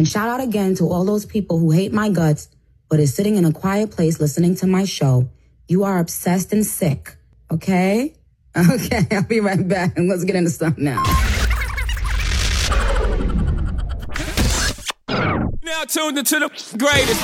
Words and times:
And 0.00 0.08
shout 0.08 0.30
out 0.30 0.40
again 0.40 0.74
to 0.76 0.88
all 0.88 1.04
those 1.04 1.26
people 1.26 1.58
who 1.58 1.72
hate 1.72 1.92
my 1.92 2.08
guts, 2.08 2.48
but 2.88 3.00
is 3.00 3.12
sitting 3.12 3.36
in 3.36 3.44
a 3.44 3.52
quiet 3.52 3.90
place 3.90 4.18
listening 4.18 4.54
to 4.54 4.66
my 4.66 4.86
show. 4.86 5.28
You 5.68 5.84
are 5.84 5.98
obsessed 5.98 6.54
and 6.54 6.64
sick. 6.64 7.16
Okay? 7.50 8.14
Okay, 8.56 9.06
I'll 9.12 9.22
be 9.24 9.40
right 9.40 9.68
back. 9.68 9.98
And 9.98 10.08
let's 10.08 10.24
get 10.24 10.36
into 10.36 10.48
stuff 10.48 10.78
now. 10.78 11.02
Now 15.62 15.84
tuned 15.84 16.18
into 16.18 16.38
the 16.40 16.48
greatest. 16.78 17.20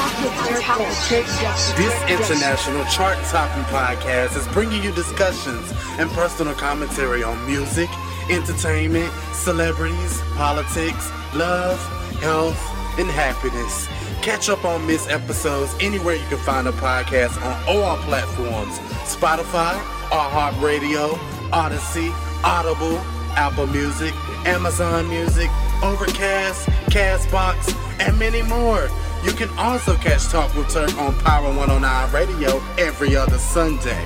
This 1.76 2.02
international 2.10 2.84
chart 2.84 3.16
topping 3.24 3.64
podcast 3.64 4.36
is 4.36 4.46
bringing 4.48 4.84
you 4.84 4.92
discussions 4.92 5.72
and 5.98 6.10
personal 6.10 6.52
commentary 6.54 7.22
on 7.22 7.44
music, 7.46 7.88
entertainment, 8.30 9.10
celebrities, 9.32 10.20
politics, 10.36 11.10
love, 11.34 11.95
health, 12.18 12.58
and 12.98 13.08
happiness. 13.10 13.88
Catch 14.22 14.48
up 14.48 14.64
on 14.64 14.86
missed 14.86 15.10
episodes 15.10 15.74
anywhere 15.80 16.16
you 16.16 16.26
can 16.26 16.38
find 16.38 16.66
a 16.66 16.72
podcast 16.72 17.40
on 17.42 17.62
all 17.68 17.96
platforms 17.98 18.78
Spotify, 19.06 19.74
iHeartRadio, 20.10 21.10
Audacy, 21.50 22.10
Audible, 22.42 22.98
Apple 23.36 23.66
Music, 23.68 24.12
Amazon 24.46 25.08
Music, 25.08 25.50
Overcast, 25.82 26.68
Castbox, 26.90 27.74
and 28.00 28.18
many 28.18 28.42
more. 28.42 28.88
You 29.22 29.32
can 29.32 29.48
also 29.58 29.94
catch 29.96 30.28
Talk 30.28 30.54
with 30.54 30.68
Turk 30.70 30.96
on 30.98 31.14
Power 31.20 31.48
109 31.48 32.12
Radio 32.12 32.62
every 32.78 33.16
other 33.16 33.38
Sunday. 33.38 34.04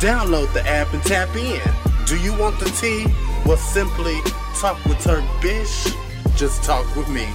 Download 0.00 0.52
the 0.52 0.66
app 0.66 0.92
and 0.92 1.02
tap 1.02 1.34
in. 1.36 1.60
Do 2.06 2.18
you 2.18 2.36
want 2.38 2.58
the 2.58 2.66
tea? 2.66 3.06
Well, 3.46 3.56
simply 3.56 4.16
talk 4.58 4.82
with 4.84 5.00
Turk 5.02 5.24
Bish. 5.40 5.94
Just 6.36 6.64
talk 6.64 6.84
with 6.96 7.08
me. 7.08 7.28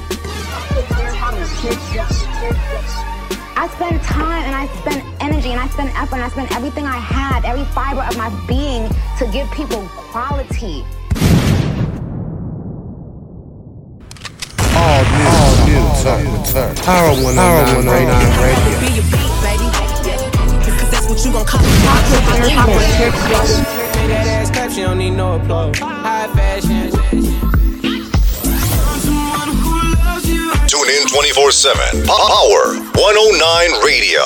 I 3.56 3.70
spend 3.74 4.02
time 4.04 4.44
and 4.44 4.54
I 4.54 4.68
spend 4.82 5.04
energy 5.22 5.52
and 5.52 5.60
I 5.60 5.68
spend 5.70 5.90
effort 5.96 6.16
and 6.16 6.24
I 6.24 6.30
spend 6.30 6.52
everything 6.52 6.86
I 6.86 6.98
have, 6.98 7.46
every 7.46 7.64
fiber 7.66 8.02
of 8.02 8.18
my 8.18 8.30
being 8.46 8.90
to 9.18 9.26
give 9.32 9.50
people 9.52 9.88
quality. 9.96 10.84
All 14.76 15.04
new, 15.16 15.32
all 15.32 15.56
new, 15.66 15.80
Talk 16.04 16.20
with 16.20 16.52
Turk. 16.52 16.76
Power 16.84 17.16
109 17.24 17.88
Radio. 17.88 18.80
Be 18.82 18.88
your 18.96 19.06
beat, 19.06 19.30
that's 20.92 21.08
what 21.08 21.24
you 21.24 21.32
gon' 21.32 21.46
call 21.46 21.62
That 24.10 24.28
ass 24.28 24.52
clap, 24.52 24.72
she 24.72 24.82
don't 24.82 24.98
need 24.98 25.12
no 25.12 25.36
applause. 25.36 25.80
High 25.80 26.28
fashion. 26.36 27.49
Tune 30.80 31.02
in 31.02 31.08
24 31.08 31.52
7. 31.52 32.06
Power 32.06 32.76
109 32.96 33.84
Radio. 33.84 34.22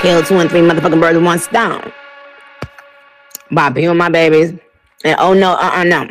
Kill 0.00 0.22
two 0.22 0.38
and 0.38 0.50
three 0.50 0.60
motherfucking 0.60 1.00
birds 1.00 1.16
with 1.16 1.24
one 1.24 1.38
stone. 1.38 1.92
By 3.50 3.68
being 3.68 3.94
my 3.96 4.08
babies. 4.08 4.52
And 5.04 5.16
oh 5.18 5.34
no, 5.34 5.52
uh 5.52 5.70
uh 5.74 5.84
no. 5.84 6.08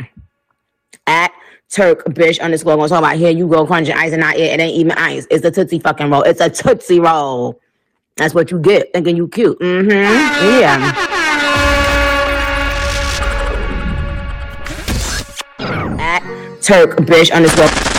At 1.07 1.31
Turk 1.69 2.05
bitch 2.05 2.39
underscore 2.39 2.75
gonna 2.75 2.89
talk 2.89 2.99
about 2.99 3.17
here 3.17 3.31
you 3.31 3.47
go 3.47 3.65
crunching 3.65 3.95
ice 3.95 4.11
and 4.11 4.21
not 4.21 4.35
it. 4.35 4.41
It 4.41 4.59
ain't 4.59 4.75
even 4.75 4.91
ice. 4.91 5.25
It's 5.31 5.43
a 5.43 5.49
tootsie 5.49 5.79
fucking 5.79 6.11
roll. 6.11 6.21
It's 6.21 6.41
a 6.41 6.49
tootsie 6.51 6.99
roll. 6.99 7.59
That's 8.17 8.35
what 8.35 8.51
you 8.51 8.59
get 8.59 8.93
thinking 8.93 9.17
you 9.17 9.27
cute. 9.27 9.59
Mm-hmm. 9.59 9.89
Yeah. 9.89 11.22
Turk 16.63 16.95
bitch 16.95 17.29
underscore. 17.33 17.92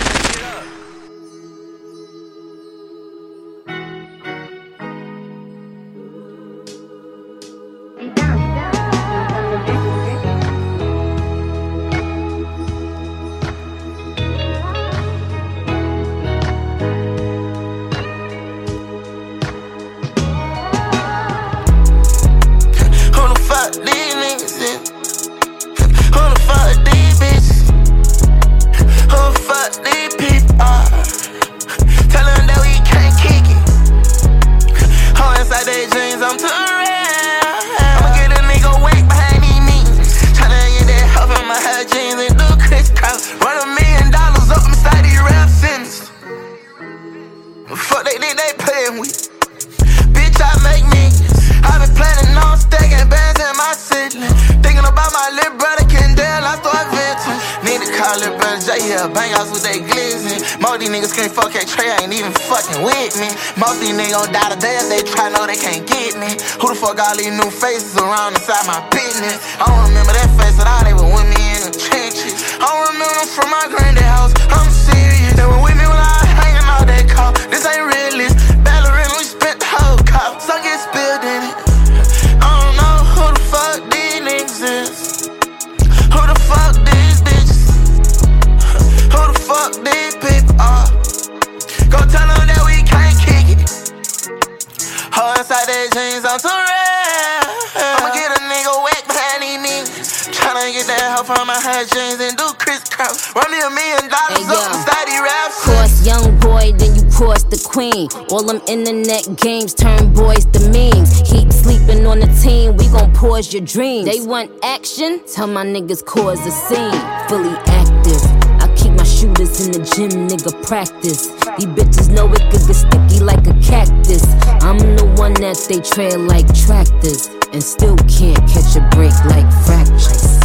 Your 113.54 113.62
dreams. 113.65 114.04
They 114.04 114.20
want 114.20 114.50
action? 114.65 115.22
Tell 115.32 115.47
my 115.47 115.65
niggas 115.65 116.04
cause 116.04 116.44
a 116.44 116.50
scene. 116.50 116.91
Fully 117.28 117.54
active. 117.70 118.20
I 118.60 118.66
keep 118.76 118.92
my 118.92 119.04
shooters 119.04 119.65
in 119.65 119.70
the 119.70 119.78
gym, 119.94 120.26
nigga 120.26 120.50
practice. 120.66 121.28
These 121.56 121.70
bitches 121.70 122.10
know 122.12 122.26
it 122.32 122.43
could 122.50 122.66
get 122.66 122.75
sticky 122.75 123.20
like 123.22 123.47
a 123.47 123.54
cactus. 123.62 124.26
I'm 124.60 124.78
the 124.97 125.06
one 125.16 125.34
that 125.34 125.56
they 125.69 125.81
trail 125.81 126.19
like 126.19 126.47
tractors. 126.53 127.31
And 127.54 127.62
still 127.62 127.97
can't 128.10 128.43
catch 128.50 128.75
a 128.75 128.82
break 128.91 129.14
like 129.31 129.46
fractures. 129.62 130.43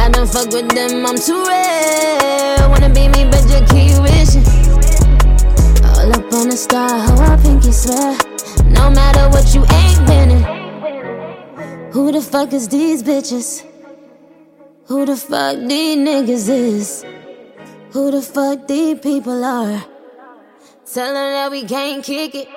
I 0.00 0.08
don't 0.10 0.26
fuck 0.26 0.48
with 0.48 0.72
them, 0.72 1.04
I'm 1.04 1.20
too 1.20 1.36
real. 1.36 2.68
Wanna 2.72 2.88
be 2.88 3.12
me, 3.12 3.28
but 3.28 3.44
you 3.52 3.60
keep 3.68 4.00
wishing. 4.00 4.48
All 5.84 6.08
up 6.08 6.32
on 6.32 6.48
the 6.48 6.56
star, 6.56 6.88
how 6.88 7.20
I 7.20 7.36
pinky 7.36 7.72
swear. 7.72 8.16
No 8.72 8.88
matter 8.88 9.28
what, 9.28 9.54
you 9.54 9.66
ain't 9.68 10.08
winning. 10.08 10.61
Who 11.92 12.10
the 12.10 12.22
fuck 12.22 12.54
is 12.54 12.68
these 12.68 13.02
bitches? 13.02 13.66
Who 14.86 15.04
the 15.04 15.14
fuck 15.14 15.58
these 15.58 15.98
niggas 15.98 16.48
is? 16.48 17.04
Who 17.90 18.10
the 18.10 18.22
fuck 18.22 18.66
these 18.66 18.98
people 18.98 19.44
are? 19.44 19.84
Tell 20.90 21.12
them 21.12 21.32
that 21.36 21.50
we 21.50 21.64
can't 21.64 22.02
kick 22.02 22.34
it. 22.34 22.48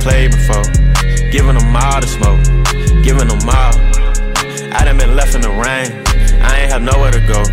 Played 0.00 0.32
before. 0.32 0.64
Giving 1.30 1.54
them 1.54 1.76
all 1.76 2.00
the 2.00 2.08
smoke, 2.08 2.42
giving 3.04 3.28
them 3.28 3.44
all. 3.46 3.76
I 4.74 4.84
done 4.84 4.96
been 4.96 5.14
left 5.14 5.34
in 5.34 5.42
the 5.42 5.50
rain, 5.50 5.92
I 6.42 6.62
ain't 6.62 6.72
have 6.72 6.82
nowhere 6.82 7.12
to 7.12 7.20
go. 7.20 7.44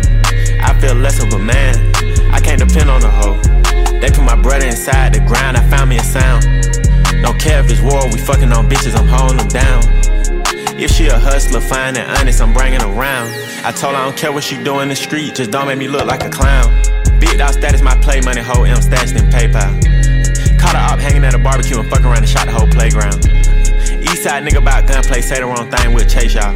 I 0.60 0.74
feel 0.80 0.94
less 0.94 1.22
of 1.22 1.32
a 1.32 1.38
man, 1.38 1.76
I 2.32 2.40
can't 2.40 2.58
depend 2.58 2.90
on 2.90 3.00
the 3.00 3.10
hoe. 3.10 3.38
They 4.00 4.10
put 4.10 4.24
my 4.24 4.40
brother 4.40 4.66
inside 4.66 5.14
the 5.14 5.20
ground, 5.20 5.56
I 5.56 5.62
found 5.70 5.90
me 5.90 5.98
a 5.98 6.02
sound. 6.02 6.42
Don't 7.22 7.38
care 7.38 7.60
if 7.60 7.70
it's 7.70 7.80
war, 7.80 8.02
we 8.10 8.18
fucking 8.18 8.50
on 8.52 8.68
bitches, 8.68 8.96
I'm 8.96 9.06
holding 9.06 9.38
them 9.38 9.48
down. 9.48 9.82
If 10.80 10.90
she 10.90 11.06
a 11.06 11.18
hustler, 11.18 11.60
fine 11.60 11.96
and 11.96 12.10
honest, 12.18 12.40
I'm 12.40 12.52
bringing 12.52 12.82
around. 12.82 13.28
I 13.64 13.72
told 13.72 13.94
her 13.94 14.00
I 14.00 14.04
don't 14.06 14.16
care 14.16 14.32
what 14.32 14.44
she 14.44 14.62
do 14.62 14.80
in 14.80 14.88
the 14.88 14.96
street, 14.96 15.34
just 15.34 15.50
don't 15.50 15.66
make 15.66 15.78
me 15.78 15.88
look 15.88 16.06
like 16.06 16.24
a 16.24 16.30
clown. 16.30 16.66
Big 17.20 17.38
dog 17.38 17.52
status, 17.52 17.82
my 17.82 17.96
play 18.00 18.20
money, 18.20 18.40
whole 18.40 18.64
M 18.64 18.80
stashed 18.80 19.16
in 19.16 19.28
PayPal. 19.30 19.97
Caught 20.68 20.76
her 20.76 20.94
up 20.96 21.00
hanging 21.00 21.24
at 21.24 21.32
a 21.32 21.38
barbecue 21.38 21.80
and 21.80 21.88
fuck 21.88 22.04
around 22.04 22.18
and 22.18 22.28
shot 22.28 22.44
the 22.44 22.52
whole 22.52 22.68
playground. 22.68 23.24
Eastside 24.04 24.44
nigga 24.44 24.60
about 24.60 24.86
gunplay, 24.86 25.22
say 25.22 25.40
the 25.40 25.46
wrong 25.46 25.70
thing, 25.70 25.94
we'll 25.94 26.04
chase 26.04 26.34
y'all. 26.34 26.52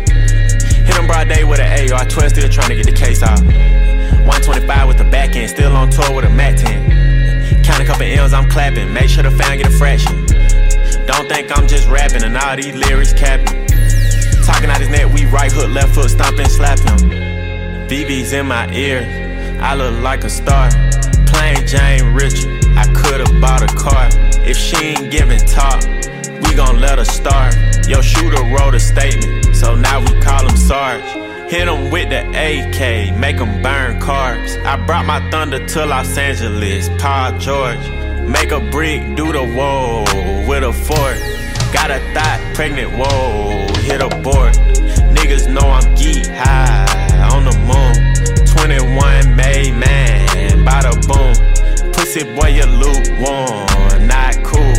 Hit 0.84 0.92
him 1.00 1.06
broad 1.06 1.30
day 1.32 1.44
with 1.44 1.60
an 1.60 1.88
AR, 1.88 2.04
12 2.04 2.28
still 2.28 2.48
trying 2.50 2.68
to 2.68 2.76
get 2.76 2.84
the 2.84 2.92
case 2.92 3.22
off. 3.22 3.40
125 3.40 4.68
with 4.86 4.98
the 4.98 5.08
back 5.08 5.34
end, 5.34 5.48
still 5.48 5.74
on 5.74 5.88
tour 5.88 6.12
with 6.12 6.26
a 6.26 6.28
Mac 6.28 6.58
10. 6.60 7.64
Count 7.64 7.80
a 7.80 7.86
couple 7.86 8.04
L's, 8.04 8.34
I'm 8.34 8.50
clapping, 8.50 8.92
make 8.92 9.08
sure 9.08 9.22
the 9.22 9.30
fan 9.30 9.56
get 9.56 9.72
a 9.72 9.78
fraction. 9.80 10.12
Don't 11.08 11.26
think 11.26 11.48
I'm 11.56 11.66
just 11.66 11.88
rapping 11.88 12.22
and 12.22 12.36
all 12.36 12.54
these 12.54 12.76
lyrics 12.76 13.14
capping. 13.14 13.64
Talking 14.44 14.68
out 14.68 14.80
his 14.84 14.90
neck, 14.90 15.08
we 15.14 15.24
right 15.24 15.50
hook, 15.50 15.70
left 15.70 15.94
foot, 15.94 16.10
stomping, 16.10 16.52
slap 16.52 16.78
him. 16.80 17.08
BB's 17.88 18.34
in 18.34 18.44
my 18.44 18.70
ear, 18.74 19.08
I 19.62 19.74
look 19.74 20.04
like 20.04 20.24
a 20.24 20.28
star. 20.28 20.68
Plain 21.32 21.66
Jane 21.66 22.12
Richard, 22.12 22.51
I 22.76 22.84
could've 22.94 23.40
bought 23.40 23.62
a 23.62 23.74
car. 23.74 24.08
If 24.44 24.56
she 24.56 24.76
ain't 24.76 25.10
giving 25.10 25.40
talk, 25.40 25.82
we 26.42 26.54
gon' 26.54 26.80
let 26.80 26.98
her 26.98 27.04
start. 27.04 27.54
Yo, 27.88 28.00
shooter 28.00 28.42
wrote 28.44 28.74
a 28.74 28.80
statement, 28.80 29.54
so 29.54 29.74
now 29.74 30.00
we 30.00 30.20
call 30.20 30.48
him 30.48 30.56
Sarge. 30.56 31.04
Hit 31.50 31.68
him 31.68 31.90
with 31.90 32.08
the 32.08 32.20
AK, 32.30 33.18
make 33.18 33.36
him 33.36 33.62
burn 33.62 34.00
cars. 34.00 34.56
I 34.64 34.76
brought 34.86 35.06
my 35.06 35.20
thunder 35.30 35.64
to 35.66 35.86
Los 35.86 36.16
Angeles, 36.16 36.88
Paul 36.98 37.38
George. 37.38 37.86
Make 38.26 38.52
a 38.52 38.60
brick, 38.60 39.16
do 39.16 39.32
the 39.32 39.44
wall 39.56 40.04
with 40.48 40.64
a 40.64 40.72
fork. 40.72 41.18
Got 41.72 41.90
a 41.90 42.00
thought, 42.14 42.40
pregnant, 42.54 42.92
whoa, 42.92 43.66
hit 43.82 44.00
a 44.00 44.08
board. 44.22 44.54
Niggas 45.12 45.52
know 45.52 45.68
I'm 45.68 45.94
geek 45.94 46.26
high 46.26 47.28
on 47.32 47.44
the 47.44 47.56
moon. 47.68 48.46
21 48.46 49.36
made 49.36 49.74
man, 49.74 50.64
bada 50.64 50.92
boom. 51.06 51.51
Pussy 52.12 52.34
boy, 52.34 52.48
you 52.48 52.66
lukewarm, 52.66 54.06
not 54.06 54.36
cool. 54.44 54.74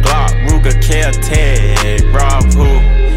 Glock, 0.00 0.32
Ruger, 0.48 0.72
Kel-Tec, 0.82 2.00
Rob 2.10 2.44
who? 2.54 2.64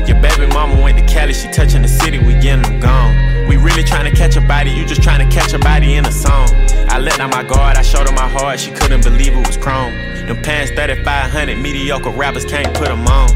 Your 0.06 0.22
baby 0.22 0.48
mama 0.54 0.82
went 0.82 0.98
to 0.98 1.06
Cali, 1.06 1.32
she 1.32 1.48
touching 1.48 1.82
the 1.82 1.88
city, 1.88 2.20
we 2.20 2.34
getting 2.34 2.64
them 2.64 2.82
gone. 2.82 3.48
We 3.48 3.56
really 3.56 3.84
trying 3.84 4.12
to 4.12 4.18
catch 4.18 4.36
a 4.36 4.42
body, 4.42 4.70
you 4.70 4.86
just 4.86 5.02
trying 5.02 5.26
to 5.26 5.34
catch 5.34 5.54
a 5.54 5.60
body 5.60 5.96
in 5.96 6.06
a 6.06 6.12
song. 6.12 6.50
I 6.90 7.00
let 7.00 7.20
down 7.20 7.30
my 7.30 7.42
guard, 7.44 7.78
I 7.78 7.84
showed 7.84 8.06
her 8.06 8.14
my 8.14 8.28
heart, 8.28 8.60
she 8.60 8.70
couldn't 8.72 9.02
believe 9.02 9.32
it 9.32 9.48
was 9.48 9.56
chrome. 9.56 9.94
Them 10.28 10.42
pants 10.42 10.72
3500, 10.72 11.58
mediocre 11.58 12.10
rappers 12.10 12.44
can't 12.44 12.74
put 12.76 12.90
them 12.90 13.08
on. 13.08 13.30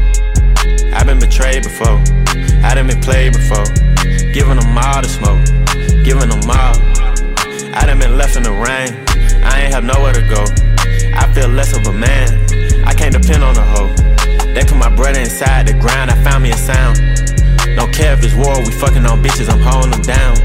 I've 0.92 1.06
been 1.06 1.20
betrayed 1.20 1.62
before, 1.62 2.02
I 2.62 2.74
done 2.74 2.88
been 2.88 3.00
played 3.00 3.32
before. 3.32 3.64
Giving 4.34 4.60
them 4.60 4.76
all 4.76 5.00
the 5.00 5.08
smoke, 5.08 5.40
giving 6.04 6.28
them 6.28 6.44
all. 6.50 6.76
I 7.74 7.86
done 7.86 7.98
been 7.98 8.18
left 8.18 8.36
in 8.36 8.42
the 8.42 8.52
rain, 8.52 9.07
I 9.58 9.62
ain't 9.62 9.74
have 9.74 9.82
nowhere 9.82 10.12
to 10.12 10.22
go. 10.22 10.44
I 11.18 11.26
feel 11.34 11.48
less 11.48 11.76
of 11.76 11.84
a 11.88 11.92
man, 11.92 12.30
I 12.86 12.94
can't 12.94 13.12
depend 13.12 13.42
on 13.42 13.56
a 13.56 13.66
hoe. 13.74 13.92
They 14.54 14.62
put 14.62 14.76
my 14.76 14.88
brother 14.88 15.18
inside 15.18 15.66
the 15.66 15.72
ground, 15.72 16.12
I 16.12 16.22
found 16.22 16.44
me 16.44 16.52
a 16.52 16.56
sound. 16.56 16.96
Don't 17.74 17.92
care 17.92 18.12
if 18.14 18.22
it's 18.22 18.34
war, 18.34 18.54
we 18.64 18.70
fucking 18.70 19.04
on 19.04 19.20
bitches, 19.20 19.50
I'm 19.50 19.58
holding 19.58 19.90
them 19.90 20.02
down. 20.02 20.36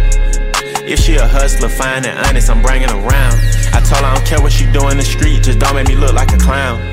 If 0.89 0.99
she 0.99 1.15
a 1.15 1.27
hustler, 1.27 1.69
fine 1.69 2.05
and 2.05 2.17
honest, 2.25 2.49
I'm 2.49 2.63
bringing 2.63 2.89
around. 2.89 3.37
I 3.71 3.85
told 3.85 4.01
her 4.01 4.09
I 4.09 4.15
don't 4.15 4.25
care 4.25 4.41
what 4.41 4.51
she 4.51 4.65
do 4.71 4.89
in 4.89 4.97
the 4.97 5.03
street, 5.05 5.43
just 5.43 5.59
don't 5.59 5.75
make 5.75 5.87
me 5.87 5.95
look 5.95 6.13
like 6.13 6.33
a 6.33 6.37
clown. 6.37 6.92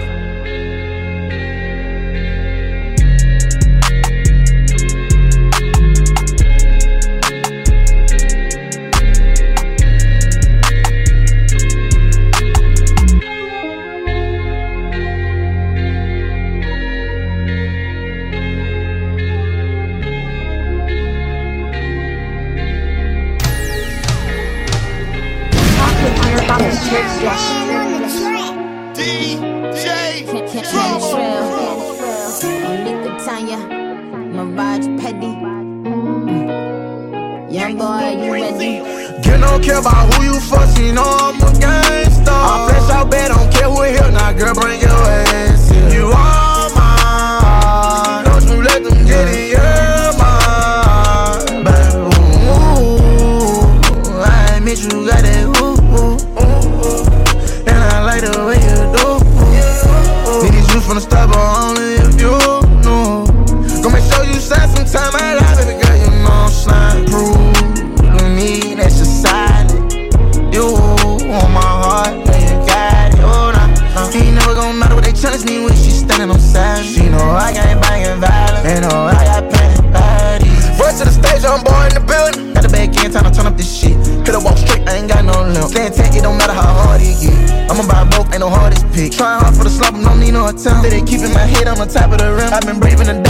on 91.80 91.88
top 91.88 92.12
of 92.12 92.18
the 92.18 92.30
rim. 92.30 92.52
I've 92.52 92.66
been 92.66 92.78
braving 92.78 93.06
the 93.06 93.29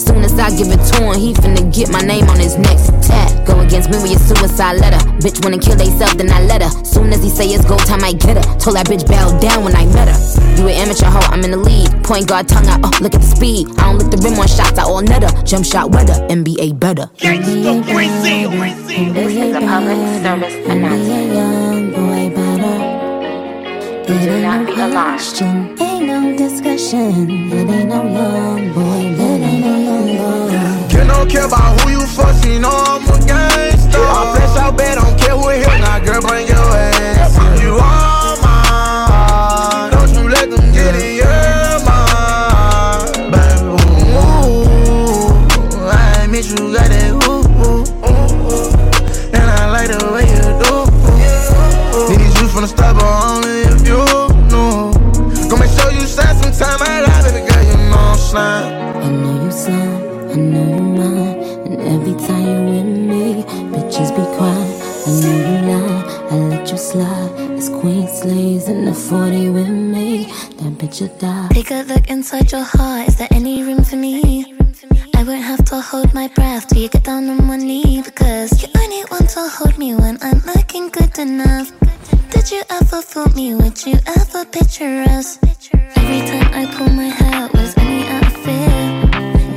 Soon 0.31 0.39
I 0.39 0.49
give 0.55 0.71
it 0.71 0.79
to 0.79 1.03
him, 1.03 1.19
he 1.19 1.33
finna 1.33 1.73
get 1.75 1.91
my 1.91 1.99
name 1.99 2.29
on 2.29 2.39
his 2.39 2.57
next 2.57 2.87
tat. 3.05 3.45
Go 3.45 3.59
against 3.59 3.89
me 3.91 3.97
with 4.01 4.11
your 4.11 4.19
suicide 4.19 4.79
letter. 4.79 5.03
Bitch 5.19 5.43
wanna 5.43 5.59
kill 5.59 5.75
theyself, 5.75 6.15
then 6.15 6.31
I 6.31 6.41
let 6.43 6.61
her. 6.61 6.69
Soon 6.85 7.11
as 7.11 7.19
Dizzy 7.19 7.29
say 7.35 7.47
it's 7.47 7.65
go 7.65 7.75
time, 7.77 8.03
I 8.03 8.13
get 8.13 8.37
her. 8.37 8.43
Told 8.57 8.77
that 8.77 8.87
bitch 8.87 9.05
bow 9.07 9.37
down 9.39 9.65
when 9.65 9.75
I 9.75 9.85
met 9.87 10.07
her. 10.07 10.17
You 10.55 10.69
an 10.69 10.75
amateur 10.87 11.07
hoe, 11.07 11.27
I'm 11.33 11.43
in 11.43 11.51
the 11.51 11.57
lead. 11.57 12.03
Point 12.05 12.29
guard 12.29 12.47
tongue 12.47 12.65
out, 12.67 12.79
oh, 12.83 12.91
look 13.01 13.13
at 13.13 13.19
the 13.21 13.27
speed. 13.27 13.67
I 13.77 13.91
don't 13.91 13.97
lick 13.99 14.09
the 14.09 14.17
rim 14.23 14.39
on 14.39 14.47
shots, 14.47 14.79
I 14.79 14.83
all 14.83 15.01
netter. 15.01 15.31
Jump 15.45 15.65
shot 15.65 15.91
weather, 15.91 16.13
NBA 16.29 16.79
better. 16.79 17.09
This 17.19 17.45
is 17.45 17.65
a 17.67 19.59
public 19.59 19.99
service 20.23 20.55
announcement. 20.71 21.33
young 21.33 21.91
boy 21.91 22.35
better. 22.35 23.01
Do 24.07 24.41
not 24.41 24.65
be 24.65 24.73
alarmed. 24.79 25.81
Ain't 25.81 26.05
no 26.07 26.37
discussion. 26.37 27.29
It 27.29 27.69
ain't 27.69 27.89
no 27.89 28.03
young 28.03 28.73
boy. 28.73 29.11
It 29.11 29.19
ain't 29.19 29.65
no 29.65 29.77
young 29.77 30.10
Kid 31.01 31.07
don't 31.07 31.29
care 31.31 31.45
about 31.45 31.81
who 31.81 31.89
you 31.89 32.05
fuck, 32.05 32.45
you 32.45 32.59
know 32.59 32.69
I'm 32.69 33.01
a 33.07 33.25
gangster. 33.25 33.97
I 33.97 34.35
flex 34.35 34.57
out 34.57 34.77
Take 71.01 71.71
a 71.71 71.81
look 71.87 72.11
inside 72.11 72.51
your 72.51 72.61
heart. 72.61 73.07
Is 73.07 73.15
there 73.17 73.27
any 73.31 73.63
room 73.63 73.83
for 73.83 73.95
me? 73.95 74.53
I 75.15 75.23
won't 75.23 75.41
have 75.41 75.65
to 75.65 75.81
hold 75.81 76.13
my 76.13 76.27
breath 76.27 76.67
till 76.67 76.77
you 76.77 76.89
get 76.89 77.03
down 77.03 77.27
on 77.27 77.47
one 77.47 77.61
knee 77.61 78.03
because 78.03 78.61
you 78.61 78.67
only 78.79 79.03
want 79.09 79.27
to 79.31 79.49
hold 79.49 79.79
me 79.79 79.95
when 79.95 80.19
I'm 80.21 80.39
looking 80.45 80.89
good 80.89 81.17
enough. 81.17 81.71
Did 82.29 82.51
you 82.51 82.61
ever 82.69 83.01
fool 83.01 83.29
me? 83.29 83.55
Would 83.55 83.83
you 83.83 83.97
ever 84.05 84.45
picture 84.45 85.03
us? 85.09 85.39
Every 85.73 86.21
time 86.29 86.53
I 86.53 86.71
pull 86.71 86.89
my 86.89 87.09
hair, 87.09 87.49
was 87.51 87.75
only 87.79 88.05
out 88.05 88.27
of 88.27 88.33
fear 88.45 88.69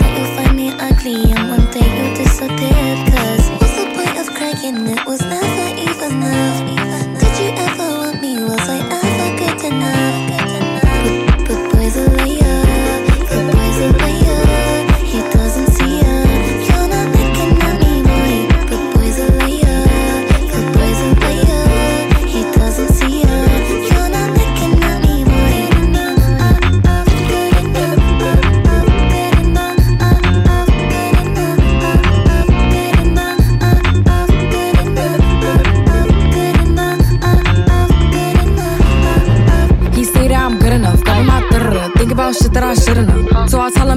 that 0.01 0.13
you'll 0.17 0.37
find 0.37 0.57
me 0.57 0.71
ugly 0.81 1.31
and 1.31 1.51
one 1.51 1.71
day 1.73 1.85
you'll 1.85 2.17
disappear. 2.17 2.85
Cause 3.13 3.51
what's 3.61 3.77
the 3.77 3.85
point 3.95 4.17
of 4.17 4.35
crying? 4.35 4.89
It 4.97 5.05
was 5.05 5.21
never 5.21 5.79
even 5.79 6.23
enough. 6.23 6.94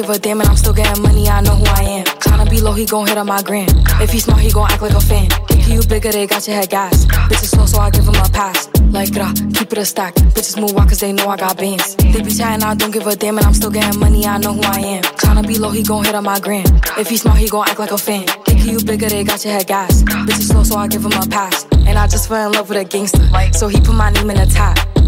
Give 0.00 0.10
a 0.10 0.18
damn, 0.18 0.40
and 0.40 0.48
I'm 0.48 0.56
still 0.56 0.72
getting 0.72 1.02
money, 1.02 1.28
I 1.28 1.40
know 1.42 1.54
who 1.54 1.66
I 1.66 1.82
am. 1.82 2.04
Tryna 2.24 2.48
be 2.48 2.60
low, 2.60 2.72
he 2.72 2.86
gon' 2.86 3.06
hit 3.06 3.18
on 3.18 3.26
my 3.26 3.42
gram. 3.42 3.68
If 4.00 4.10
he 4.10 4.20
smart, 4.20 4.40
he 4.40 4.50
gon' 4.50 4.70
act 4.70 4.80
like 4.80 4.92
a 4.92 5.00
fan. 5.00 5.28
Think 5.48 5.68
you 5.68 5.82
bigger, 5.86 6.10
they 6.10 6.26
got 6.26 6.46
your 6.46 6.56
head 6.56 6.70
gas. 6.70 7.04
Bitches 7.04 7.50
slow, 7.54 7.66
so 7.66 7.78
I 7.80 7.90
give 7.90 8.04
him 8.04 8.14
a 8.14 8.28
pass. 8.30 8.68
Like, 8.90 9.12
grah, 9.12 9.32
keep 9.54 9.72
it 9.72 9.78
a 9.78 9.84
stack. 9.84 10.14
Bitches 10.34 10.58
move 10.60 10.72
walk 10.74 10.88
cause 10.88 11.00
they 11.00 11.12
know 11.12 11.28
I 11.28 11.36
got 11.36 11.58
bands. 11.58 11.96
They 11.96 12.22
be 12.22 12.30
chatting, 12.30 12.64
I 12.64 12.74
don't 12.74 12.90
give 12.90 13.06
a 13.06 13.14
damn, 13.14 13.36
and 13.36 13.46
I'm 13.46 13.54
still 13.54 13.70
getting 13.70 14.00
money, 14.00 14.24
I 14.26 14.38
know 14.38 14.54
who 14.54 14.62
I 14.62 14.80
am. 14.80 15.02
Tryna 15.02 15.46
be 15.46 15.58
low, 15.58 15.70
he 15.70 15.82
gon' 15.82 16.04
hit 16.04 16.14
on 16.14 16.24
my 16.24 16.40
gram. 16.40 16.64
If 16.96 17.08
he 17.10 17.16
smart, 17.16 17.38
he 17.38 17.48
gon' 17.48 17.68
act 17.68 17.78
like 17.78 17.90
a 17.90 17.98
fan. 17.98 18.26
Think 18.46 18.64
you 18.64 18.82
bigger, 18.82 19.08
they 19.08 19.22
got 19.24 19.44
your 19.44 19.52
head 19.52 19.66
gas. 19.66 20.02
Bitches 20.02 20.48
slow, 20.50 20.62
so 20.62 20.76
I 20.76 20.88
give 20.88 21.04
him 21.04 21.12
a 21.12 21.26
pass. 21.26 21.66
And 21.86 21.98
I 21.98 22.06
just 22.06 22.28
fell 22.28 22.46
in 22.46 22.52
love 22.52 22.68
with 22.70 22.78
a 22.78 22.84
gangster. 22.84 23.28
So 23.52 23.68
he 23.68 23.78
put 23.80 23.94
my 23.94 24.10
name 24.10 24.30
in 24.30 24.36
the 24.36 24.46
top. 24.46 24.78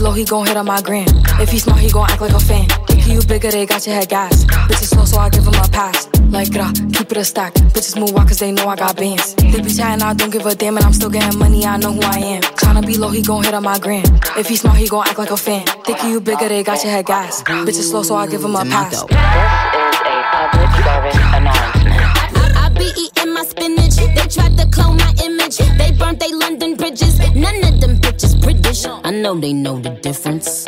Low, 0.00 0.12
he 0.12 0.24
gon' 0.24 0.46
hit 0.46 0.56
on 0.56 0.64
my 0.64 0.80
gram. 0.80 1.06
If 1.38 1.50
he 1.50 1.58
smart, 1.58 1.80
he 1.80 1.90
gon' 1.90 2.08
act 2.08 2.22
like 2.22 2.32
a 2.32 2.40
fan. 2.40 2.66
Think 2.86 3.06
you 3.06 3.20
bigger, 3.20 3.50
they 3.50 3.66
got 3.66 3.86
your 3.86 3.96
head 3.96 4.08
gas. 4.08 4.44
Bitches 4.46 4.94
slow, 4.94 5.04
so 5.04 5.18
I 5.18 5.28
give 5.28 5.46
him 5.46 5.52
a 5.52 5.68
pass. 5.68 6.08
Like, 6.30 6.50
grah, 6.52 6.72
keep 6.94 7.12
it 7.12 7.18
a 7.18 7.24
stack. 7.24 7.52
Bitches 7.74 8.00
move 8.00 8.14
walk 8.14 8.28
cause 8.28 8.38
they 8.38 8.50
know 8.50 8.66
I 8.66 8.76
got 8.76 8.96
bands. 8.96 9.34
They 9.34 9.60
be 9.60 9.70
chatting, 9.70 10.02
I 10.02 10.14
don't 10.14 10.30
give 10.30 10.46
a 10.46 10.54
damn, 10.54 10.78
and 10.78 10.86
I'm 10.86 10.94
still 10.94 11.10
getting 11.10 11.38
money, 11.38 11.66
I 11.66 11.76
know 11.76 11.92
who 11.92 12.00
I 12.00 12.16
am. 12.18 12.42
Tryna 12.42 12.86
be 12.86 12.96
low, 12.96 13.10
he 13.10 13.20
gon' 13.20 13.44
hit 13.44 13.52
on 13.52 13.62
my 13.62 13.78
gram. 13.78 14.04
If 14.38 14.48
he 14.48 14.56
smart, 14.56 14.78
he 14.78 14.88
gon' 14.88 15.06
act 15.06 15.18
like 15.18 15.30
a 15.32 15.36
fan. 15.36 15.66
Think 15.84 16.02
you 16.04 16.18
bigger, 16.20 16.48
they 16.48 16.62
got 16.62 16.82
your 16.82 16.92
head 16.92 17.04
gas. 17.04 17.42
Bitches 17.42 17.90
slow, 17.90 18.02
so 18.02 18.14
I 18.14 18.26
give 18.26 18.42
him 18.42 18.56
a 18.56 18.64
pass. 18.64 19.69
They 26.20 26.32
London 26.32 26.76
bridges. 26.76 27.18
None 27.34 27.64
of 27.64 27.80
them 27.80 27.96
bitches 27.96 28.38
British. 28.38 28.84
I 28.84 29.10
know 29.10 29.40
they 29.40 29.54
know 29.54 29.80
the 29.80 29.88
difference. 29.88 30.66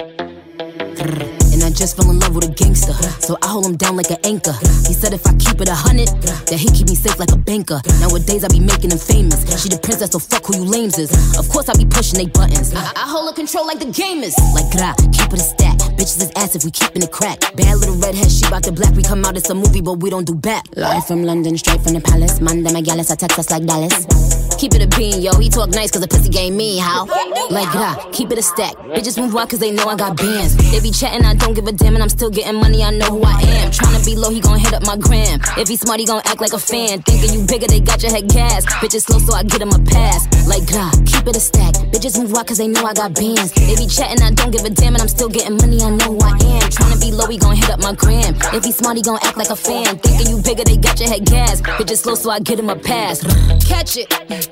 And 1.52 1.62
I 1.62 1.68
just 1.68 1.94
fell 1.94 2.08
in 2.10 2.18
love 2.20 2.34
with 2.34 2.48
a 2.48 2.52
gangster. 2.54 2.94
So 3.20 3.36
I 3.42 3.48
hold 3.48 3.66
him 3.66 3.76
down 3.76 3.96
like 3.96 4.10
an 4.10 4.16
anchor. 4.24 4.56
He 4.88 4.94
said 4.96 5.12
if 5.12 5.26
I 5.26 5.36
keep 5.36 5.60
it 5.60 5.68
a 5.68 5.74
hundred, 5.74 6.08
that 6.48 6.56
he 6.56 6.72
keep 6.72 6.88
me 6.88 6.94
safe 6.94 7.18
like 7.18 7.32
a 7.32 7.36
banker. 7.36 7.82
Nowadays 8.00 8.44
I 8.44 8.48
be 8.48 8.60
making 8.60 8.92
him 8.92 8.98
famous. 8.98 9.44
She 9.60 9.68
the 9.68 9.76
princess, 9.76 10.12
so 10.12 10.18
fuck 10.18 10.46
who 10.46 10.56
you 10.56 10.64
lames 10.64 10.96
is. 10.96 11.12
Of 11.36 11.50
course 11.50 11.68
I 11.68 11.74
be 11.76 11.84
pushing 11.84 12.16
they 12.16 12.32
buttons. 12.32 12.72
I, 12.72 12.88
I 12.96 13.04
hold 13.04 13.28
a 13.28 13.36
control 13.36 13.66
like 13.66 13.78
the 13.78 13.92
gamers. 13.92 14.32
Like 14.56 14.72
gra, 14.72 14.96
keep 15.12 15.28
it 15.36 15.36
a 15.36 15.44
stack. 15.44 15.76
Bitches 16.00 16.24
is 16.24 16.32
ass 16.36 16.56
if 16.56 16.64
we 16.64 16.70
keeping 16.70 17.02
it 17.02 17.12
crack. 17.12 17.40
Bad 17.60 17.76
little 17.76 18.00
redhead, 18.00 18.32
she 18.32 18.48
bout 18.48 18.64
the 18.64 18.72
black. 18.72 18.96
We 18.96 19.02
come 19.02 19.22
out, 19.26 19.36
it's 19.36 19.50
a 19.50 19.54
movie, 19.54 19.82
but 19.82 20.00
we 20.00 20.08
don't 20.08 20.24
do 20.24 20.34
back. 20.34 20.64
Live 20.76 21.04
from 21.06 21.24
London, 21.24 21.58
straight 21.58 21.82
from 21.84 21.92
the 21.92 22.00
palace. 22.00 22.40
Them 22.40 22.76
a 22.76 22.80
gallus, 22.80 23.10
I 23.10 23.16
text 23.16 23.38
us 23.38 23.50
like 23.50 23.66
Dallas. 23.66 24.51
Keep 24.62 24.74
it 24.74 24.82
a 24.84 24.96
bean, 24.96 25.20
yo. 25.20 25.32
He 25.38 25.48
talk 25.48 25.70
nice 25.70 25.90
cause 25.90 26.02
the 26.02 26.06
pussy 26.06 26.28
game 26.28 26.56
mean, 26.56 26.80
how? 26.80 27.06
Like 27.50 27.68
gra, 27.72 27.98
keep 28.12 28.30
it 28.30 28.38
a 28.38 28.42
stack. 28.42 28.76
Bitches 28.94 29.18
move 29.18 29.34
out 29.34 29.50
cause 29.50 29.58
they 29.58 29.72
know 29.72 29.88
I 29.88 29.96
got 29.96 30.16
bands. 30.16 30.54
They 30.70 30.78
be 30.78 30.92
chatting, 30.92 31.26
I 31.26 31.34
don't 31.34 31.52
give 31.52 31.66
a 31.66 31.72
damn, 31.72 31.94
and 31.94 32.02
I'm 32.04 32.08
still 32.08 32.30
getting 32.30 32.54
money, 32.60 32.80
I 32.84 32.90
know 32.92 33.06
who 33.06 33.24
I 33.24 33.42
am. 33.42 33.72
Tryna 33.72 34.06
be 34.06 34.14
low, 34.14 34.30
he 34.30 34.38
gon' 34.38 34.60
hit 34.60 34.72
up 34.72 34.86
my 34.86 34.96
gram. 34.96 35.40
If 35.58 35.66
he 35.66 35.74
smart, 35.74 35.98
he 35.98 36.06
gon' 36.06 36.22
act 36.26 36.40
like 36.40 36.52
a 36.52 36.60
fan. 36.60 37.02
Thinking 37.02 37.34
you 37.34 37.44
bigger, 37.44 37.66
they 37.66 37.80
got 37.80 38.04
your 38.04 38.12
head 38.12 38.28
gas. 38.28 38.64
Bitches 38.78 39.02
slow, 39.02 39.18
so 39.18 39.34
I 39.34 39.42
get 39.42 39.60
him 39.60 39.70
a 39.70 39.80
pass. 39.82 40.30
Like, 40.46 40.64
gra, 40.70 40.86
keep 41.10 41.26
it 41.26 41.34
a 41.34 41.40
stack. 41.40 41.74
Bitches 41.90 42.16
move 42.22 42.32
out 42.36 42.46
cause 42.46 42.58
they 42.58 42.68
know 42.68 42.84
I 42.84 42.94
got 42.94 43.16
bands. 43.16 43.50
They 43.58 43.74
be 43.74 43.88
chatting, 43.88 44.22
I 44.22 44.30
don't 44.30 44.52
give 44.52 44.62
a 44.62 44.70
damn, 44.70 44.94
and 44.94 45.02
I'm 45.02 45.08
still 45.08 45.28
getting 45.28 45.56
money, 45.56 45.82
I 45.82 45.90
know 45.90 46.14
who 46.14 46.20
I 46.22 46.38
am. 46.38 46.70
Tryna 46.70 47.00
be 47.02 47.10
low, 47.10 47.26
he 47.26 47.36
gon' 47.36 47.56
hit 47.56 47.68
up 47.68 47.80
my 47.80 47.94
gram. 47.94 48.38
If 48.54 48.62
he 48.62 48.70
smart, 48.70 48.96
he 48.96 49.02
gon' 49.02 49.18
act 49.26 49.36
like 49.36 49.50
a 49.50 49.56
fan. 49.56 49.98
Thinking 49.98 50.30
you 50.30 50.40
bigger, 50.40 50.62
they 50.62 50.76
got 50.76 51.00
your 51.00 51.10
head 51.10 51.24
gas. 51.26 51.60
Bitches 51.82 52.06
slow, 52.06 52.14
so 52.14 52.30
I 52.30 52.38
get 52.38 52.60
him 52.60 52.70
a 52.70 52.76
pass. 52.76 53.26
Catch 53.66 53.96
it. 53.96 54.51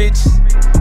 rags 0.00 0.79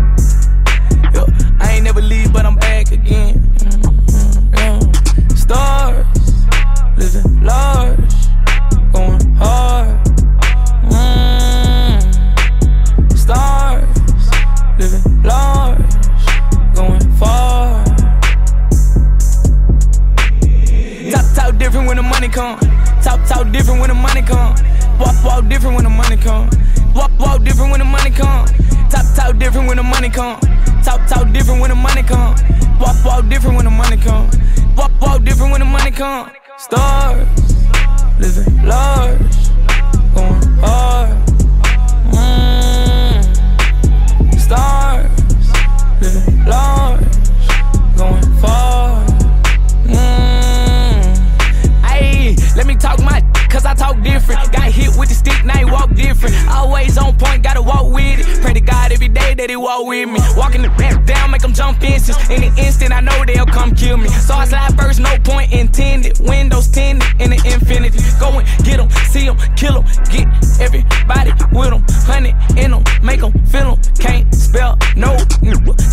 me. 63.97 64.09
So 64.09 64.33
I 64.35 64.45
slide 64.45 64.77
first, 64.77 64.99
no 64.99 65.17
point 65.23 65.51
intended. 65.51 66.19
Windows 66.19 66.67
tinted 66.67 67.03
in 67.19 67.31
the 67.31 67.41
infinity. 67.45 67.99
Go 68.19 68.39
and 68.39 68.47
get 68.63 68.77
them, 68.77 68.89
see 69.09 69.25
them, 69.25 69.37
kill 69.55 69.81
them. 69.81 69.85
Get 70.11 70.27
everybody 70.59 71.31
with 71.51 71.69
them. 71.69 71.83
Honey 72.05 72.33
in 72.57 72.71
them, 72.71 72.83
make 73.03 73.21
them 73.21 73.33
feel 73.45 73.75
them. 73.75 73.93
Can't 73.99 74.33
spell 74.33 74.77
no 74.95 75.17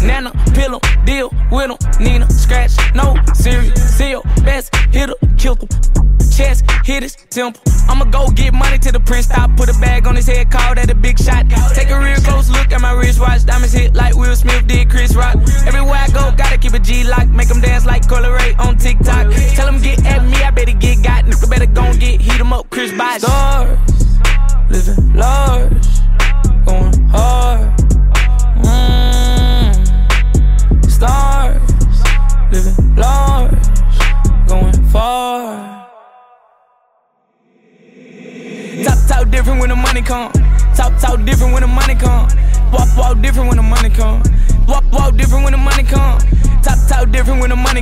nana, 0.03 0.33
pill 0.55 0.81
deal 1.05 1.31
with. 1.51 2.01
Nina, 2.01 2.31
scratch, 2.31 2.73
no 2.95 3.17
serious. 3.35 3.75
Seal, 3.97 4.23
best 4.45 4.75
hitter, 4.93 5.15
kill 5.39 5.55
them. 5.55 5.69
Chest, 6.37 6.65
hit 6.85 7.03
his 7.03 7.17
temple. 7.31 7.63
I'ma 7.89 8.05
go 8.05 8.29
get 8.31 8.53
money 8.53 8.79
to 8.79 8.93
the 8.93 9.01
prince 9.01 9.27
stop. 9.27 9.57
Put 9.57 9.69
a 9.69 9.79
bag 9.81 10.07
on 10.07 10.17
his 10.17 10.27
head, 10.27 10.51
call 10.51 10.75
that 10.75 10.91
a 10.91 10.95
big 10.95 11.19
shot. 11.19 11.49
Take 11.75 11.91
a 11.91 11.99
real 11.99 12.21
close 12.21 12.51
look 12.51 12.73
at 12.73 12.81
my 12.81 12.93
wristwatch. 12.93 13.47
Diamonds 13.47 13.73
hit 13.73 13.95
like 13.95 14.15
Will 14.15 14.37
Smith 14.37 14.67
did 14.67 14.91
Chris 14.91 15.15
Rock. 15.17 15.37
Gotta 16.57 16.71
keep 16.71 16.81
a 16.81 16.83
Glock. 16.83 17.31
Make 17.35 17.49
them 17.49 17.61
dance 17.61 17.85
like 17.85 18.09
Color 18.09 18.33
Ray 18.33 18.55
on 18.59 18.79
TikTok. 18.79 19.31
Tell 19.55 19.66
them 19.66 19.79
get 19.83 20.05
at 20.07 20.25
me, 20.25 20.37
I 20.42 20.51
better 20.51 20.73
get 20.73 21.03
got. 21.03 21.25
Nigga 21.27 21.51
better 21.51 21.66
gon' 21.66 21.99
get 21.99 22.21
heat 22.21 22.40
'em 22.40 22.53
up, 22.53 22.71
Chris 22.71 22.92
Bosh. 22.92 23.21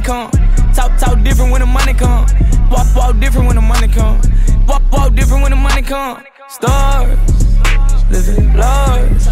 Come. 0.05 0.31
Talk, 0.75 0.97
talk 0.99 1.23
different 1.25 1.51
when 1.51 1.61
the 1.61 1.67
money 1.67 1.95
come. 1.95 2.27
Walk, 2.71 2.95
walk 2.95 3.19
different 3.19 3.47
when 3.47 3.57
the 3.57 3.63
money 3.63 3.89
come. 3.89 4.21
Walk, 4.69 4.83
walk 4.93 5.15
different 5.15 5.43
when 5.43 5.51
the 5.51 5.57
money 5.57 5.83
come. 5.83 6.23
Stars, 6.49 7.19
living 8.11 8.55
large, 8.55 9.23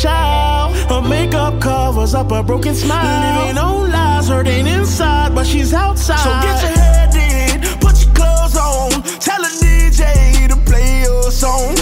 child. 0.00 0.76
Her 0.90 1.00
makeup 1.00 1.60
covers 1.60 2.14
up 2.14 2.30
a 2.30 2.42
broken 2.42 2.74
smile. 2.74 3.46
Living 3.46 3.58
on 3.58 3.90
lies, 3.90 4.28
hurting 4.28 4.66
inside, 4.66 5.34
but 5.34 5.46
she's 5.46 5.72
outside. 5.72 6.18
So 6.18 6.30
get 6.46 6.62
your 6.62 6.72
head 6.82 7.14
in, 7.14 7.78
put 7.78 8.04
your 8.04 8.14
clothes 8.14 8.56
on. 8.56 9.02
Tell 9.18 9.40
the 9.40 9.52
DJ 9.62 10.48
to 10.48 10.56
play 10.68 11.02
your 11.02 11.30
song. 11.30 11.74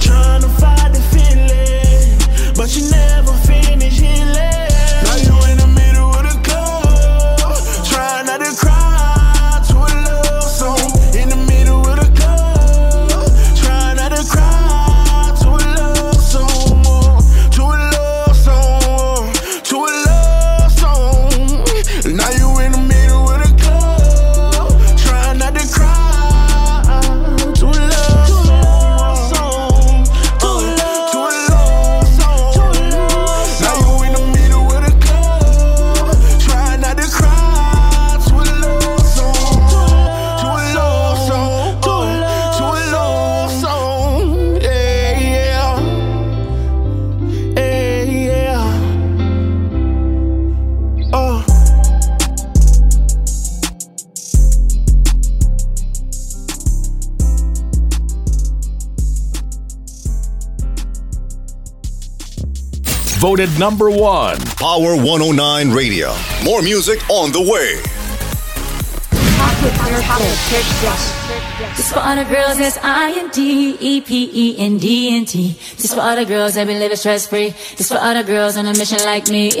Trying 0.00 0.42
to 0.42 0.48
fight 0.60 0.92
the 0.92 1.02
feeling, 1.12 2.54
but 2.56 2.74
you 2.76 2.90
never 2.90 3.13
Voted 63.24 63.58
number 63.58 63.88
one. 63.88 64.36
Power 64.60 64.94
109 65.00 65.70
Radio. 65.70 66.14
More 66.44 66.60
music 66.60 67.00
on 67.08 67.32
the 67.32 67.40
way. 67.40 67.80
This 71.74 71.90
for 71.90 72.00
all 72.00 72.16
the 72.16 72.24
girls 72.24 72.58
that's 72.58 72.76
I 72.82 73.14
N 73.16 73.30
D 73.30 73.78
E 73.80 74.02
P 74.02 74.30
E 74.30 74.58
N 74.58 74.76
D 74.76 75.16
N 75.16 75.24
T. 75.24 75.58
This 75.78 75.94
for 75.94 76.02
all 76.02 76.14
the 76.16 76.26
girls 76.26 76.56
that 76.56 76.66
been 76.66 76.78
living 76.78 76.98
stress 76.98 77.26
free. 77.26 77.54
This 77.78 77.88
for 77.88 77.96
all 77.96 78.12
the 78.12 78.24
girls 78.24 78.58
on 78.58 78.66
a 78.66 78.76
mission 78.76 78.98
like 79.06 79.30
me. 79.30 79.52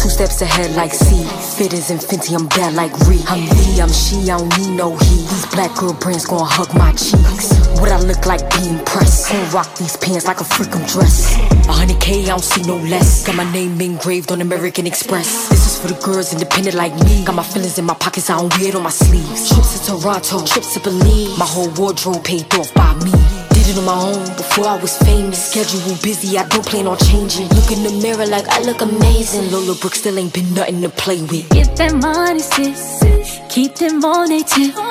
Two 0.00 0.08
steps 0.08 0.40
ahead 0.40 0.74
like 0.74 0.94
C. 0.94 1.22
Fit 1.58 1.74
as 1.74 1.90
Infinity, 1.90 2.34
I'm 2.34 2.46
bad 2.48 2.72
like 2.72 2.98
Ree. 3.00 3.20
I'm 3.28 3.40
me, 3.44 3.78
I'm 3.78 3.92
she, 3.92 4.30
I 4.30 4.38
don't 4.38 4.56
need 4.56 4.74
no 4.74 4.96
he. 4.96 5.16
These 5.16 5.46
black 5.52 5.76
girl 5.76 5.92
brands 5.92 6.24
gon' 6.24 6.48
hug 6.48 6.74
my 6.74 6.92
cheeks. 6.92 7.65
What 7.80 7.92
I 7.92 8.00
look 8.00 8.24
like 8.24 8.40
be 8.50 8.68
impressed. 8.68 9.30
Gon' 9.30 9.50
rock 9.50 9.74
these 9.76 9.96
pants 9.98 10.26
like 10.26 10.40
a 10.40 10.44
freakum 10.44 10.80
dress. 10.90 11.36
A 11.68 11.72
hundred 11.72 12.00
K, 12.00 12.22
I 12.22 12.28
don't 12.28 12.42
see 12.42 12.62
no 12.62 12.76
less. 12.76 13.26
Got 13.26 13.36
my 13.36 13.50
name 13.52 13.80
engraved 13.80 14.32
on 14.32 14.40
American 14.40 14.86
Express. 14.86 15.48
This 15.50 15.66
is 15.66 15.78
for 15.78 15.88
the 15.88 16.00
girls 16.00 16.32
independent 16.32 16.74
like 16.74 16.94
me. 17.04 17.24
Got 17.24 17.34
my 17.34 17.42
feelings 17.42 17.78
in 17.78 17.84
my 17.84 17.94
pockets, 17.94 18.30
I 18.30 18.38
don't 18.38 18.52
wear 18.58 18.68
it 18.68 18.74
on 18.74 18.82
my 18.82 18.90
sleeves. 18.90 19.48
Trips 19.52 19.78
to 19.78 19.92
Toronto, 19.92 20.44
trips 20.46 20.74
to 20.74 20.80
Berlin. 20.80 21.38
My 21.38 21.44
whole 21.44 21.68
wardrobe 21.76 22.24
paid 22.24 22.52
off 22.54 22.72
by 22.72 22.94
me. 23.04 23.12
Did 23.52 23.68
it 23.68 23.78
on 23.78 23.84
my 23.84 23.98
own 24.00 24.24
before 24.36 24.66
I 24.66 24.80
was 24.80 24.96
famous. 24.98 25.50
Schedule 25.50 25.96
busy, 26.02 26.38
I 26.38 26.48
don't 26.48 26.64
plan 26.64 26.86
on 26.86 26.96
changing. 26.98 27.48
Look 27.48 27.70
in 27.70 27.82
the 27.82 27.92
mirror 28.00 28.26
like 28.26 28.48
I 28.48 28.62
look 28.62 28.80
amazing. 28.80 29.50
Lola 29.50 29.74
Brooke's 29.74 30.00
still 30.00 30.18
ain't 30.18 30.32
been 30.32 30.54
nothing 30.54 30.80
to 30.80 30.88
play 30.88 31.20
with. 31.20 31.48
Get 31.50 31.76
that 31.76 31.94
money, 31.94 32.40
sis. 32.40 33.04
Keep 33.50 33.74
them 33.76 34.04
on 34.04 34.28
they 34.28 34.42
tip. 34.42 34.85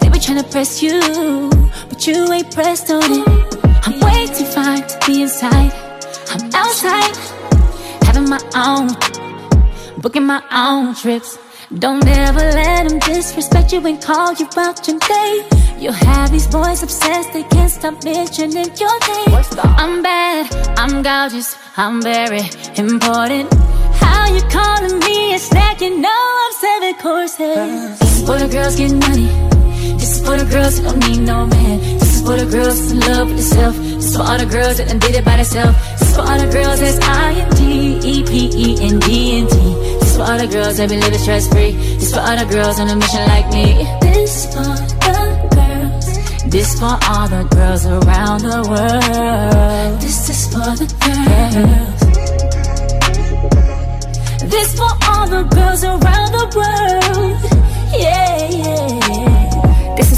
They 0.00 0.08
be 0.08 0.18
tryna 0.18 0.50
press 0.50 0.82
you, 0.82 1.00
but 1.88 2.06
you 2.06 2.32
ain't 2.32 2.52
pressed 2.54 2.90
on 2.90 3.02
it. 3.02 3.28
I'm 3.86 4.00
way 4.00 4.26
too 4.26 4.44
fine 4.44 4.82
to 4.82 4.98
be 5.06 5.22
inside. 5.22 5.72
I'm 6.32 6.50
outside, 6.54 7.16
having 8.02 8.28
my 8.28 8.40
own, 8.54 8.88
booking 10.00 10.26
my 10.26 10.42
own 10.52 10.94
trips. 10.94 11.38
Don't 11.78 12.06
ever 12.06 12.38
let 12.38 12.88
them 12.88 12.98
disrespect 13.00 13.72
you 13.72 13.84
and 13.86 14.00
call 14.00 14.32
you 14.34 14.46
out 14.56 14.86
your 14.86 14.98
name. 15.08 15.44
You'll 15.78 15.92
have 15.92 16.30
these 16.30 16.46
boys 16.46 16.82
obsessed, 16.82 17.32
they 17.32 17.42
can't 17.44 17.70
stop 17.70 18.02
mentioning 18.04 18.70
your 18.76 18.98
name. 19.08 19.44
I'm 19.82 20.02
bad, 20.02 20.44
I'm 20.78 21.02
gorgeous, 21.02 21.56
I'm 21.76 22.00
very 22.02 22.42
important. 22.76 23.52
How 23.94 24.32
you 24.32 24.42
calling 24.42 24.98
me 25.00 25.34
a 25.34 25.38
snack? 25.38 25.80
You 25.80 26.00
know 26.00 26.22
I'm 26.44 26.52
seven 26.52 26.94
courses. 26.94 28.24
For 28.26 28.38
the 28.38 28.48
girls 28.48 28.76
get 28.76 28.92
money. 28.92 29.28
This 29.98 30.16
is 30.16 30.20
for 30.26 30.36
the 30.36 30.44
girls 30.44 30.78
who 30.78 30.84
don't 30.84 30.98
need 31.08 31.20
no 31.20 31.46
man. 31.46 31.78
This 31.98 32.16
is 32.16 32.20
for 32.26 32.36
the 32.36 32.46
girls 32.50 32.90
in 32.90 33.00
love 33.00 33.28
with 33.28 33.36
themselves. 33.36 33.78
This 33.78 34.06
is 34.06 34.16
for 34.16 34.22
all 34.22 34.38
the 34.38 34.46
girls 34.46 34.76
that 34.78 34.88
done 34.88 34.98
did 34.98 35.14
it 35.14 35.24
by 35.24 35.36
themselves. 35.36 35.76
This 35.98 36.08
is 36.08 36.16
for 36.16 36.22
all 36.22 36.38
the 36.38 36.50
girls 36.52 36.80
that's 36.80 36.98
I 37.00 37.32
N 37.32 37.50
D 37.58 37.62
E 38.12 38.14
P 38.24 38.32
E 38.64 38.66
N 38.90 38.98
D 39.00 39.38
N 39.40 39.46
T. 39.46 39.56
This 40.00 40.10
is 40.10 40.16
for 40.16 40.22
all 40.22 40.38
the 40.38 40.46
girls 40.46 40.76
that 40.78 40.88
be 40.88 40.96
living 40.96 41.18
stress 41.18 41.46
free. 41.48 41.72
This 41.72 42.08
is 42.08 42.14
for 42.14 42.20
all 42.20 42.36
the 42.36 42.46
girls 42.46 42.80
on 42.80 42.88
a 42.88 42.96
mission 42.96 43.24
like 43.34 43.48
me. 43.52 43.84
This 44.00 44.44
is 44.44 44.54
for 44.54 44.64
the 45.04 45.22
girls. 45.54 46.06
This 46.50 46.78
for 46.78 46.96
all 47.10 47.28
the 47.28 47.44
girls 47.56 47.84
around 47.86 48.40
the 48.42 48.62
world. 48.70 50.00
This 50.00 50.28
is 50.30 50.46
for 50.52 50.70
the 50.80 50.86
girls. 51.04 52.00
This 54.50 54.74
for 54.78 54.92
all 55.08 55.26
the 55.28 55.42
girls 55.54 55.82
around 55.84 56.30
the 56.32 56.46
world. 56.56 57.40
Yeah, 58.00 58.48
yeah. 58.50 59.26
Is 59.26 59.35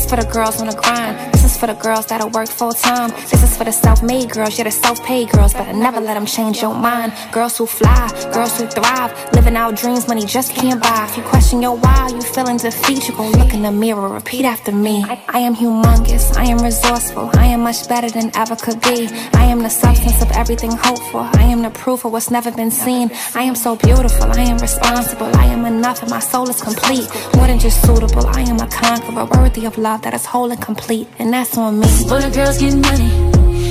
for 0.09 0.16
the 0.16 0.25
girls 0.25 0.61
on 0.61 0.68
the 0.68 0.75
grind. 0.75 1.38
Is 1.49 1.57
for 1.57 1.67
the 1.67 1.81
girls 1.87 2.05
that'll 2.05 2.29
work 2.29 2.51
full 2.51 2.73
time. 2.73 3.09
This 3.31 3.43
is 3.43 3.57
for 3.57 3.65
the 3.65 3.73
self-made 3.73 4.29
girls, 4.29 4.59
yeah, 4.59 4.65
the 4.65 4.71
self-paid 4.71 5.31
girls. 5.31 5.55
But 5.55 5.67
I 5.67 5.73
never 5.73 5.99
let 5.99 6.13
them 6.13 6.27
change 6.27 6.61
your 6.61 6.75
mind. 6.75 7.15
Girls 7.33 7.57
who 7.57 7.65
fly, 7.65 8.05
girls 8.35 8.61
who 8.61 8.67
thrive, 8.67 9.11
living 9.33 9.57
out 9.57 9.75
dreams 9.75 10.07
money 10.07 10.27
just 10.27 10.53
can't 10.55 10.79
buy. 10.83 11.07
If 11.09 11.17
you 11.17 11.23
question 11.23 11.63
your 11.63 11.75
why, 11.75 12.11
you 12.13 12.21
feeling 12.21 12.59
defeat, 12.59 13.09
you 13.09 13.15
gon' 13.17 13.33
look 13.33 13.55
in 13.55 13.63
the 13.63 13.73
mirror, 13.73 14.09
repeat 14.11 14.45
after 14.45 14.73
me. 14.73 15.03
I, 15.09 15.19
I 15.27 15.39
am 15.39 15.55
humongous, 15.57 16.37
I 16.37 16.45
am 16.53 16.59
resourceful, 16.59 17.31
I 17.33 17.47
am 17.47 17.61
much 17.63 17.89
better 17.89 18.11
than 18.11 18.31
ever 18.37 18.55
could 18.55 18.83
be. 18.83 19.09
I 19.33 19.45
am 19.45 19.63
the 19.63 19.71
substance 19.71 20.21
of 20.21 20.31
everything 20.33 20.73
hopeful. 20.73 21.21
I 21.33 21.45
am 21.45 21.63
the 21.63 21.71
proof 21.71 22.05
of 22.05 22.13
what's 22.13 22.31
never 22.31 22.51
been 22.53 22.71
seen. 22.71 23.11
I 23.35 23.45
am 23.45 23.55
so 23.55 23.75
beautiful, 23.75 24.31
I 24.33 24.43
am 24.43 24.59
responsible, 24.59 25.35
I 25.35 25.47
am 25.47 25.65
enough, 25.65 26.03
and 26.03 26.11
my 26.11 26.21
soul 26.21 26.51
is 26.51 26.61
complete. 26.61 27.09
More 27.37 27.47
than 27.47 27.59
just 27.59 27.81
suitable, 27.87 28.27
I 28.27 28.43
am 28.43 28.61
a 28.61 28.69
conqueror, 28.69 29.25
worthy 29.25 29.65
of 29.65 29.79
love 29.79 30.03
that 30.03 30.13
is 30.13 30.27
whole 30.27 30.51
and 30.51 30.61
complete, 30.61 31.09
and 31.19 31.33
that's 31.38 31.57
on 31.57 31.79
me. 31.79 31.87
This 31.87 32.01
is 32.01 32.09
for 32.11 32.20
the 32.20 32.31
girls 32.31 32.59
getting 32.59 32.81
money. 32.81 33.11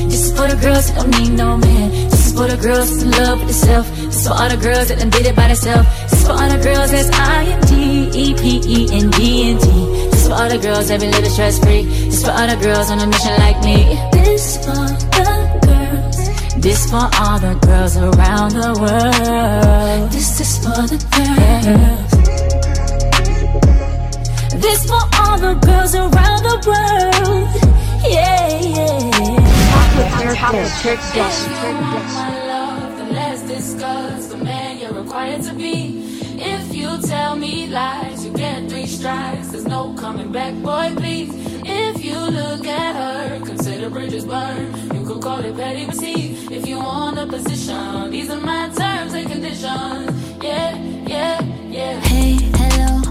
This 0.08 0.21
is 0.27 0.32
for 0.38 0.47
the 0.47 0.56
girls 0.56 0.88
that 0.88 0.95
don't 0.95 1.12
need 1.19 1.34
no 1.36 1.58
man. 1.58 1.89
This 2.10 2.27
is 2.27 2.32
for 2.32 2.47
the 2.47 2.60
girls 2.65 2.88
that's 2.89 3.03
in 3.03 3.12
love 3.12 3.39
with 3.39 3.49
themselves. 3.51 3.89
This 3.91 4.15
is 4.15 4.27
for 4.27 4.34
all 4.39 4.49
the 4.49 4.58
girls 4.67 4.88
that 4.88 4.99
done 4.99 5.10
did 5.10 5.25
it 5.25 5.36
by 5.36 5.47
themselves. 5.51 5.88
This 6.03 6.13
is 6.13 6.27
for 6.27 6.34
all 6.39 6.49
the 6.56 6.62
girls 6.63 6.89
that's 6.91 7.10
I 7.12 7.43
N 7.56 7.60
D 7.67 7.73
E 8.23 8.25
P 8.39 8.43
E 8.75 8.80
N 9.03 9.10
D 9.12 9.19
N 9.51 9.58
T. 9.60 9.67
This 10.12 10.21
is 10.21 10.27
for 10.27 10.36
all 10.39 10.49
the 10.49 10.60
girls 10.65 10.88
that 10.88 10.99
been 11.01 11.12
living 11.12 11.30
stress 11.30 11.60
free. 11.60 11.84
This 11.84 12.15
is 12.19 12.23
for 12.23 12.32
all 12.32 12.47
the 12.47 12.60
girls 12.63 12.88
on 12.89 12.99
a 12.99 13.08
mission 13.08 13.36
like 13.45 13.60
me. 13.67 13.77
This 14.15 14.43
is 14.47 14.58
for 14.63 14.88
the 15.17 15.27
girls. 15.67 16.17
This 16.63 16.80
for 16.89 17.06
all 17.19 17.38
the 17.47 17.53
girls 17.67 17.93
around 17.97 18.51
the 18.63 18.71
world. 18.80 20.12
This 20.15 20.39
is 20.39 20.51
for 20.63 20.88
the 20.88 20.99
girls. 21.12 22.27
This 24.67 24.84
for 24.86 24.99
all 25.21 25.38
the 25.39 25.53
girls 25.65 25.95
around 25.95 26.41
the 26.43 26.58
world. 26.67 27.47
Yeah, 28.03 28.49
yeah. 28.60 28.99
My 32.13 32.45
love, 32.47 32.97
then 32.97 33.13
let's 33.13 33.43
discuss 33.43 34.27
the 34.27 34.36
man 34.36 34.77
you're 34.80 34.91
required 34.91 35.43
to 35.43 35.53
be. 35.53 36.19
If 36.38 36.75
you 36.75 37.01
tell 37.01 37.38
me 37.38 37.67
lies, 37.67 38.25
you 38.25 38.34
get 38.34 38.69
three 38.69 38.88
strikes. 38.88 39.47
There's 39.51 39.65
no 39.65 39.93
coming 39.93 40.34
back, 40.34 40.53
boy, 40.56 40.93
please. 40.97 41.32
If 41.63 42.03
you 42.03 42.19
look 42.19 42.67
at 42.67 42.93
her, 42.93 43.45
consider 43.45 43.89
bridges 43.89 44.25
burned. 44.25 44.93
You 44.93 45.06
could 45.06 45.21
call 45.21 45.45
it 45.45 45.56
petty, 45.56 45.89
see, 45.91 46.36
if 46.53 46.67
you 46.67 46.80
want 46.80 47.17
a 47.17 47.25
position, 47.25 48.12
these 48.12 48.30
are 48.30 48.41
my 48.41 48.67
terms 48.75 49.13
and 49.13 49.32
conditions. 49.32 50.43
Yeah, 50.43 50.75
yeah, 51.08 51.41
yeah. 51.69 51.99
Hey, 52.01 52.36
hello, 52.60 53.07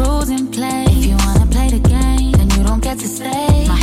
rules 0.00 0.30
in 0.30 0.46
play. 0.48 0.84
If 0.88 1.04
you 1.06 1.16
wanna 1.24 1.46
play 1.46 1.68
the 1.70 1.80
game, 1.88 2.32
then 2.32 2.48
you 2.50 2.62
don't 2.64 2.82
get 2.82 2.98
to 2.98 3.08
stay. 3.08 3.66
My 3.68 3.79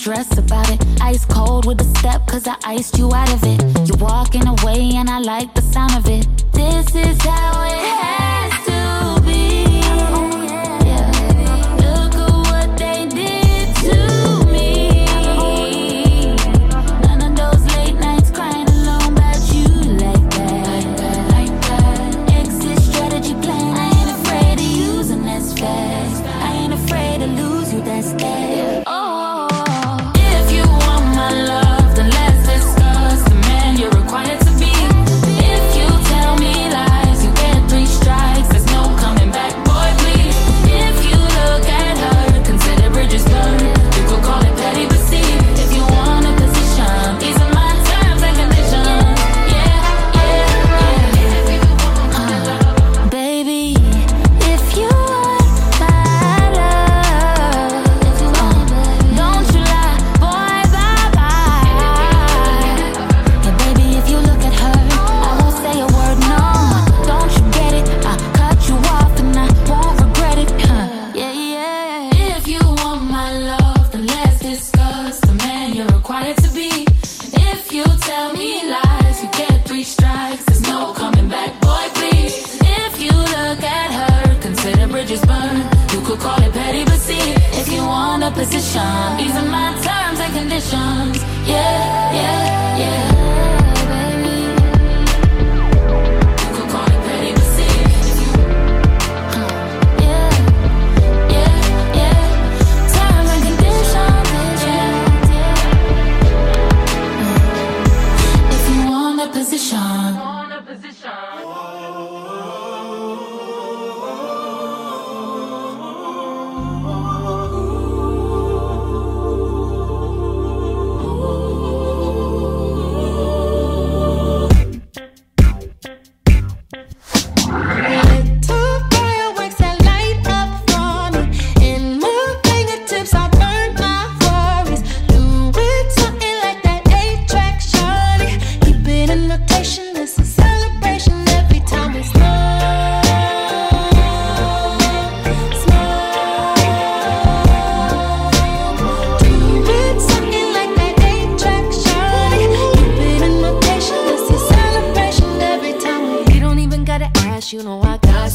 dress 0.00 0.38
about 0.38 0.70
it. 0.70 0.80
Ice 1.02 1.24
cold 1.26 1.66
with 1.66 1.80
a 1.80 1.98
step, 1.98 2.26
cause 2.26 2.46
I 2.46 2.56
iced 2.64 2.98
you 2.98 3.12
out 3.12 3.32
of 3.32 3.42
it. 3.44 3.88
You're 3.88 3.98
walking 3.98 4.46
away, 4.46 4.92
and 4.94 5.10
I 5.10 5.18
like 5.18 5.54
the 5.54 5.62
sound 5.62 5.94
of 5.94 6.06
it. 6.08 6.26
This 6.52 6.94
is 6.94 7.20
how 7.22 7.59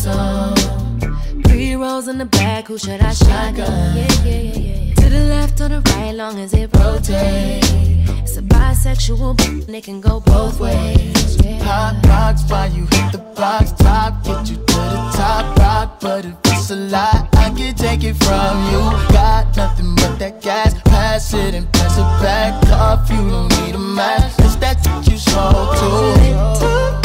I 0.03 0.53
got 0.99 1.79
rolls 1.79 2.09
in 2.09 2.17
the 2.17 2.25
back, 2.25 2.67
who 2.67 2.77
should 2.77 2.99
I 2.99 3.13
shotgun? 3.13 3.55
Yeah, 3.55 4.07
yeah, 4.25 4.41
yeah, 4.41 4.59
yeah. 4.59 4.93
To 4.95 5.09
the 5.09 5.19
left 5.29 5.61
or 5.61 5.69
the 5.69 5.81
right, 5.95 6.13
long 6.13 6.37
as 6.39 6.53
it 6.53 6.69
rotates. 6.75 7.71
It's 8.21 8.35
a 8.35 8.41
bisexual, 8.41 9.39
and 9.65 9.73
it 9.73 9.85
can 9.85 10.01
go 10.01 10.19
both 10.19 10.59
ways. 10.59 11.37
Yeah. 11.41 11.63
Hot 11.63 12.01
box 12.03 12.43
while 12.49 12.69
you 12.69 12.87
hit 12.91 13.13
the 13.13 13.19
box 13.37 13.71
top. 13.71 14.21
Get 14.25 14.49
you 14.49 14.57
to 14.57 14.79
the 14.95 15.11
top 15.15 15.57
rock. 15.59 16.01
But 16.01 16.25
if 16.25 16.35
it's 16.43 16.71
a 16.71 16.75
lot, 16.75 17.33
I 17.35 17.51
can 17.55 17.73
take 17.73 18.03
it 18.03 18.15
from 18.15 18.53
you. 18.71 18.81
Got 19.13 19.55
nothing 19.55 19.95
but 19.95 20.19
that 20.19 20.41
gas. 20.41 20.73
Pass 20.81 21.33
it 21.33 21.55
and 21.55 21.71
pass 21.71 21.97
it 21.97 22.11
back 22.21 22.53
off. 22.69 23.09
You 23.09 23.29
don't 23.29 23.49
need 23.61 23.75
a 23.75 23.79
match. 23.79 24.33
It's 24.39 24.57
that 24.57 24.83
shit 24.83 25.13
you 25.13 25.17
smoke 25.17 25.79
too. 25.79 27.04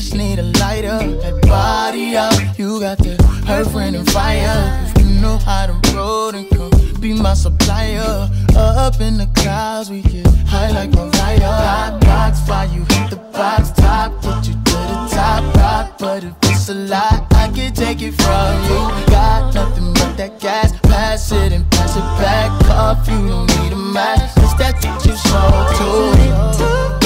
Just 0.00 0.14
need 0.14 0.38
a 0.38 0.42
lighter. 0.60 0.98
That 1.22 1.40
body 1.48 2.16
up, 2.16 2.58
you 2.58 2.80
got 2.80 2.98
the 2.98 3.16
earth, 3.48 3.72
wind, 3.74 3.96
and 3.96 4.06
fire. 4.10 4.84
If 4.84 5.02
you 5.02 5.22
know 5.22 5.38
how 5.38 5.64
to 5.68 5.96
roll, 5.96 6.32
then 6.32 6.46
come 6.50 6.70
be 7.00 7.14
my 7.14 7.32
supplier. 7.32 8.28
Up 8.54 9.00
in 9.00 9.16
the 9.16 9.26
clouds, 9.34 9.88
we 9.88 10.02
get 10.02 10.26
high 10.52 10.70
like 10.70 10.90
Mariah. 10.90 11.40
Hot 11.40 11.98
box, 12.02 12.46
while 12.46 12.68
you 12.74 12.80
hit 12.80 13.08
the 13.08 13.16
box 13.32 13.70
top, 13.70 14.20
get 14.20 14.48
you 14.48 14.52
to 14.52 14.76
the 14.90 15.08
top 15.16 15.42
rock. 15.56 15.98
But 15.98 16.24
if 16.24 16.34
it's 16.42 16.68
a 16.68 16.74
lot, 16.74 17.32
I 17.32 17.50
can 17.54 17.72
take 17.72 18.02
it 18.02 18.12
from 18.20 18.52
you. 18.68 18.80
Got 19.06 19.54
nothing 19.54 19.94
but 19.94 20.14
that 20.18 20.38
gas, 20.40 20.78
pass 20.80 21.32
it 21.32 21.52
and 21.52 21.64
pass 21.70 21.96
it 21.96 22.08
back 22.20 22.50
off. 22.68 23.08
You 23.08 23.28
don't 23.28 23.48
need 23.60 23.72
a 23.72 23.76
match, 23.76 24.30
it's 24.36 24.52
that 24.60 24.74
shit 24.76 25.06
you 25.06 25.16
smoke 25.16 27.00
too. 27.00 27.05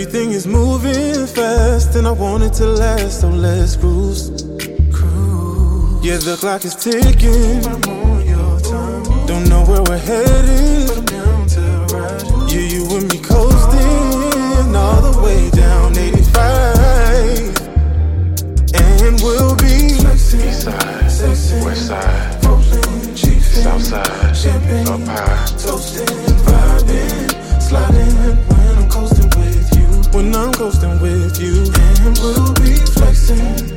everything 0.00 0.30
is 0.30 0.46
moving 0.46 1.26
fast, 1.26 1.96
and 1.96 2.06
I 2.06 2.12
want 2.12 2.44
it 2.44 2.52
to 2.60 2.66
last, 2.66 3.20
so 3.20 3.28
let's 3.30 3.74
cruise. 3.74 4.30
Cruise. 4.92 6.06
Yeah, 6.06 6.18
the 6.18 6.36
clock 6.38 6.64
is 6.64 6.76
ticking. 6.76 7.62
Don't 9.26 9.48
know 9.48 9.64
where 9.64 9.82
we're 9.82 9.98
headed. 9.98 11.10
Yeah, 12.48 12.66
you 12.74 12.86
and 12.96 13.10
me 13.12 13.18
coasting 13.18 14.76
all 14.76 15.02
the 15.02 15.20
way 15.20 15.50
down 15.50 15.98
85. 15.98 17.58
And 18.78 19.20
we'll 19.20 19.56
be 19.56 19.98
East 19.98 20.62
side, 20.62 21.64
west 21.64 21.86
side, 21.88 22.42
south 23.64 23.82
side, 23.82 24.86
up 24.86 25.00
high. 25.08 26.27
I'm 30.38 30.52
coasting 30.52 31.00
with 31.00 31.40
you, 31.40 31.64
and 31.74 32.16
we'll 32.18 32.52
be 32.54 32.76
flexing, 32.94 33.67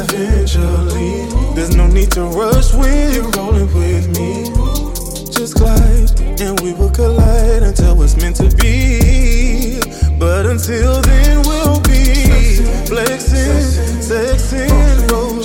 eventually. 0.00 1.28
There's 1.54 1.76
no 1.76 1.86
need 1.86 2.10
to 2.12 2.22
rush 2.24 2.72
when 2.74 3.12
you're 3.12 3.30
rolling 3.36 3.72
with 3.74 4.08
me. 4.18 4.50
Just 5.30 5.56
glide, 5.56 6.10
and 6.40 6.58
we 6.60 6.72
will 6.72 6.90
collide 6.90 7.62
until 7.62 8.02
it's 8.02 8.16
meant 8.16 8.36
to 8.36 8.48
be. 8.56 9.80
But 10.18 10.46
until 10.46 11.00
then, 11.02 11.42
we'll 11.42 11.80
be 11.80 12.04
flexing, 12.86 14.00
sexing, 14.00 15.10
roll, 15.10 15.42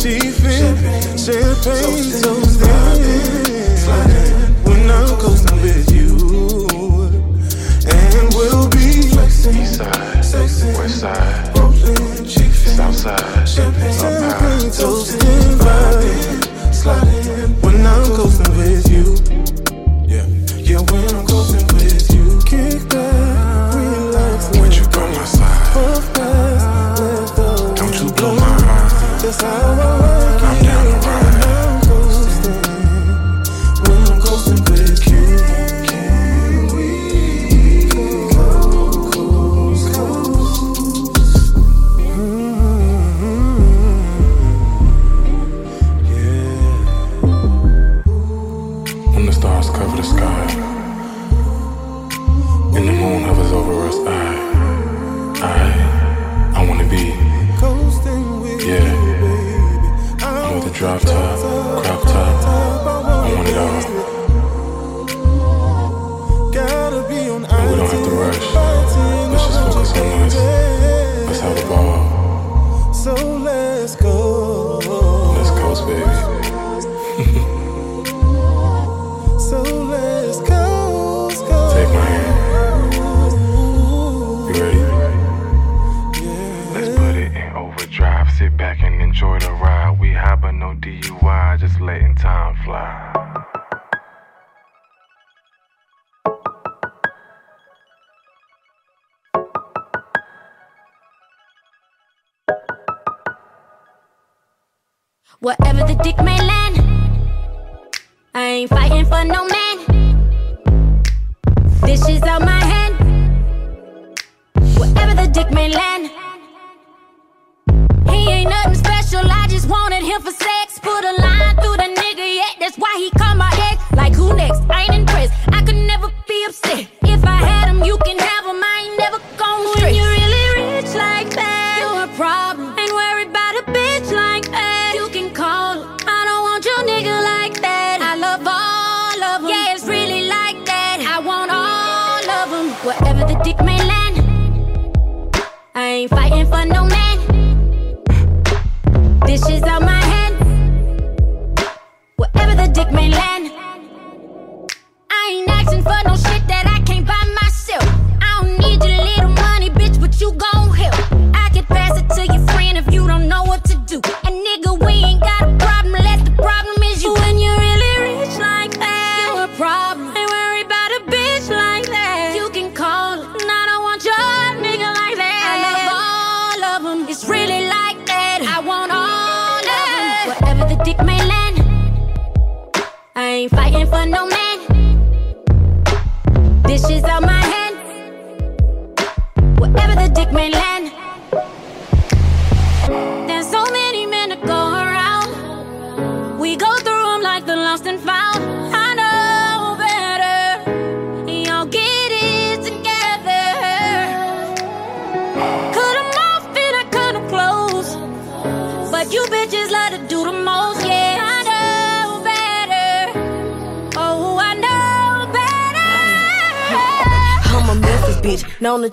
chiefing, 0.00 0.74
champagne 1.18 2.10
toasting. 2.22 2.70
When 4.64 4.90
I'm 4.90 5.18
coasting 5.18 5.62
with 5.62 5.90
you, 5.92 6.10
and 7.88 8.34
we'll 8.34 8.68
be 8.68 9.10
East 9.40 9.78
side, 9.78 10.76
west 10.76 11.00
side, 11.00 11.56
south 12.80 12.94
side, 12.94 13.39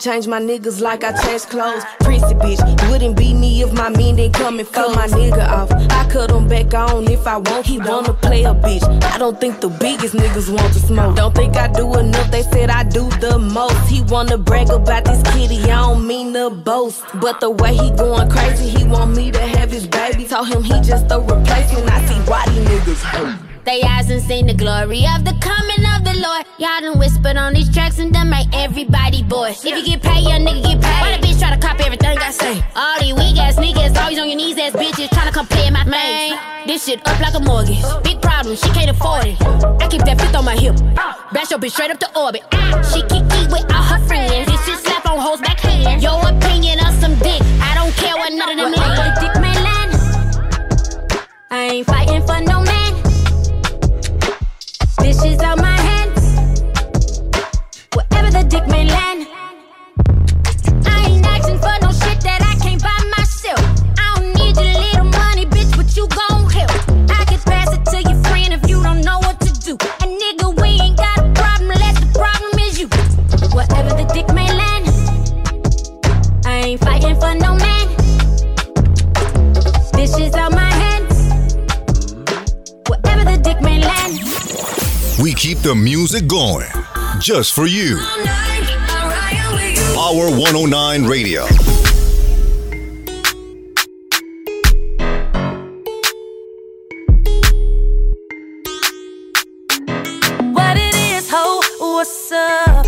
change 0.08 0.26
my 0.26 0.40
niggas 0.40 0.80
like 0.80 1.04
I 1.04 1.12
change 1.22 1.42
clothes. 1.48 1.84
Prissy 2.00 2.34
bitch, 2.36 2.90
wouldn't 2.90 3.18
be 3.18 3.34
me 3.34 3.62
if 3.62 3.74
my 3.74 3.90
men 3.90 4.16
didn't 4.16 4.36
come 4.36 4.58
and 4.58 4.72
cut 4.72 4.96
my 4.96 5.06
nigga 5.08 5.46
off. 5.50 5.70
I 5.70 6.10
cut 6.10 6.32
him 6.32 6.48
back 6.48 6.74
on 6.74 7.12
if 7.12 7.28
I 7.28 7.38
want. 7.38 7.66
He 7.66 7.78
wanna 7.78 8.14
play 8.14 8.46
a 8.46 8.54
bitch. 8.54 8.86
I 9.04 9.18
don't 9.18 9.38
think 9.38 9.60
the 9.60 9.68
biggest 9.68 10.16
niggas 10.16 10.48
want 10.50 10.72
to 10.74 10.80
smoke. 10.80 11.18
Don't 11.18 11.36
think 11.36 11.58
I 11.58 11.68
do 11.68 11.94
enough. 11.98 12.32
They 12.32 12.44
said 12.44 12.70
I 12.70 12.84
do 12.86 13.10
the 13.20 13.38
most. 13.38 13.90
He 13.90 14.02
wanna 14.04 14.38
brag 14.38 14.70
about 14.70 15.04
this 15.04 15.22
kitty. 15.34 15.62
I 15.64 15.82
don't 15.88 16.08
mean 16.08 16.32
to 16.36 16.52
boast, 16.52 17.04
but 17.16 17.42
the 17.42 17.50
way 17.50 17.76
he 17.76 17.92
going 17.92 18.30
crazy, 18.30 18.70
he 18.70 18.86
want 18.86 19.14
me 19.14 19.30
to 19.32 19.42
have 19.42 19.70
his 19.70 19.88
baby. 19.88 20.24
Told 20.26 20.48
him 20.48 20.64
he 20.64 20.80
just 20.80 21.12
a 21.12 21.20
replacement. 21.20 21.92
I 21.92 22.00
see 22.08 22.20
why 22.32 22.46
these 22.48 22.66
niggas 22.66 23.04
hurt. 23.04 23.47
They 23.68 23.82
eyes 23.82 24.10
and 24.10 24.22
seen 24.22 24.48
the 24.48 24.54
glory 24.54 25.04
of 25.12 25.26
the 25.26 25.36
coming 25.44 25.84
of 25.92 26.00
the 26.08 26.16
Lord. 26.24 26.48
Y'all 26.58 26.80
done 26.80 26.98
whispered 26.98 27.36
on 27.36 27.54
these 27.54 27.68
tracks 27.68 28.00
and 28.00 28.14
done 28.14 28.30
make 28.30 28.48
everybody 28.54 29.24
bored. 29.24 29.60
If 29.60 29.66
you 29.66 29.84
get 29.84 30.02
paid, 30.02 30.24
young 30.24 30.48
nigga 30.48 30.64
get 30.64 30.80
paid. 30.80 31.02
Why 31.04 31.18
the 31.18 31.28
bitch 31.28 31.38
try 31.38 31.54
to 31.54 31.60
copy 31.60 31.84
everything 31.84 32.18
I 32.18 32.32
say? 32.32 32.64
All 32.78 32.98
these 33.02 33.14
weak 33.14 33.36
ass 33.36 33.60
niggas, 33.60 34.00
always 34.00 34.20
on 34.20 34.30
your 34.30 34.38
knees 34.38 34.58
ass 34.58 34.72
bitches 34.72 35.10
trying 35.10 35.28
to 35.28 35.34
come 35.34 35.48
play 35.48 35.68
in 35.68 35.74
my 35.74 35.84
man. 35.84 36.40
This 36.66 36.86
shit 36.86 37.06
up 37.06 37.20
like 37.20 37.36
a 37.36 37.42
mortgage. 37.42 37.84
Big 38.06 38.22
problem, 38.22 38.56
she 38.56 38.70
can't 38.72 38.90
afford 38.90 39.26
it. 39.26 39.36
I 39.84 39.88
keep 39.92 40.04
that 40.06 40.16
fifth 40.18 40.34
on 40.34 40.46
my 40.46 40.56
hip. 40.56 40.80
Bash 41.34 41.52
your 41.52 41.60
bitch 41.60 41.72
straight 41.72 41.92
up 41.92 42.00
to 42.00 42.10
orbit. 42.18 42.48
She 42.96 43.02
kiki 43.12 43.52
with 43.52 43.68
all 43.76 43.84
her 43.84 44.00
friends. 44.08 44.48
This 44.48 44.64
shit 44.64 44.80
slap 44.80 45.06
on 45.12 45.20
hoes 45.20 45.42
back 45.42 45.60
hand. 45.60 46.02
Your 46.02 46.16
opinion 46.24 46.80
of 46.88 46.96
some 47.04 47.20
dick. 47.20 47.44
I 47.60 47.76
don't 47.76 47.92
care 48.00 48.16
what 48.16 48.32
none 48.32 48.48
of 48.48 48.56
them 48.56 48.72
like. 48.72 48.96
The 48.96 49.28
dick 49.28 49.36
may 49.44 49.56
land. 49.60 49.92
I 51.52 51.64
ain't 51.76 51.86
fighting 51.86 52.24
for 52.24 52.40
no 52.48 52.64
man. 52.64 52.87
Bitches 55.00 55.42
out 55.42 55.58
my 55.60 55.78
hands. 55.90 56.24
Wherever 57.94 58.32
the 58.32 58.44
dick 58.50 58.68
may 58.68 58.86
land. 58.86 59.28
I 60.86 61.06
ain't 61.08 61.26
asking 61.26 61.60
for 61.60 61.76
no 61.82 61.92
shit 61.92 62.20
that 62.22 62.42
I 62.42 62.47
We 85.20 85.34
keep 85.34 85.58
the 85.60 85.74
music 85.74 86.28
going 86.28 86.70
just 87.20 87.56
for 87.56 87.66
you. 87.66 87.98
Power 89.96 90.30
109 90.30 91.06
Radio. 91.06 91.42
What 100.54 100.78
it 100.78 100.94
is, 100.94 101.28
ho, 101.32 101.62
what's 101.80 102.32
up? 102.32 102.86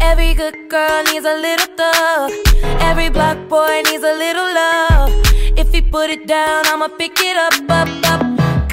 Every 0.00 0.34
good 0.34 0.54
girl 0.68 1.02
needs 1.02 1.26
a 1.26 1.34
little 1.34 1.66
thug. 1.76 2.30
Every 2.80 3.10
block 3.10 3.48
boy 3.48 3.82
needs 3.86 4.04
a 4.04 4.14
little 4.14 4.54
love. 4.54 5.10
If 5.58 5.72
he 5.72 5.82
put 5.82 6.10
it 6.10 6.28
down, 6.28 6.64
I'ma 6.66 6.86
pick 6.96 7.18
it 7.18 7.36
up, 7.36 7.54
up, 7.68 7.88
up. 8.06 8.71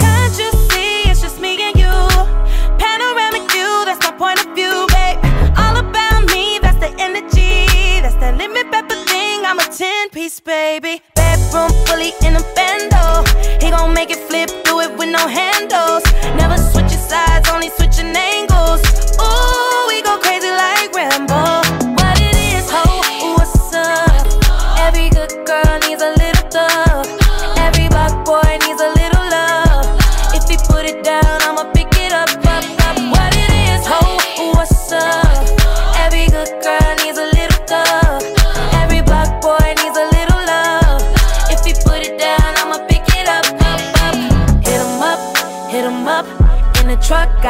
10 9.79 10.09
piece, 10.09 10.41
baby. 10.41 11.01
Bedroom 11.15 11.71
fully 11.85 12.11
in 12.27 12.35
a 12.35 12.43
bando. 12.53 13.23
He 13.63 13.71
gon' 13.71 13.93
make 13.93 14.09
it 14.09 14.19
flip, 14.27 14.49
do 14.65 14.81
it 14.81 14.91
with 14.99 15.07
no 15.07 15.25
handles. 15.25 16.03
Never 16.35 16.57
switching 16.57 16.99
sides, 16.99 17.47
only 17.47 17.69
switching 17.69 17.88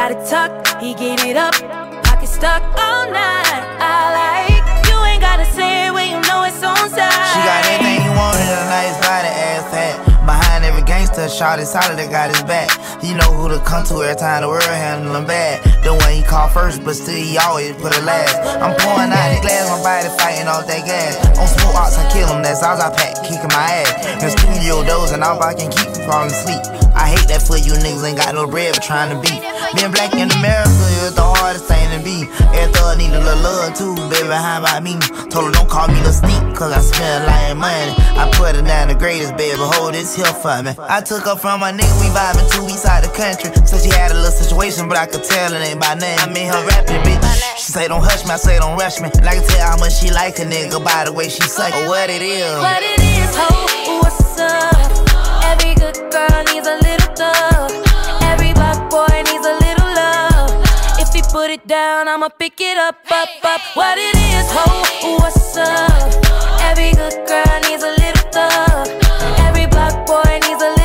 got 0.00 0.12
it 0.16 0.24
tucked. 0.24 0.80
He 0.80 0.94
get 0.94 1.20
it 1.28 1.36
up. 1.36 1.52
Pocket 2.08 2.26
stuck 2.26 2.64
all 2.80 3.04
night. 3.12 3.60
I 3.84 4.00
like 4.16 4.64
you 4.88 4.96
ain't 5.04 5.20
gotta 5.20 5.44
say 5.52 5.88
it 5.88 5.92
when 5.92 6.08
you 6.08 6.16
know 6.24 6.40
it's 6.48 6.64
on 6.64 6.88
side. 6.88 7.12
She 7.36 7.40
got 7.44 7.60
everything 7.68 8.08
he 8.08 8.10
wanted, 8.16 8.48
a 8.48 8.64
nice 8.72 8.96
body, 9.04 9.28
ass 9.28 9.68
fat. 9.68 10.00
Behind 10.24 10.64
every 10.64 10.84
gangster, 10.88 11.28
shot 11.28 11.60
is 11.60 11.68
solid, 11.68 12.00
got 12.08 12.32
his 12.32 12.40
back. 12.48 12.72
He 13.04 13.12
know 13.12 13.28
who 13.36 13.52
to 13.52 13.60
come 13.68 13.84
to 13.92 14.00
every 14.00 14.16
time 14.16 14.40
the 14.40 14.48
world 14.48 14.64
handle 14.64 15.12
him 15.12 15.26
bad. 15.28 15.60
The 15.84 15.92
one 15.92 16.12
he 16.16 16.22
call 16.24 16.48
first, 16.48 16.80
but 16.82 16.96
still 16.96 17.20
he 17.20 17.36
always 17.36 17.76
put 17.76 17.92
it 17.92 18.04
last. 18.04 18.40
I'm 18.56 18.72
pouring 18.80 19.12
out 19.12 19.28
the 19.36 19.40
glass, 19.44 19.68
my 19.68 19.84
body 19.84 20.08
fighting 20.16 20.48
off 20.48 20.64
that 20.64 20.80
gas. 20.88 21.20
On 21.36 21.44
smoke 21.44 21.76
ox, 21.76 22.00
I 22.00 22.08
kill 22.08 22.24
him, 22.32 22.40
that's 22.40 22.64
all 22.64 22.80
I 22.80 22.88
pack, 22.88 23.20
kicking 23.20 23.52
my 23.52 23.84
ass. 23.84 24.24
In 24.24 24.32
studio 24.32 24.80
doors, 24.80 25.12
and 25.12 25.20
all 25.20 25.36
I 25.44 25.52
can 25.52 25.68
keep 25.68 25.92
from 25.92 26.08
falling 26.08 26.32
asleep. 26.32 26.64
I 27.00 27.16
hate 27.16 27.32
that 27.32 27.40
for 27.40 27.56
you 27.56 27.72
niggas 27.72 28.04
ain't 28.04 28.20
got 28.20 28.36
no 28.36 28.44
bread 28.44 28.76
for 28.76 28.84
trying 28.84 29.08
to 29.08 29.16
be. 29.24 29.32
Being 29.72 29.88
black 29.88 30.12
in 30.12 30.28
America 30.36 30.84
is 31.00 31.16
the 31.16 31.24
hardest 31.24 31.64
thing 31.64 31.88
to 31.96 32.00
be. 32.04 32.28
Every 32.52 32.68
thug 32.76 33.00
need 33.00 33.16
a 33.16 33.24
little 33.24 33.40
love 33.40 33.72
too, 33.72 33.96
baby. 34.12 34.28
How 34.28 34.60
about 34.60 34.84
me? 34.84 35.00
Told 35.32 35.48
her 35.48 35.52
don't 35.56 35.64
call 35.64 35.88
me 35.88 35.96
the 36.04 36.12
stink, 36.12 36.52
cause 36.52 36.76
I 36.76 37.24
lot 37.24 37.50
of 37.50 37.56
money. 37.56 37.96
I 38.20 38.28
put 38.36 38.52
her 38.52 38.60
down 38.60 38.92
the 38.92 38.94
greatest, 38.94 39.32
baby. 39.40 39.56
Hold 39.56 39.96
this 39.96 40.12
here 40.12 40.28
for 40.28 40.60
me. 40.60 40.76
I 40.76 41.00
took 41.00 41.24
her 41.24 41.40
from 41.40 41.64
my 41.64 41.72
nigga, 41.72 41.88
we 42.04 42.12
vibing 42.12 42.44
two 42.52 42.68
weeks 42.68 42.84
out 42.84 43.00
of 43.00 43.08
the 43.08 43.16
country. 43.16 43.48
So 43.64 43.80
she 43.80 43.88
had 43.88 44.12
a 44.12 44.20
little 44.20 44.36
situation, 44.36 44.84
but 44.84 45.00
I 45.00 45.06
could 45.08 45.24
tell 45.24 45.56
it 45.56 45.64
ain't 45.64 45.80
by 45.80 45.96
name. 45.96 46.20
I 46.20 46.28
mean 46.28 46.52
her 46.52 46.60
rapping, 46.68 47.00
bitch. 47.00 47.24
She 47.56 47.72
say 47.72 47.88
don't 47.88 48.04
hush 48.04 48.28
me, 48.28 48.32
I 48.32 48.36
say 48.36 48.60
don't 48.60 48.76
rush 48.76 49.00
me. 49.00 49.08
And 49.08 49.24
I 49.24 49.40
can 49.40 49.48
tell 49.48 49.72
how 49.72 49.78
much 49.80 49.96
she 49.96 50.12
like 50.12 50.36
a 50.38 50.44
nigga 50.44 50.76
by 50.84 51.08
the 51.08 51.12
way 51.16 51.32
she 51.32 51.40
suck 51.48 51.72
or 51.80 51.88
what 51.88 52.10
it 52.12 52.20
is. 52.20 52.44
What 52.60 52.84
it 52.84 53.00
is, 53.00 53.32
ho, 53.32 54.04
what's 54.04 54.36
up? 54.36 55.09
Every 55.44 55.74
good 55.74 55.96
girl 56.10 56.42
needs 56.52 56.66
a 56.66 56.76
little. 56.76 57.68
Every 58.22 58.52
block 58.52 58.90
boy 58.90 59.22
needs 59.28 59.46
a 59.46 59.56
little 59.64 59.90
love. 59.94 60.52
If 60.98 61.14
he 61.14 61.22
put 61.32 61.50
it 61.50 61.66
down, 61.66 62.08
I'ma 62.08 62.28
pick 62.28 62.60
it 62.60 62.76
up, 62.78 62.96
up, 63.10 63.28
up. 63.44 63.60
What 63.74 63.98
it 63.98 64.16
is, 64.16 64.46
ho, 64.50 65.18
what's 65.18 65.56
up? 65.56 66.12
Every 66.60 66.92
good 66.92 67.16
girl 67.26 67.56
needs 67.68 67.82
a 67.82 67.92
little 68.02 68.26
thug. 68.32 68.88
Every 69.46 69.66
block 69.66 70.06
boy 70.06 70.40
needs 70.46 70.62
a 70.62 70.70
little 70.70 70.79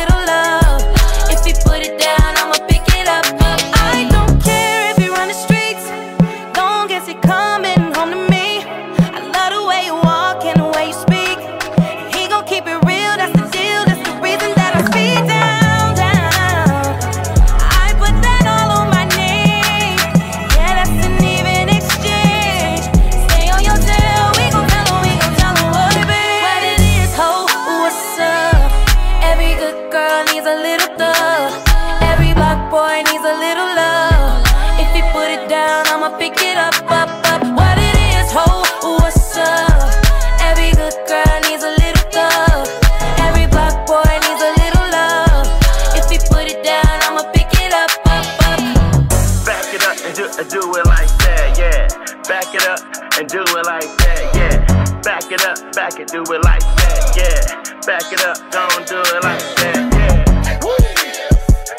Back 52.27 52.55
it 52.55 52.65
up 52.67 52.79
and 53.19 53.29
do 53.29 53.41
it 53.41 53.65
like 53.65 53.85
that, 53.97 54.33
yeah. 54.33 55.01
Back 55.01 55.31
it 55.31 55.45
up, 55.45 55.75
back 55.75 55.99
it, 55.99 56.07
do 56.07 56.23
it 56.23 56.43
like 56.43 56.59
that, 56.59 57.13
yeah. 57.15 57.61
Back 57.85 58.11
it 58.11 58.25
up, 58.25 58.37
don't 58.51 58.87
do 58.87 58.99
it 58.99 59.23
like 59.23 59.39
that, 59.61 59.77
yeah. 59.93 60.25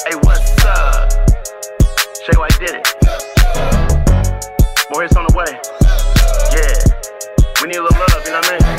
Hey, 0.07 0.15
what's 0.23 0.65
up? 0.65 1.11
Shay 2.23 2.37
White 2.37 2.57
did 2.59 2.75
it. 2.79 2.87
More 4.89 5.01
hits 5.01 5.17
on 5.17 5.25
the 5.27 5.35
way. 5.35 5.59
Yeah. 6.55 6.79
We 7.61 7.67
need 7.67 7.77
a 7.77 7.83
little 7.83 7.99
love, 7.99 8.23
you 8.25 8.31
know 8.31 8.39
what 8.39 8.63
I 8.63 8.71
mean? 8.71 8.76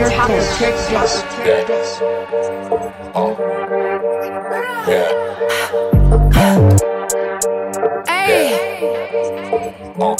your 0.00 0.10
house. 0.10 0.58
Take 0.58 0.74
this. 0.88 1.22
Yeah. 1.44 3.12
Oh. 3.14 3.36
Yeah. 4.88 5.08
Hey. 8.08 8.50
Yeah. 8.50 9.96
Oh. 10.00 10.16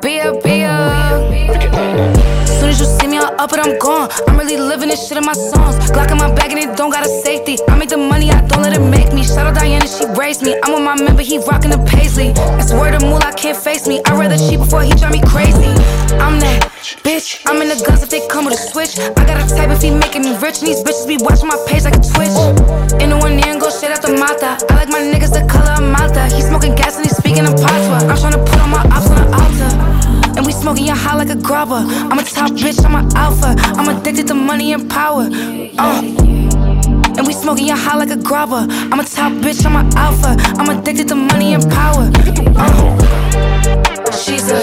Be 0.00 0.18
a, 0.20 0.32
be 0.40 0.62
a. 0.62 2.15
Soon 2.58 2.70
as 2.70 2.80
you 2.80 2.86
see 2.86 3.06
me, 3.06 3.18
I'll 3.18 3.34
up 3.40 3.52
it, 3.52 3.60
I'm 3.60 3.78
gone. 3.78 4.08
I'm 4.28 4.38
really 4.38 4.56
living 4.56 4.88
this 4.88 5.06
shit 5.06 5.18
in 5.18 5.24
my 5.24 5.34
songs. 5.34 5.76
Glock 5.90 6.10
in 6.10 6.18
my 6.18 6.32
bag 6.34 6.52
and 6.52 6.60
it 6.60 6.76
don't 6.76 6.90
got 6.90 7.04
a 7.04 7.08
safety. 7.08 7.58
I 7.68 7.76
make 7.76 7.90
the 7.90 7.96
money, 7.96 8.30
I 8.30 8.40
don't 8.46 8.62
let 8.62 8.72
it 8.72 8.80
make 8.80 9.12
me. 9.12 9.24
Shout 9.24 9.46
out 9.46 9.54
Diana, 9.54 9.86
she 9.86 10.04
raised 10.18 10.42
me. 10.42 10.56
I'm 10.62 10.72
with 10.72 10.82
my 10.82 10.96
member, 10.96 11.22
he 11.22 11.38
rockin' 11.38 11.70
the 11.70 11.82
paisley. 11.84 12.32
That's 12.32 12.72
word 12.72 12.94
of 12.94 13.02
moolah, 13.02 13.32
can't 13.36 13.56
face 13.56 13.86
me. 13.86 14.00
I'd 14.06 14.18
rather 14.18 14.38
cheat 14.38 14.58
before 14.58 14.82
he 14.82 14.90
drive 14.92 15.12
me 15.12 15.20
crazy. 15.20 15.68
I'm 16.16 16.40
that 16.40 16.72
bitch. 17.04 17.42
I'm 17.46 17.60
in 17.60 17.68
the 17.68 17.78
guns 17.84 18.02
if 18.02 18.10
they 18.10 18.26
come 18.28 18.46
with 18.46 18.54
a 18.54 18.62
switch. 18.72 18.98
I 18.98 19.22
got 19.28 19.36
a 19.36 19.44
type 19.54 19.70
if 19.70 19.82
he 19.82 19.90
making 19.90 20.22
me 20.22 20.32
rich. 20.38 20.58
And 20.64 20.68
these 20.68 20.82
bitches 20.82 21.06
be 21.06 21.18
watching 21.20 21.48
my 21.48 21.58
page 21.68 21.84
like 21.84 21.96
a 21.96 22.02
twitch. 22.02 22.36
In 23.02 23.10
the 23.10 23.18
one 23.20 23.38
ear 23.38 23.52
and 23.52 23.60
go 23.60 23.68
straight 23.68 23.92
out 23.92 24.02
the 24.02 24.16
mata. 24.16 24.56
I 24.70 24.74
like 24.74 24.88
my 24.88 25.04
niggas 25.04 25.32
the 25.36 25.44
color 25.44 25.76
of 25.76 25.84
Malta. 25.84 26.26
He 26.34 26.40
smoking 26.40 26.74
gas 26.74 26.96
and 26.96 27.04
he 27.04 27.12
speaking 27.12 27.44
in 27.44 27.52
patois. 27.52 28.08
I'm 28.08 28.16
trying 28.16 28.32
to 28.32 28.42
put 28.42 28.58
on 28.64 28.70
my 28.70 28.82
ops 28.90 29.10
on 29.12 29.18
the 29.20 29.26
altar. 29.36 29.85
Smoking 30.66 30.86
your 30.86 30.96
high 30.96 31.14
like 31.14 31.30
a 31.30 31.36
grubber. 31.36 31.84
I'm 31.86 32.18
a 32.18 32.24
top 32.24 32.50
bitch, 32.50 32.84
I'm 32.84 32.96
an 32.96 33.16
alpha. 33.16 33.54
I'm 33.78 33.86
addicted 33.96 34.26
to 34.26 34.34
money 34.34 34.72
and 34.72 34.90
power. 34.90 35.28
Uh. 35.78 36.02
And 37.16 37.24
we 37.24 37.32
smoking 37.32 37.68
your 37.68 37.76
high 37.76 37.96
like 37.96 38.10
a 38.10 38.16
grubber. 38.16 38.66
I'm 38.68 38.98
a 38.98 39.04
top 39.04 39.30
bitch, 39.34 39.64
I'm 39.64 39.76
an 39.76 39.96
alpha. 39.96 40.34
I'm 40.58 40.76
addicted 40.76 41.06
to 41.10 41.14
money 41.14 41.54
and 41.54 41.62
power. 41.70 42.10
Uh. 42.56 42.98
She's 44.10 44.50
a 44.50 44.58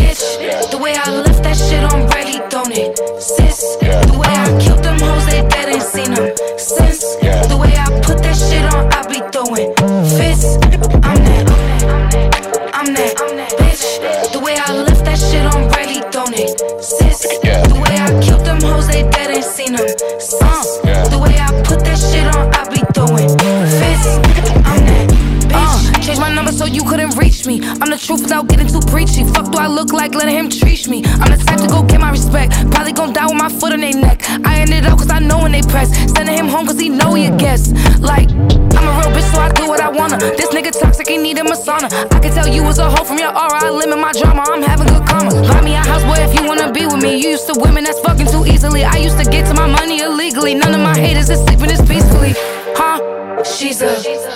bitch. 0.00 0.70
The 0.70 0.78
way 0.78 0.94
I 0.96 1.10
lift 1.20 1.42
that 1.42 1.58
shit 1.58 1.84
on 1.84 2.06
ready, 2.06 2.38
don't 2.48 2.72
it? 2.72 2.96
Sis. 3.20 3.76
The 3.76 4.16
way 4.18 4.28
I 4.28 4.58
killed 4.58 4.82
them 4.82 4.98
hoes, 5.00 5.26
they 5.26 5.46
dead 5.48 5.68
ain't 5.68 5.82
seen 5.82 6.14
them 6.14 6.34
since. 6.56 7.16
The 7.16 7.58
way 7.60 7.74
I 7.76 8.00
put 8.00 8.22
that 8.22 8.36
shit 8.36 8.64
on, 8.72 8.90
I 8.90 9.06
be 9.06 9.20
throwing 9.30 9.74
fists. 10.16 10.91
Them. 20.30 21.10
The 21.10 21.18
way 21.18 21.36
I 21.38 21.50
put 21.64 21.80
that 21.84 21.98
shit 21.98 22.26
on, 22.34 22.52
I 22.54 22.68
be 22.70 22.80
throwing 22.94 23.28
fists. 23.80 24.18
I'm 24.64 24.86
that. 24.86 25.22
Uh, 25.54 26.00
change 26.00 26.18
my 26.18 26.32
number 26.32 26.52
so 26.52 26.64
you 26.64 26.82
couldn't 26.84 27.16
reach 27.16 27.46
me. 27.46 27.60
I'm 27.62 27.90
the 27.90 27.98
truth 27.98 28.22
without 28.22 28.48
getting 28.48 28.68
too 28.68 28.80
preachy. 28.80 29.24
Fuck 29.24 29.50
do 29.52 29.58
I 29.58 29.66
look 29.66 29.92
like 29.92 30.14
letting 30.14 30.34
him 30.34 30.48
treat 30.48 30.88
me? 30.88 31.02
I'm 31.04 31.30
the 31.30 31.42
type 31.44 31.60
to 31.60 31.68
go 31.68 31.82
get 31.82 32.00
my 32.00 32.10
respect. 32.10 32.52
Probably 32.70 32.92
gon' 32.92 33.12
die 33.12 33.26
with 33.26 33.36
my 33.38 33.48
foot 33.48 33.72
on 33.72 33.80
their 33.80 33.94
neck. 33.94 34.22
I 34.44 34.60
ended 34.60 34.86
up 34.86 34.98
cause 34.98 35.10
I 35.10 35.18
know 35.18 35.42
when 35.42 35.52
they 35.52 35.62
press. 35.62 35.90
Sending 36.12 36.36
him 36.36 36.48
home 36.48 36.66
cause 36.66 36.78
he 36.78 36.88
know 36.88 37.14
he 37.14 37.26
a 37.26 37.36
guest. 37.36 37.74
This 40.18 40.48
nigga 40.50 40.72
toxic, 40.72 41.08
he 41.08 41.16
need 41.16 41.38
a 41.38 41.42
masana. 41.42 41.88
I 42.12 42.18
can 42.20 42.32
tell 42.34 42.48
you 42.48 42.62
was 42.62 42.78
a 42.78 42.90
hoe 42.90 43.04
from 43.04 43.18
your 43.18 43.30
aura. 43.30 43.64
I 43.64 43.70
limit 43.70 43.98
my 43.98 44.12
drama, 44.12 44.44
I'm 44.46 44.62
having 44.62 44.88
good 44.88 45.06
karma. 45.06 45.30
Buy 45.48 45.60
me 45.62 45.74
a 45.74 45.78
house, 45.78 46.02
boy, 46.04 46.22
if 46.22 46.34
you 46.38 46.46
wanna 46.46 46.72
be 46.72 46.86
with 46.86 47.02
me. 47.02 47.16
You 47.16 47.30
used 47.30 47.46
to 47.52 47.58
women 47.58 47.84
that's 47.84 48.00
fucking 48.00 48.26
too 48.26 48.44
easily. 48.46 48.84
I 48.84 48.96
used 48.96 49.18
to 49.18 49.24
get 49.24 49.46
to 49.46 49.54
my 49.54 49.66
money 49.66 50.00
illegally. 50.00 50.54
None 50.54 50.74
of 50.74 50.80
my 50.80 50.96
haters 50.98 51.30
is 51.30 51.40
sleeping 51.44 51.68
this 51.68 51.80
peacefully. 51.88 52.34
Huh? 52.76 53.42
She's 53.44 53.82
a 53.82 53.94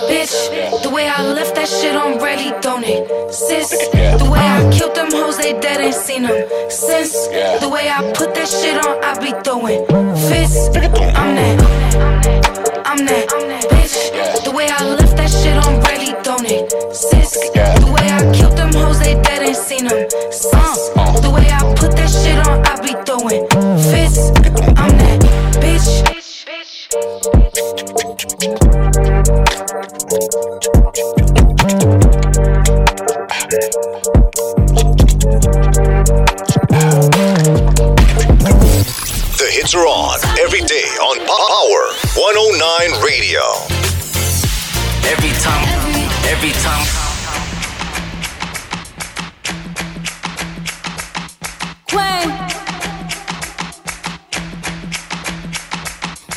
bitch. 0.09 0.83
The 0.83 0.89
way 0.89 1.07
I 1.07 1.21
left 1.23 1.55
that 1.55 1.67
shit 1.67 1.95
on 1.95 2.19
ready, 2.19 2.51
don't 2.61 2.83
it? 2.83 3.33
Sis. 3.33 3.69
The 3.69 4.29
way 4.29 4.39
I 4.39 4.69
killed 4.71 4.95
them 4.95 5.11
hoes, 5.11 5.37
they 5.37 5.53
dead 5.59 5.79
ain't 5.79 5.95
seen 5.95 6.23
them 6.23 6.47
since. 6.69 7.27
The 7.61 7.69
way 7.69 7.89
I 7.89 8.11
put 8.13 8.35
that 8.35 8.49
shit 8.49 8.75
on, 8.85 9.03
I 9.03 9.17
be 9.19 9.31
throwing 9.43 9.85
fists. 10.27 10.69
I'm 10.75 11.35
that. 11.35 12.76
I'm 12.89 13.05
that. 13.05 13.27
Bitch. 13.27 14.45
The 14.45 14.51
way 14.51 14.69
I 14.69 14.81
left 14.85 15.17
that 15.17 15.29
shit 15.29 15.57
on 15.67 15.81
ready, 15.81 16.13
don't 16.23 16.45
it? 16.45 16.71
Sis. 16.95 17.49
The 17.51 17.91
way 17.91 18.07
I 18.07 18.31
killed 18.33 18.55
them 18.57 18.71
hoes, 18.71 18.99
they 18.99 19.15
dead 19.21 19.43
ain't 19.43 19.57
seen 19.57 19.87
them 19.87 20.09
since. 20.31 20.89
Uh. 20.95 21.19
The 21.19 21.29
way 21.29 21.49
I 21.51 21.75
put 21.75 21.91
that 21.97 22.07
shit 22.07 22.37
on, 22.47 22.65
I 22.65 22.79
be 22.79 22.95
throwing 23.03 23.45
fists. 23.91 24.31
I'm 24.79 24.95
that. 25.03 25.19
Bitch, 25.59 26.01
bitch, 26.07 26.47
bitch, 26.47 26.87
bitch, 26.87 27.67
bitch. 30.39 30.66
The 39.67 39.79
are 39.79 39.87
on 39.87 40.19
every 40.39 40.61
day 40.61 40.87
on 41.01 41.17
Power 41.27 41.91
109 42.15 43.03
Radio. 43.03 43.41
Every 45.03 45.33
time, 45.43 45.67
every 46.23 46.51
time. 46.63 46.87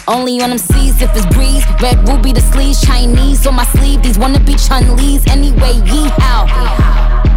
Only 0.09 0.41
on 0.43 0.51
them 0.51 0.59
seas 0.59 1.01
if 1.01 1.15
it's 1.15 1.27
breeze. 1.27 1.65
Red 1.81 2.09
ruby 2.09 2.33
the 2.33 2.41
sleeves, 2.41 2.85
Chinese 2.85 3.47
on 3.47 3.55
my 3.55 3.65
sleeve. 3.65 4.03
These 4.03 4.19
wanna 4.19 4.41
be 4.41 4.57
Chun-Li's 4.57 5.25
anyway. 5.29 5.75
Yee 5.87 6.09
how? 6.19 7.30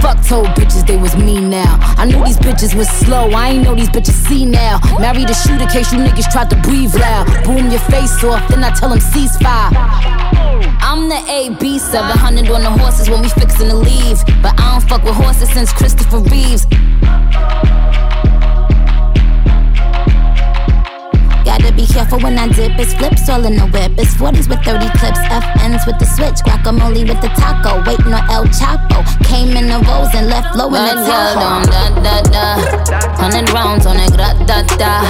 Fuck 0.00 0.24
told 0.24 0.46
bitches 0.58 0.86
they 0.86 0.96
was 0.96 1.16
me 1.16 1.40
now? 1.40 1.78
I 1.96 2.04
knew 2.04 2.22
these 2.24 2.36
bitches 2.36 2.74
was 2.74 2.88
slow. 2.88 3.30
I 3.30 3.50
ain't 3.50 3.64
know 3.64 3.74
these 3.74 3.88
bitches 3.88 4.18
see 4.28 4.44
now. 4.44 4.78
Married 5.00 5.30
a 5.30 5.34
shooter 5.34 5.66
case 5.66 5.92
you 5.92 5.98
niggas 5.98 6.30
tried 6.30 6.50
to 6.50 6.56
breathe 6.56 6.94
loud. 6.94 7.26
Boom 7.44 7.70
your 7.70 7.80
face 7.80 8.22
off, 8.24 8.46
then 8.48 8.62
I 8.64 8.70
tell 8.70 8.90
them 8.90 8.98
ceasefire. 8.98 9.72
I'm 10.80 11.08
the 11.08 11.20
AB 11.28 11.78
700 11.78 12.50
on 12.50 12.62
the 12.62 12.70
horses 12.70 13.08
when 13.08 13.22
we 13.22 13.28
fixin' 13.28 13.68
to 13.68 13.76
leave. 13.76 14.18
But 14.42 14.58
I 14.60 14.72
don't 14.72 14.88
fuck 14.88 15.02
with 15.02 15.14
horses 15.14 15.50
since 15.50 15.72
Christopher 15.72 16.20
Reeves. 16.20 16.66
Be 21.76 21.86
careful 21.86 22.18
when 22.20 22.38
I 22.38 22.48
dip. 22.48 22.72
It's 22.80 22.94
flips 22.94 23.28
all 23.28 23.44
in 23.44 23.56
the 23.60 23.68
whip. 23.68 23.92
It's 24.00 24.16
40s 24.16 24.48
with 24.48 24.64
30 24.64 24.88
clips. 24.96 25.20
FNs 25.28 25.84
with 25.84 26.00
the 26.00 26.08
switch. 26.08 26.40
Guacamole 26.40 27.04
with 27.04 27.20
the 27.20 27.28
taco. 27.36 27.84
Waiting 27.84 28.16
on 28.16 28.24
El 28.32 28.48
Chapo. 28.48 29.04
Came 29.28 29.52
in 29.56 29.68
the 29.68 29.78
rolls 29.84 30.08
and 30.16 30.26
left 30.32 30.56
low 30.56 30.72
in 30.72 30.80
the 30.80 30.96
Tahoe. 31.04 31.68
da 31.68 31.84
da 32.00 32.16
da. 32.32 32.46
Hundred 33.20 33.52
rounds 33.52 33.84
on 33.84 34.00
a 34.00 34.08
grat 34.08 34.40
da 34.48 34.64
da. 34.80 35.04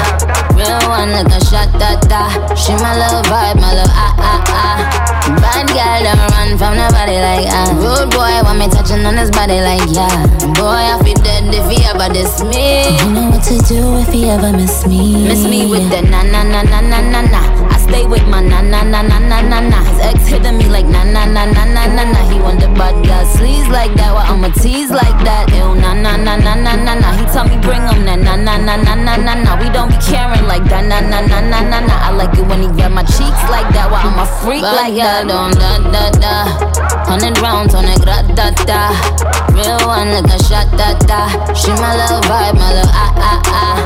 Real 0.58 0.82
one 0.90 1.14
like 1.14 1.30
a 1.30 1.40
shot 1.46 1.70
da 1.78 1.94
da. 2.10 2.26
She 2.58 2.74
my 2.82 2.98
little 2.98 3.22
vibe, 3.30 3.62
my 3.62 3.70
little 3.70 3.94
ah 3.94 4.14
ah 4.18 4.42
ah. 4.50 5.06
Bad 5.38 5.66
girl 5.70 6.00
don't 6.02 6.22
run 6.34 6.50
from 6.58 6.74
nobody 6.74 7.16
like 7.22 7.46
ah. 7.46 7.70
Rude 7.78 8.10
boy 8.10 8.34
want 8.42 8.58
me 8.58 8.66
touching 8.68 9.06
on 9.06 9.16
his 9.16 9.30
body 9.30 9.60
like 9.62 9.86
yeah. 9.94 10.26
Boy 10.58 10.82
I 10.82 10.98
feel 11.04 11.15
if 11.56 11.66
he 11.70 11.84
ever 11.84 12.12
diss 12.12 12.42
me. 12.44 12.84
You 12.98 13.12
know 13.12 13.30
what 13.30 13.42
to 13.44 13.56
do 13.66 13.96
if 13.98 14.14
you 14.14 14.26
ever 14.28 14.52
miss 14.52 14.86
me. 14.86 15.24
Miss 15.28 15.44
me 15.44 15.66
with 15.66 15.88
the 15.90 16.02
na 16.02 16.22
na 16.22 16.42
na 16.42 16.62
na 16.62 16.80
na 16.80 17.00
na 17.00 17.20
stay 17.86 18.04
with 18.06 18.26
my 18.28 18.42
na 18.42 18.60
na 18.62 18.82
na 18.82 19.00
na 19.02 19.18
na 19.18 19.38
na 19.40 19.58
na. 19.60 19.78
His 19.86 20.00
ex 20.00 20.18
hitting 20.26 20.58
me 20.58 20.66
like 20.68 20.86
na 20.86 21.04
na 21.04 21.24
na 21.24 21.44
na 21.46 21.64
na 21.64 21.86
na 21.86 22.02
na. 22.04 22.20
He 22.30 22.38
wonder 22.40 22.66
about 22.66 22.98
got 23.06 23.26
sleeves 23.36 23.68
like 23.68 23.94
that, 23.94 24.12
why 24.14 24.26
I'ma 24.26 24.48
tease 24.60 24.90
like 24.90 25.18
that? 25.24 25.50
Ew 25.54 25.74
na 25.78 25.94
na 25.94 26.16
na 26.16 26.36
na 26.36 26.54
na 26.54 26.74
na 26.76 26.92
na. 26.98 27.08
He 27.18 27.24
tell 27.32 27.46
me 27.46 27.56
bring 27.62 27.82
him 27.86 28.04
that 28.06 28.18
na 28.20 28.34
na 28.36 28.56
na 28.58 28.76
na 28.76 28.94
na 28.94 29.14
na 29.16 29.34
na. 29.34 29.50
We 29.60 29.70
don't 29.70 29.88
be 29.90 29.98
caring 30.02 30.46
like 30.46 30.64
that 30.70 30.84
na 30.90 31.00
na 31.00 31.20
na 31.22 31.38
na 31.40 31.60
na 31.62 31.78
na. 31.80 31.94
I 32.06 32.10
like 32.10 32.34
it 32.38 32.46
when 32.46 32.62
he 32.62 32.68
grab 32.74 32.92
my 32.92 33.04
cheeks 33.04 33.42
like 33.50 33.68
that, 33.74 33.90
why 33.90 34.02
I'm 34.02 34.18
a 34.18 34.26
freak 34.42 34.62
like 34.62 34.94
that. 34.98 35.30
On 35.30 35.52
da 35.54 35.78
da 35.94 36.04
da, 36.22 36.34
hundred 37.06 37.38
rounds 37.38 37.74
on 37.74 37.84
a 37.86 37.96
gra 38.02 38.22
da 38.34 38.50
da. 38.66 38.90
Real 39.54 39.80
one 39.88 40.10
like 40.12 40.28
a 40.28 40.38
shot 40.44 40.68
da 40.76 40.92
da. 41.08 41.30
She 41.54 41.70
my 41.80 41.96
little 41.96 42.20
vibe, 42.28 42.56
my 42.58 42.68
little 42.76 42.92
ah 42.92 43.12
ah 43.16 43.40
ah. 43.46 43.76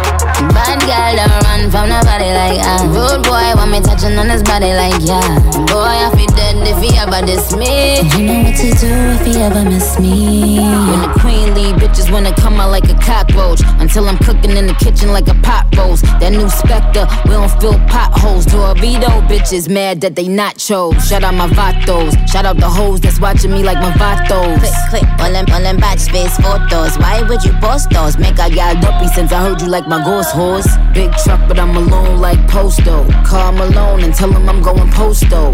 Bad 0.51 0.81
girl 0.89 1.13
don't 1.21 1.45
run 1.47 1.63
from 1.71 1.87
nobody 1.93 2.31
like 2.35 2.59
ah. 2.65 2.83
Rude 2.91 3.23
boy 3.23 3.47
want 3.55 3.71
me 3.71 3.81
to 3.81 3.90
touching 3.91 4.17
on 4.19 4.29
his 4.29 4.43
body 4.43 4.73
like 4.73 4.95
yeah. 5.03 5.21
Boy 5.67 5.95
I 6.07 6.11
feel 6.15 6.31
dead 6.37 6.57
if 6.67 6.79
he 6.83 6.97
ever 6.99 7.25
diss 7.27 7.55
me. 7.57 8.01
You 8.15 8.27
know 8.27 8.43
what 8.45 8.57
to 8.57 8.69
do 8.79 8.93
if 9.19 9.27
you 9.27 9.41
ever 9.43 9.65
miss 9.65 9.99
me. 9.99 10.61
When 10.61 11.01
the 11.03 11.13
queen 11.21 11.55
leave, 11.55 11.77
bitches 11.77 12.11
wanna 12.13 12.35
come 12.35 12.61
out 12.61 12.71
like 12.71 12.89
a 12.89 12.95
cockroach. 12.95 13.61
Until 13.79 14.09
I'm 14.09 14.19
cooking 14.19 14.57
in 14.57 14.67
the 14.67 14.75
kitchen 14.75 15.13
like 15.13 15.29
a 15.29 15.35
pot 15.43 15.67
roast. 15.77 16.05
That 16.21 16.31
new 16.33 16.49
Spectre, 16.49 17.07
we 17.25 17.31
don't 17.31 17.51
fill 17.61 17.79
potholes. 17.89 18.47
Dorito 18.47 19.11
bitches 19.27 19.69
mad 19.69 20.01
that 20.03 20.15
they 20.15 20.29
not 20.29 20.57
chose. 20.57 20.95
Shout 21.09 21.25
out 21.25 21.35
my 21.35 21.49
vatos. 21.49 22.13
Shout 22.29 22.45
out 22.45 22.59
the 22.59 22.69
hoes 22.69 23.01
that's 23.01 23.21
watching 23.21 23.51
me 23.51 23.63
like 23.63 23.79
my 23.79 23.93
vatos. 23.93 24.61
Click, 24.61 24.75
click, 24.91 25.21
all 25.21 25.33
them, 25.33 25.47
all 25.53 25.63
them 25.63 25.79
batch 25.79 26.01
space 26.01 26.37
photos. 26.39 26.97
Why 26.99 27.23
would 27.23 27.43
you 27.43 27.53
post 27.61 27.91
those? 27.91 28.19
Make 28.19 28.39
I 28.39 28.51
got 28.51 28.81
dumpy 28.83 29.09
since 29.09 29.33
I 29.33 29.41
heard 29.43 29.61
you 29.61 29.69
like 29.69 29.89
my 29.89 30.03
ghost 30.05 30.31
horse. 30.31 30.69
Big 30.95 31.13
truck, 31.25 31.41
but 31.49 31.59
I'm 31.59 31.75
alone 31.77 32.21
like 32.21 32.41
Posto. 32.49 33.09
Call 33.25 33.53
Malone 33.53 33.80
and 33.81 34.15
tell 34.15 34.31
him 34.31 34.49
I'm 34.49 34.63
going 34.63 34.91
posto. 34.93 35.51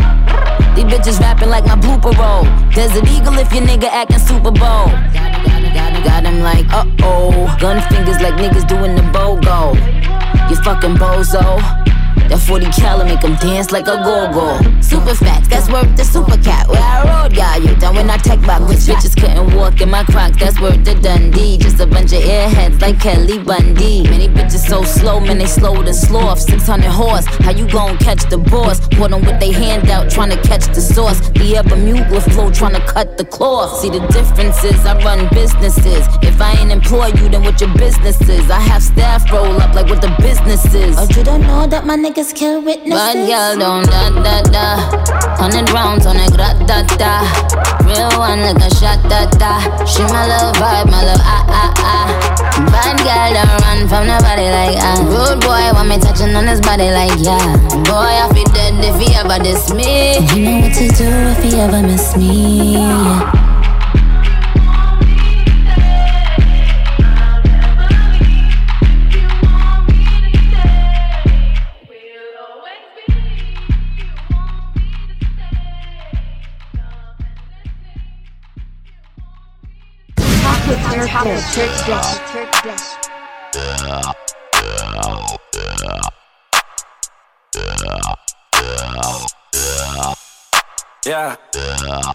These 0.75 0.85
bitches 0.85 1.21
rapping 1.21 1.49
like 1.49 1.65
my 1.65 1.77
blooper 1.77 2.13
roll. 2.17 2.45
Desert 2.73 3.09
Eagle 3.09 3.39
if 3.39 3.53
your 3.53 3.63
nigga 3.63 3.89
acting 3.91 4.19
Super 4.19 4.51
Bowl. 4.51 4.87
Got 6.05 6.25
him 6.25 6.41
like, 6.41 6.67
uh 6.73 6.85
oh. 7.03 7.57
Gun 7.61 7.81
fingers 7.91 8.21
like 8.21 8.35
niggas 8.35 8.67
doing 8.69 8.95
the 8.95 9.03
BOGO. 9.03 9.75
You 10.51 10.57
fucking 10.63 10.97
bozo. 10.97 11.59
That 12.29 12.41
40 12.41 12.67
cal 12.73 13.05
make 13.05 13.23
him 13.23 13.37
dance 13.37 13.71
like 13.71 13.87
a 13.87 13.97
go-go. 14.03 14.59
Super 14.81 15.15
fat, 15.15 15.45
that's 15.49 15.71
worth 15.71 15.97
the 15.97 16.05
super 16.05 16.37
cat. 16.43 16.69
Where 16.69 16.83
I 16.83 17.23
rode, 17.23 17.35
got 17.35 17.63
you. 17.63 17.75
Down 17.77 17.95
when 17.95 18.11
I 18.11 18.17
tech 18.17 18.41
back, 18.43 18.67
which 18.69 18.79
bitches 18.79 19.15
couldn't 19.19 19.55
walk 19.55 19.81
in 19.81 19.91
my 19.91 20.05
crocs. 20.05 20.37
That's 20.39 20.61
worth 20.61 20.85
the 20.85 20.95
Dundee. 20.95 21.59
Just 21.59 21.81
a 21.81 21.87
bunch 21.87 22.13
of 22.13 22.23
airheads 22.23 22.81
like 22.81 23.01
Kelly 23.01 23.39
Bundy. 23.39 24.03
Many 24.05 24.29
bitches 24.29 24.67
so 24.69 24.83
slow, 24.83 25.21
man, 25.21 25.39
they 25.39 25.47
slow 25.47 25.83
than 25.83 25.95
sloth. 25.95 26.41
600 26.41 26.85
horse, 26.89 27.27
how 27.45 27.53
you 27.53 27.69
gon' 27.69 27.97
catch 27.99 28.29
the 28.29 28.39
boss? 28.39 28.81
Put 28.89 29.11
them 29.11 29.25
with 29.25 29.39
they 29.39 29.53
hand 29.53 29.89
out, 29.91 30.11
trying 30.11 30.31
to 30.31 30.41
catch 30.43 30.67
the 30.67 30.81
sauce. 30.81 31.21
The 31.31 31.57
ever 31.57 31.77
mute 31.77 32.11
with 32.11 32.25
flow, 32.33 32.51
trying 32.51 32.75
to 32.75 32.85
cut 32.87 33.17
the 33.19 33.25
cloth. 33.25 33.81
See 33.81 33.91
the 33.91 34.01
differences, 34.09 34.85
I 34.85 34.95
run 35.05 35.29
businesses. 35.33 36.07
If 36.23 36.41
I 36.41 36.53
ain't 36.61 36.73
employ 36.73 37.09
you, 37.19 37.29
then 37.29 37.43
what 37.43 37.61
your 37.61 37.73
business 37.75 38.21
is? 38.29 38.51
I 38.51 38.61
have 38.61 38.83
staff 38.83 39.31
roll 39.31 39.61
up 39.61 39.75
like 39.75 39.87
what 39.89 40.01
the 40.01 40.15
business 40.21 40.65
is. 40.75 40.97
Oh, 40.99 41.07
you 41.17 41.23
don't 41.23 41.43
know 41.43 41.67
that 41.67 41.87
my 41.87 41.97
niggas 42.17 42.35
kill 42.35 42.63
witnesses. 42.63 42.95
Bad 42.95 43.29
girl 43.29 43.59
don't 43.59 43.87
da 43.87 44.11
da 44.23 44.43
da. 44.51 45.37
Hundred 45.37 45.69
rounds 45.71 46.07
on 46.07 46.17
a 46.17 46.29
grat 46.31 46.57
da 46.67 46.83
da. 46.97 47.21
Real 47.85 48.09
one 48.19 48.41
like 48.41 48.57
a 48.57 48.71
shot 48.75 49.03
da 49.05 49.27
da. 49.37 49.61
She 49.85 50.03
my 50.03 50.27
love 50.27 50.57
vibe, 50.57 50.91
my 50.91 51.05
love 51.05 51.21
ah 51.21 51.45
ah 51.49 51.75
ah. 51.79 52.07
Bad 52.73 52.97
girl 53.05 53.31
don't 53.37 53.61
run 53.63 53.89
from 53.89 54.07
nobody 54.07 54.49
like 54.49 54.79
ah. 54.81 54.97
Rude 55.05 55.41
boy 55.41 55.73
want 55.77 55.89
me 55.89 55.99
touching 55.99 56.35
on 56.35 56.47
his 56.47 56.61
body 56.61 56.91
like 56.91 57.13
yeah. 57.19 57.57
Boy 57.85 58.13
I 58.25 58.31
feel 58.33 58.49
dead 58.55 58.75
if 58.81 58.97
he 59.01 59.15
ever 59.15 59.43
diss 59.43 59.73
me. 59.75 60.17
You 60.33 60.45
know 60.45 60.61
what 60.61 60.75
to 60.75 60.89
do 60.97 61.09
if 61.37 61.45
you 61.45 61.59
ever 61.61 61.83
miss 61.83 62.17
me. 62.17 62.75
Yeah. 62.75 63.56
Yeah. 91.07 91.37
I 91.55 92.15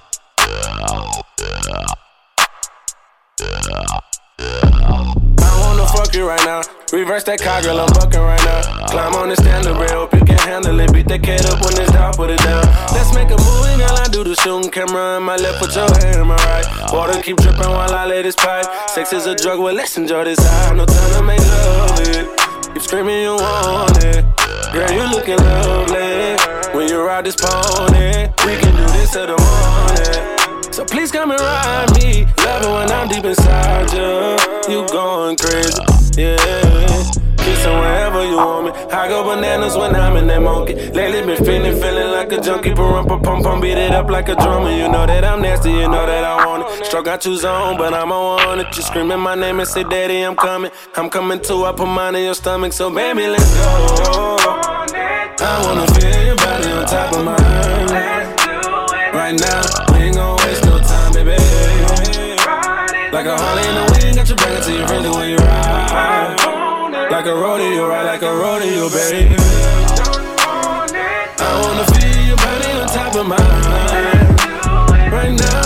wanna 5.62 5.88
fuck 5.88 6.14
you 6.14 6.28
right 6.28 6.44
now. 6.44 6.62
Reverse 6.92 7.24
that 7.24 7.40
car, 7.40 7.62
girl, 7.62 7.80
I'm 7.80 7.88
bucking 7.94 8.20
right 8.20 8.44
now. 8.44 8.88
Climb 8.88 9.16
on 9.16 9.30
the 9.30 9.38
standard 9.38 9.78
rail, 9.78 10.02
hope 10.02 10.14
you 10.14 10.26
can 10.26 10.38
handle 10.40 10.78
it. 10.82 10.92
Beat 10.92 11.08
that 11.08 11.24
kid 11.24 11.46
up 11.46 11.64
when 11.64 11.80
it's 11.80 11.90
down, 11.94 12.14
put 12.16 12.32
it 12.32 12.40
down. 12.40 12.66
Let's 12.92 13.16
make 13.16 13.32
a 13.32 13.40
movie, 13.40 13.78
girl. 13.80 13.96
I 13.96 14.10
do 14.12 14.26
the 14.26 14.36
shooting 14.36 14.70
camera 14.70 15.16
in 15.20 15.24
my 15.24 15.38
left, 15.38 15.60
put 15.60 15.74
your 15.74 15.88
hand 15.88 16.20
in 16.20 16.28
my 16.28 16.36
right. 16.36 16.92
Water 16.92 17.22
keep 17.22 17.38
dripping 17.38 17.72
while 17.72 17.96
I 17.96 18.06
lay 18.06 18.24
this 18.24 18.36
pipe. 18.36 18.66
Sex 18.90 19.14
is 19.14 19.26
a 19.26 19.36
drug, 19.36 19.62
well, 19.62 19.74
let's 19.74 19.98
enjoy 19.98 20.26
this 20.26 20.40
high. 20.42 20.76
No 20.76 20.86
time 20.86 21.14
to 21.14 21.24
make 21.24 21.40
love 21.40 22.00
it. 22.10 22.41
Keep 22.74 22.82
screaming, 22.84 23.22
you 23.22 23.36
want 23.36 24.04
it. 24.04 24.26
Girl, 24.72 24.92
you 24.92 25.04
looking 25.12 25.38
lovely. 25.38 26.38
When 26.74 26.88
you 26.88 27.06
ride 27.06 27.26
this 27.26 27.36
pony, 27.36 28.30
we 28.46 28.56
can 28.60 28.76
do 28.76 28.86
this 28.94 29.12
till 29.12 29.28
the 29.28 29.38
morning. 29.38 30.72
So 30.72 30.86
please 30.86 31.12
come 31.12 31.32
and 31.32 31.40
ride 31.40 31.92
me. 31.96 32.26
Love 32.38 32.64
it 32.64 32.72
when 32.72 32.92
I'm 32.92 33.08
deep 33.10 33.26
inside 33.26 33.92
you. 33.92 34.74
You 34.74 34.88
going 34.88 35.36
crazy, 35.36 35.82
yeah. 36.18 37.21
Wherever 37.42 38.26
you 38.26 38.38
want 38.38 38.66
me. 38.66 38.72
I 38.92 39.08
go 39.08 39.24
bananas 39.24 39.76
when 39.78 39.96
I'm 39.96 40.16
in 40.18 40.28
that 40.28 40.42
monkey. 40.42 40.76
Lately 40.76 41.22
been 41.26 41.44
feeling, 41.44 41.80
feeling 41.80 42.12
like 42.12 42.32
a 42.32 42.42
junkie. 42.42 42.74
Pump, 42.74 43.08
pump, 43.08 43.44
pump, 43.44 43.62
beat 43.62 43.78
it 43.78 43.92
up 43.92 44.10
like 44.10 44.30
a 44.30 44.36
drummer. 44.36 44.72
You 44.72 44.88
know 44.90 45.06
that 45.06 45.24
I'm 45.24 45.42
nasty, 45.42 45.72
you 45.72 45.88
know 45.88 46.06
that 46.06 46.24
I 46.24 46.46
want 46.46 46.64
it. 46.64 46.86
Struck 46.86 47.08
out 47.08 47.26
you 47.26 47.38
zone, 47.38 47.78
but 47.78 47.94
I'm 47.94 48.12
on 48.12 48.60
it. 48.60 48.76
You 48.76 48.84
screaming 48.84 49.20
my 49.20 49.36
name 49.36 49.60
and 49.60 49.68
say, 49.68 49.84
Daddy, 49.84 50.22
I'm 50.22 50.36
coming. 50.36 50.72
I'm 50.96 51.10
coming 51.10 51.40
too. 51.42 51.66
I 51.66 51.72
put 51.72 51.88
mine 51.88 52.16
in 52.16 52.24
your 52.26 52.36
stomach, 52.36 52.74
so 52.74 52.94
baby, 52.94 53.28
let's 53.28 53.54
go. 53.56 54.38
I 55.44 55.62
wanna 55.66 55.88
feel 55.94 56.26
your 56.26 56.36
body 56.36 56.72
on 56.72 56.86
top 56.86 57.14
of 57.14 57.26
mine. 57.26 57.38
Right 59.14 59.36
now, 59.40 59.94
we 59.94 60.06
ain't 60.06 60.16
gon' 60.16 60.38
waste 60.38 60.66
no 60.66 60.80
time, 60.80 61.14
baby. 61.14 61.32
Like 63.12 63.26
a 63.26 63.38
Harley 63.38 63.68
in 63.68 63.76
the 63.76 64.00
wind, 64.00 64.16
got 64.16 64.30
you 64.30 64.36
banging 64.36 64.62
till 64.64 64.78
you 64.80 64.86
really 64.86 65.10
when 65.10 65.30
you 65.30 65.38
ride. 65.38 66.41
Like 67.12 67.26
a 67.26 67.36
rodeo, 67.36 67.88
ride 67.90 68.06
like 68.06 68.22
a 68.22 68.34
rodeo, 68.34 68.90
baby. 68.90 69.36
I 71.38 71.62
wanna 71.62 71.86
feel 71.92 72.22
your 72.26 72.38
body 72.38 72.72
on 72.80 72.88
top 72.88 73.16
of 73.16 73.26
mine. 73.28 73.38
Right 75.12 75.34
now, 75.38 75.61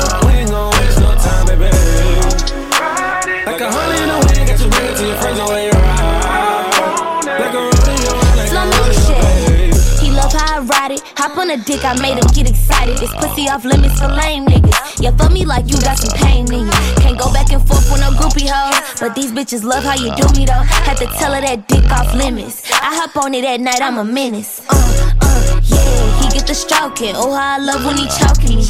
ride 10.85 10.97
it. 10.97 11.03
Hop 11.17 11.37
on 11.37 11.49
a 11.49 11.57
dick, 11.57 11.83
I 11.83 11.99
made 12.01 12.17
him 12.17 12.27
get 12.33 12.49
excited. 12.49 12.97
This 12.97 13.13
pussy 13.15 13.49
off 13.49 13.65
limits 13.65 13.99
for 13.99 14.07
lame 14.07 14.45
niggas. 14.45 15.01
You 15.01 15.11
fuck 15.17 15.31
me 15.31 15.45
like 15.45 15.69
you 15.69 15.79
got 15.81 15.97
some 15.97 16.17
pain 16.17 16.51
in. 16.51 16.69
Can't 17.01 17.17
go 17.17 17.31
back 17.33 17.51
and 17.51 17.65
forth 17.67 17.89
with 17.91 18.01
no 18.01 18.11
groupie 18.11 18.49
hoes. 18.49 18.99
But 18.99 19.15
these 19.15 19.31
bitches 19.31 19.63
love 19.63 19.83
how 19.83 19.95
you 19.95 20.13
do 20.15 20.27
me 20.37 20.45
though. 20.45 20.65
Had 20.85 20.97
to 20.97 21.07
tell 21.17 21.33
her 21.33 21.41
that 21.41 21.67
dick 21.67 21.85
off 21.91 22.13
limits. 22.15 22.63
I 22.71 22.93
hop 22.95 23.15
on 23.17 23.33
it 23.33 23.45
at 23.45 23.59
night, 23.59 23.81
I'm 23.81 23.97
a 23.97 24.03
menace. 24.03 24.61
Uh, 24.69 24.75
uh, 25.21 25.61
yeah, 25.63 26.21
he 26.21 26.29
get 26.29 26.47
the 26.47 26.53
stroking. 26.55 27.15
Oh, 27.15 27.33
how 27.33 27.55
I 27.55 27.57
love 27.57 27.85
when 27.85 27.97
he 27.97 28.07
choking 28.07 28.57
me. 28.57 28.65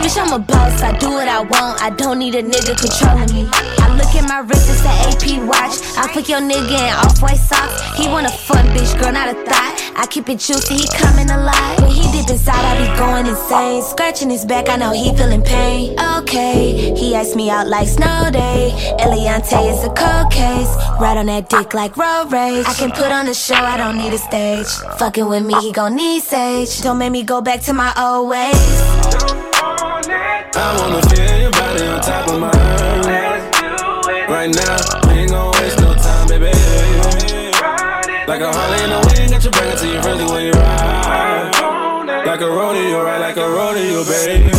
Bitch, 0.00 0.16
I'm 0.20 0.32
a 0.32 0.38
boss, 0.38 0.82
I 0.82 0.96
do 0.98 1.10
what 1.10 1.28
I 1.28 1.40
want. 1.40 1.82
I 1.82 1.90
don't 1.90 2.18
need 2.18 2.34
a 2.34 2.42
nigga 2.42 2.78
controlling 2.78 3.32
me. 3.34 3.48
I 3.52 3.94
look 3.96 4.14
at 4.14 4.28
my 4.28 4.40
wrist, 4.40 4.70
it's 4.70 4.84
an 4.84 4.96
AP 5.10 5.48
watch. 5.48 5.74
I 5.96 6.10
put 6.12 6.28
your 6.28 6.40
nigga 6.40 6.78
in 6.78 6.94
off 6.94 7.20
white 7.22 7.40
socks. 7.40 7.82
He 7.96 8.08
want 8.08 8.26
a 8.26 8.30
fun 8.30 8.66
bitch, 8.68 8.98
girl, 9.00 9.12
not 9.12 9.28
a 9.28 9.34
thought. 9.44 9.75
I 9.98 10.06
keep 10.06 10.28
it 10.28 10.38
juicy, 10.40 10.74
he 10.74 10.88
coming 10.88 11.30
alive. 11.30 11.80
When 11.80 11.90
he 11.90 12.02
dip 12.12 12.28
inside, 12.28 12.62
I 12.62 12.76
be 12.76 12.98
going 12.98 13.26
insane. 13.26 13.82
Scratching 13.82 14.28
his 14.28 14.44
back, 14.44 14.68
I 14.68 14.76
know 14.76 14.92
he 14.92 15.14
feeling 15.16 15.42
pain. 15.42 15.98
Okay, 16.18 16.94
he 16.94 17.14
asked 17.14 17.34
me 17.34 17.48
out 17.48 17.66
like 17.66 17.88
snow 17.88 18.28
day. 18.30 18.72
Eliante 19.00 19.58
is 19.72 19.82
a 19.84 19.88
cold 19.88 20.30
case. 20.30 20.68
Right 21.00 21.16
on 21.16 21.26
that 21.26 21.48
dick 21.48 21.72
like 21.72 21.96
road 21.96 22.30
rage. 22.30 22.66
I 22.66 22.74
can 22.74 22.90
put 22.90 23.10
on 23.10 23.26
a 23.28 23.34
show, 23.34 23.54
I 23.54 23.78
don't 23.78 23.96
need 23.96 24.12
a 24.12 24.18
stage. 24.18 24.68
Fucking 24.98 25.26
with 25.26 25.46
me, 25.46 25.54
he 25.62 25.72
gon' 25.72 25.96
need 25.96 26.22
sage. 26.22 26.82
Don't 26.82 26.98
make 26.98 27.12
me 27.12 27.22
go 27.22 27.40
back 27.40 27.62
to 27.62 27.72
my 27.72 27.92
old 27.96 28.28
ways. 28.28 28.54
I 30.58 30.76
wanna 30.78 31.00
feel 31.08 31.40
your 31.40 31.50
body 31.52 31.86
on 31.86 32.00
top 32.02 32.28
of 32.28 32.40
mine. 32.40 32.52
Right 34.28 34.50
now, 34.54 35.05
Like 38.26 38.40
a 38.40 38.52
Harley 38.52 38.82
in 38.82 38.90
the 38.90 38.98
wind, 39.06 39.30
got 39.30 39.44
you 39.44 39.50
banging 39.52 39.76
till 39.76 39.92
you 39.94 40.00
really 40.00 40.24
when 40.24 40.44
you 40.46 40.52
ride. 40.52 42.26
Like 42.26 42.40
a 42.40 42.48
rodeo, 42.48 43.04
ride 43.04 43.20
like 43.20 43.36
a 43.36 43.48
rodeo, 43.48 44.04
baby. 44.04 44.55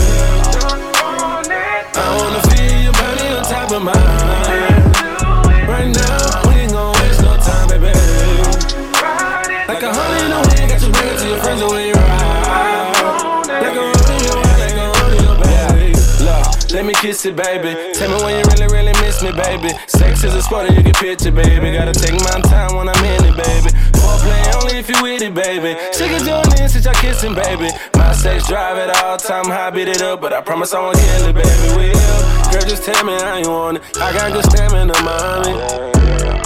Me 16.88 16.94
kiss 16.94 17.26
it, 17.26 17.36
baby. 17.36 17.76
Tell 17.94 18.08
me 18.08 18.24
when 18.24 18.40
you 18.40 18.44
really, 18.56 18.72
really 18.72 18.94
miss 19.04 19.22
me, 19.22 19.32
baby. 19.34 19.76
Sex 19.88 20.24
is 20.24 20.34
a 20.34 20.42
sport 20.42 20.72
you 20.72 20.82
can 20.82 20.94
picture, 20.94 21.32
baby. 21.32 21.76
Gotta 21.76 21.92
take 21.92 22.16
my 22.24 22.40
time 22.48 22.78
when 22.78 22.88
I'm 22.88 23.04
in 23.04 23.26
it, 23.28 23.36
baby. 23.36 23.76
Foreplay 24.00 24.56
only 24.56 24.78
if 24.80 24.88
you 24.88 24.96
with 25.04 25.22
it, 25.22 25.34
baby. 25.34 25.76
She 25.92 26.08
can 26.08 26.24
join 26.24 26.48
in 26.62 26.70
since 26.70 26.86
y'all 26.86 26.94
kissing, 26.96 27.36
baby. 27.36 27.68
My 27.96 28.14
sex 28.14 28.48
drive 28.48 28.78
at 28.78 29.04
all 29.04 29.18
time, 29.18 29.46
high 29.46 29.70
beat 29.70 29.90
it 29.90 30.02
up, 30.02 30.22
but 30.22 30.32
I 30.32 30.40
promise 30.40 30.74
I 30.74 30.80
won't 30.80 30.98
kill 30.98 31.28
it, 31.28 31.36
baby. 31.36 31.68
Will, 31.76 32.52
girl, 32.52 32.64
just 32.64 32.84
tell 32.84 33.04
me 33.04 33.14
how 33.20 33.36
you 33.36 33.50
want 33.50 33.78
it. 33.78 33.84
I 33.98 34.14
got 34.14 34.32
good 34.32 34.46
stamina, 34.46 34.94
mommy. 35.04 35.54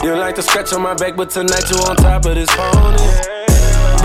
You 0.04 0.16
like 0.16 0.34
to 0.36 0.42
scratch 0.42 0.74
on 0.74 0.82
my 0.82 0.96
back, 0.96 1.16
but 1.16 1.30
tonight 1.30 1.70
you 1.70 1.78
on 1.86 1.96
top 1.98 2.26
of 2.26 2.34
this 2.34 2.50
pony. 2.50 3.51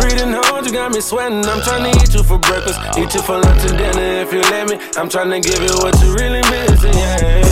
Breathing 0.07 0.38
hard, 0.38 0.64
you 0.64 0.70
got 0.70 0.92
me 0.92 1.00
sweating. 1.00 1.44
I'm 1.44 1.61
trying 1.62 1.82
to 1.82 1.98
eat 1.98 2.14
you 2.14 2.22
for 2.22 2.38
breakfast, 2.38 2.78
eat 2.96 3.12
you 3.12 3.20
for 3.22 3.42
lunch 3.42 3.66
and 3.66 3.76
dinner 3.76 4.22
if 4.22 4.32
you 4.32 4.38
let 4.54 4.70
me. 4.70 4.78
I'm 4.96 5.09
trying 5.09 5.30
to 5.34 5.40
give 5.40 5.59
you 5.59 5.74
what 5.82 5.98
you 5.98 6.14
really 6.14 6.42
missing, 6.46 6.94
yeah. 6.94 7.42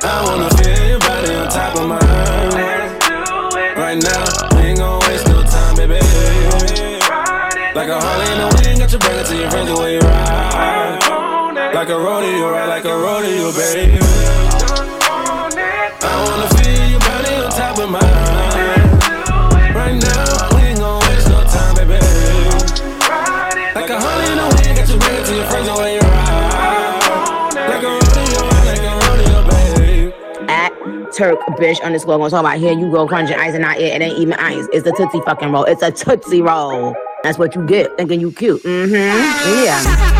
I 0.00 0.24
wanna 0.24 0.48
feel 0.56 0.88
your 0.88 1.00
body 1.00 1.34
on 1.36 1.48
top 1.52 1.76
of 1.76 1.84
mine. 1.84 2.00
Right 3.76 4.00
now, 4.00 4.24
we 4.56 4.72
ain't 4.72 4.78
gon' 4.78 5.00
waste 5.04 5.28
no 5.28 5.44
time, 5.44 5.76
baby. 5.76 6.00
Like 7.76 7.92
a 7.92 8.00
Harley 8.00 8.32
in 8.32 8.38
the 8.40 8.48
wind, 8.56 8.78
got 8.80 8.88
you 8.90 8.98
banging 9.04 9.24
till 9.28 9.40
you 9.44 9.50
friends 9.50 9.68
when 9.68 9.92
you 9.92 10.00
ride. 10.00 11.74
Like 11.74 11.90
a 11.90 11.98
rodeo, 11.98 12.48
ride 12.48 12.68
like 12.72 12.86
a 12.86 12.96
rodeo, 12.96 13.52
baby. 13.52 14.00
I 16.00 16.12
wanna 16.24 16.48
feel 16.56 16.63
Turk 31.16 31.38
bitch 31.58 31.80
underscore 31.82 32.18
gonna 32.18 32.30
talk 32.30 32.40
about 32.40 32.58
here 32.58 32.72
you 32.72 32.90
go 32.90 33.06
crunching 33.06 33.36
ice 33.36 33.54
and 33.54 33.62
not 33.62 33.78
it. 33.78 33.94
It 33.94 34.02
ain't 34.02 34.18
even 34.18 34.34
ice. 34.34 34.66
It's 34.72 34.86
a 34.86 34.92
tootsie 34.92 35.20
fucking 35.20 35.52
roll. 35.52 35.64
It's 35.64 35.82
a 35.82 35.92
tootsie 35.92 36.42
roll. 36.42 36.96
That's 37.22 37.38
what 37.38 37.54
you 37.54 37.64
get 37.66 37.96
thinking 37.96 38.20
you 38.20 38.32
cute. 38.32 38.62
Mm-hmm. 38.62 39.64
Yeah. 39.64 40.10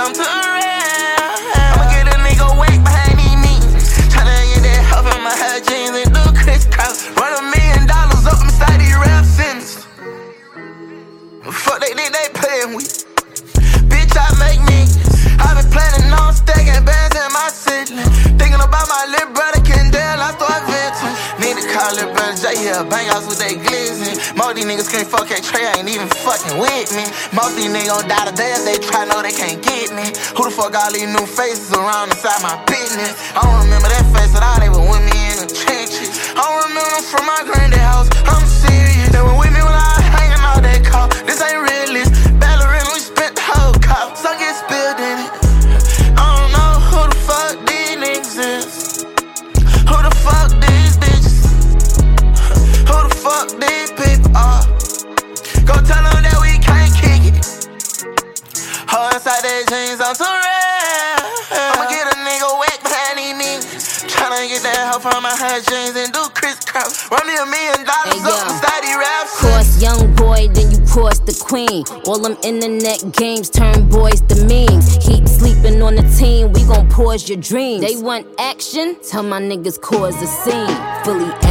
I'm 0.00 0.14
too 0.14 0.24
real. 0.24 1.28
I'ma 1.76 1.84
get 1.92 2.08
a 2.08 2.16
nigga 2.24 2.48
wet 2.56 2.72
behind 2.80 3.20
these 3.20 3.36
knees. 3.36 3.68
Tryna 4.08 4.32
get 4.48 4.64
that 4.64 4.80
huff 4.88 5.04
in 5.04 5.20
my 5.20 5.36
hair 5.36 5.60
jeans 5.60 5.92
and 5.92 6.08
do 6.16 6.24
crisscross. 6.40 7.04
Run 7.20 7.36
a 7.36 7.44
million 7.52 7.84
dollars 7.84 8.24
up 8.24 8.40
inside 8.40 8.80
these 8.80 8.96
rap 8.96 9.28
centers. 9.28 9.84
Fuck 11.52 11.84
they 11.84 11.92
think 11.92 12.16
they 12.16 12.32
playing 12.32 12.72
with. 12.72 13.04
Bitch, 13.92 14.16
I 14.16 14.24
make 14.40 14.64
me. 14.64 14.88
i 15.36 15.52
been 15.52 15.68
planning 15.68 16.08
on 16.16 16.32
stacking 16.32 16.80
bands 16.80 17.20
in 17.20 17.28
my 17.36 17.52
city. 17.52 18.00
Thinking 18.40 18.64
about 18.64 18.88
my 18.88 19.04
little 19.04 19.36
brother 19.36 19.59
to 21.60 21.68
call 21.68 21.92
little 21.92 22.12
brother 22.16 22.36
J, 22.36 22.64
yeah, 22.64 22.82
bang 22.82 23.08
outs 23.12 23.28
with 23.28 23.38
they 23.38 23.54
glizzy. 23.60 24.16
Most 24.36 24.56
these 24.56 24.64
niggas 24.64 24.88
can't 24.90 25.06
fuck 25.06 25.30
at 25.30 25.44
Trey, 25.44 25.68
ain't 25.76 25.88
even 25.88 26.08
fucking 26.08 26.56
with 26.56 26.88
me. 26.96 27.04
Most 27.36 27.56
these 27.56 27.68
niggas 27.68 27.92
gon' 27.92 28.08
die 28.08 28.26
today 28.32 28.52
if 28.56 28.62
they 28.64 28.78
try, 28.80 29.04
know 29.04 29.20
they 29.22 29.32
can't 29.32 29.60
get 29.60 29.92
me. 29.92 30.08
Who 30.36 30.48
the 30.48 30.52
fuck 30.52 30.74
all 30.74 30.92
these 30.92 31.08
new 31.08 31.26
faces 31.26 31.72
around 31.72 32.10
inside 32.10 32.40
my 32.42 32.56
business? 32.64 33.12
I 33.36 33.44
don't 33.44 33.60
remember 33.68 33.88
that 33.88 34.04
face 34.16 34.32
at 34.34 34.42
all, 34.42 34.58
they 34.60 34.70
were 34.72 34.84
with 34.84 35.04
me 35.04 35.18
in 35.32 35.36
the 35.44 35.48
trenches. 35.52 36.08
I 36.32 36.40
don't 36.40 36.72
remember 36.72 36.90
them 36.96 37.04
from 37.04 37.24
my 37.26 37.40
granddad 37.44 37.80
house, 37.80 38.08
I'm 38.24 38.46
serious. 38.46 38.89
These 53.58 53.90
people 53.92 54.30
are? 54.36 54.62
Go 55.66 55.74
tell 55.82 56.02
them 56.06 56.22
that 56.22 56.38
we 56.42 56.58
can't 56.62 56.92
kick 56.94 57.22
it. 57.32 57.36
Inside 59.20 59.42
their 59.42 59.64
jeans, 59.68 60.00
I'm 60.00 60.14
too 60.16 60.24
real. 60.24 61.20
I'ma 61.52 61.84
get 61.90 62.06
a 62.08 62.16
nigga 62.24 62.50
wet 62.58 62.78
behind 62.82 63.18
these 63.18 63.36
knees. 63.36 63.64
Tryna 64.10 64.48
get 64.48 64.62
that 64.62 64.88
help 64.88 65.02
from 65.02 65.22
my 65.22 65.34
hair 65.36 65.60
jeans 65.60 65.96
and 65.96 66.12
do 66.12 66.24
crisscross. 66.32 67.10
Run 67.10 67.26
me 67.26 67.36
a 67.36 67.44
million 67.46 67.84
dollars 67.84 68.16
Hey, 68.16 68.32
up 68.32 68.48
inside 68.48 68.82
these 68.82 68.96
raps. 68.96 69.36
Cross 69.40 69.82
young 69.82 70.14
boy, 70.16 70.48
then 70.54 70.70
you 70.72 70.78
cross 70.86 71.18
the 71.20 71.36
queen. 71.36 71.84
All 72.06 72.18
them 72.18 72.36
internet 72.44 73.12
games 73.12 73.50
turn 73.50 73.88
boys 73.88 74.20
to 74.22 74.36
memes. 74.46 74.96
Keep 75.04 75.28
sleeping 75.28 75.82
on 75.82 75.96
the 75.96 76.06
team, 76.16 76.52
we 76.52 76.64
gon' 76.64 76.88
pause 76.88 77.28
your 77.28 77.38
dreams. 77.38 77.82
They 77.84 77.96
want 78.00 78.26
action, 78.38 78.96
tell 79.02 79.22
my 79.22 79.40
niggas 79.40 79.80
cause 79.80 80.16
a 80.22 80.26
scene. 80.26 80.76
Fully 81.04 81.28
active. 81.28 81.40
I 81.40 81.46
keep 81.46 81.49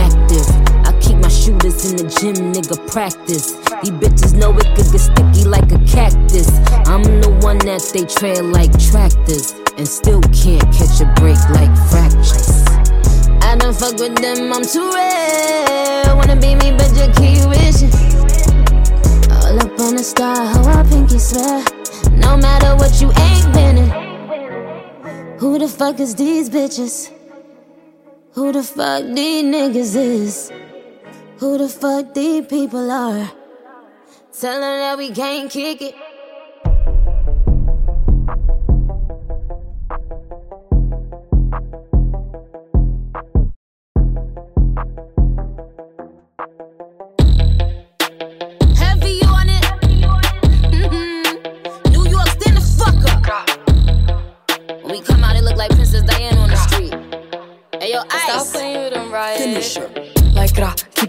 in 1.85 1.95
the 1.95 2.07
gym, 2.19 2.51
nigga 2.51 2.75
practice. 2.91 3.53
These 3.81 3.95
bitches 4.01 4.33
know 4.33 4.51
it 4.57 4.67
could 4.75 4.91
get 4.91 4.99
sticky 4.99 5.45
like 5.45 5.71
a 5.71 5.79
cactus. 5.87 6.49
I'm 6.87 7.03
the 7.21 7.31
one 7.41 7.59
that 7.59 7.81
they 7.93 8.03
trail 8.05 8.43
like 8.43 8.71
tractors. 8.79 9.55
And 9.77 9.87
still 9.87 10.19
can't 10.35 10.65
catch 10.75 10.99
a 10.99 11.07
break 11.15 11.39
like 11.55 11.71
fractures. 11.87 12.67
I 13.43 13.55
done 13.55 13.73
fuck 13.73 13.95
with 13.95 14.15
them, 14.19 14.51
I'm 14.51 14.65
too 14.65 14.91
real. 14.91 16.15
Wanna 16.17 16.35
be 16.35 16.55
me, 16.59 16.75
but 16.75 16.91
you 16.99 17.07
keep 17.15 17.47
wishing. 17.47 17.93
All 19.31 19.55
up 19.55 19.79
on 19.79 19.95
the 19.95 20.03
star, 20.03 20.35
how 20.35 20.63
I 20.67 20.83
pinky 20.83 21.19
swear. 21.19 21.63
No 22.11 22.35
matter 22.35 22.75
what 22.75 22.99
you 22.99 23.11
ain't 23.15 23.47
winning. 23.55 23.89
Who 25.39 25.57
the 25.57 25.67
fuck 25.67 25.99
is 25.99 26.15
these 26.15 26.49
bitches? 26.49 27.11
Who 28.33 28.51
the 28.51 28.63
fuck 28.63 29.03
these 29.15 29.43
niggas 29.43 29.95
is? 29.95 30.51
Who 31.39 31.57
the 31.57 31.69
fuck 31.69 32.13
these 32.13 32.45
people 32.47 32.91
are? 32.91 33.31
Tell 34.37 34.59
them 34.59 34.79
that 34.79 34.97
we 34.97 35.09
can't 35.09 35.49
kick 35.49 35.81
it. 35.81 35.95
Heavy 48.75 49.21
on 49.23 49.47
it. 49.47 49.63
Mm-hmm. 50.75 51.91
New 51.93 52.05
York, 52.09 52.27
stand 52.27 52.57
the 52.57 52.61
fuck 52.77 53.29
up. 53.31 53.49
When 54.83 54.91
we 54.91 55.01
come 55.01 55.23
out, 55.23 55.37
it 55.37 55.43
look 55.45 55.55
like 55.55 55.71
Princess 55.71 56.03
Diana 56.03 56.41
on 56.41 56.49
the 56.49 56.57
street. 56.57 56.93
Hey, 57.81 57.93
yo, 57.93 58.01
Ice. 58.11 58.23
Stop 58.23 58.47
playing 58.47 58.83
with 58.83 58.93
them, 58.93 59.09
right? 59.09 59.39
Like 59.39 59.95
rah, 59.95 60.08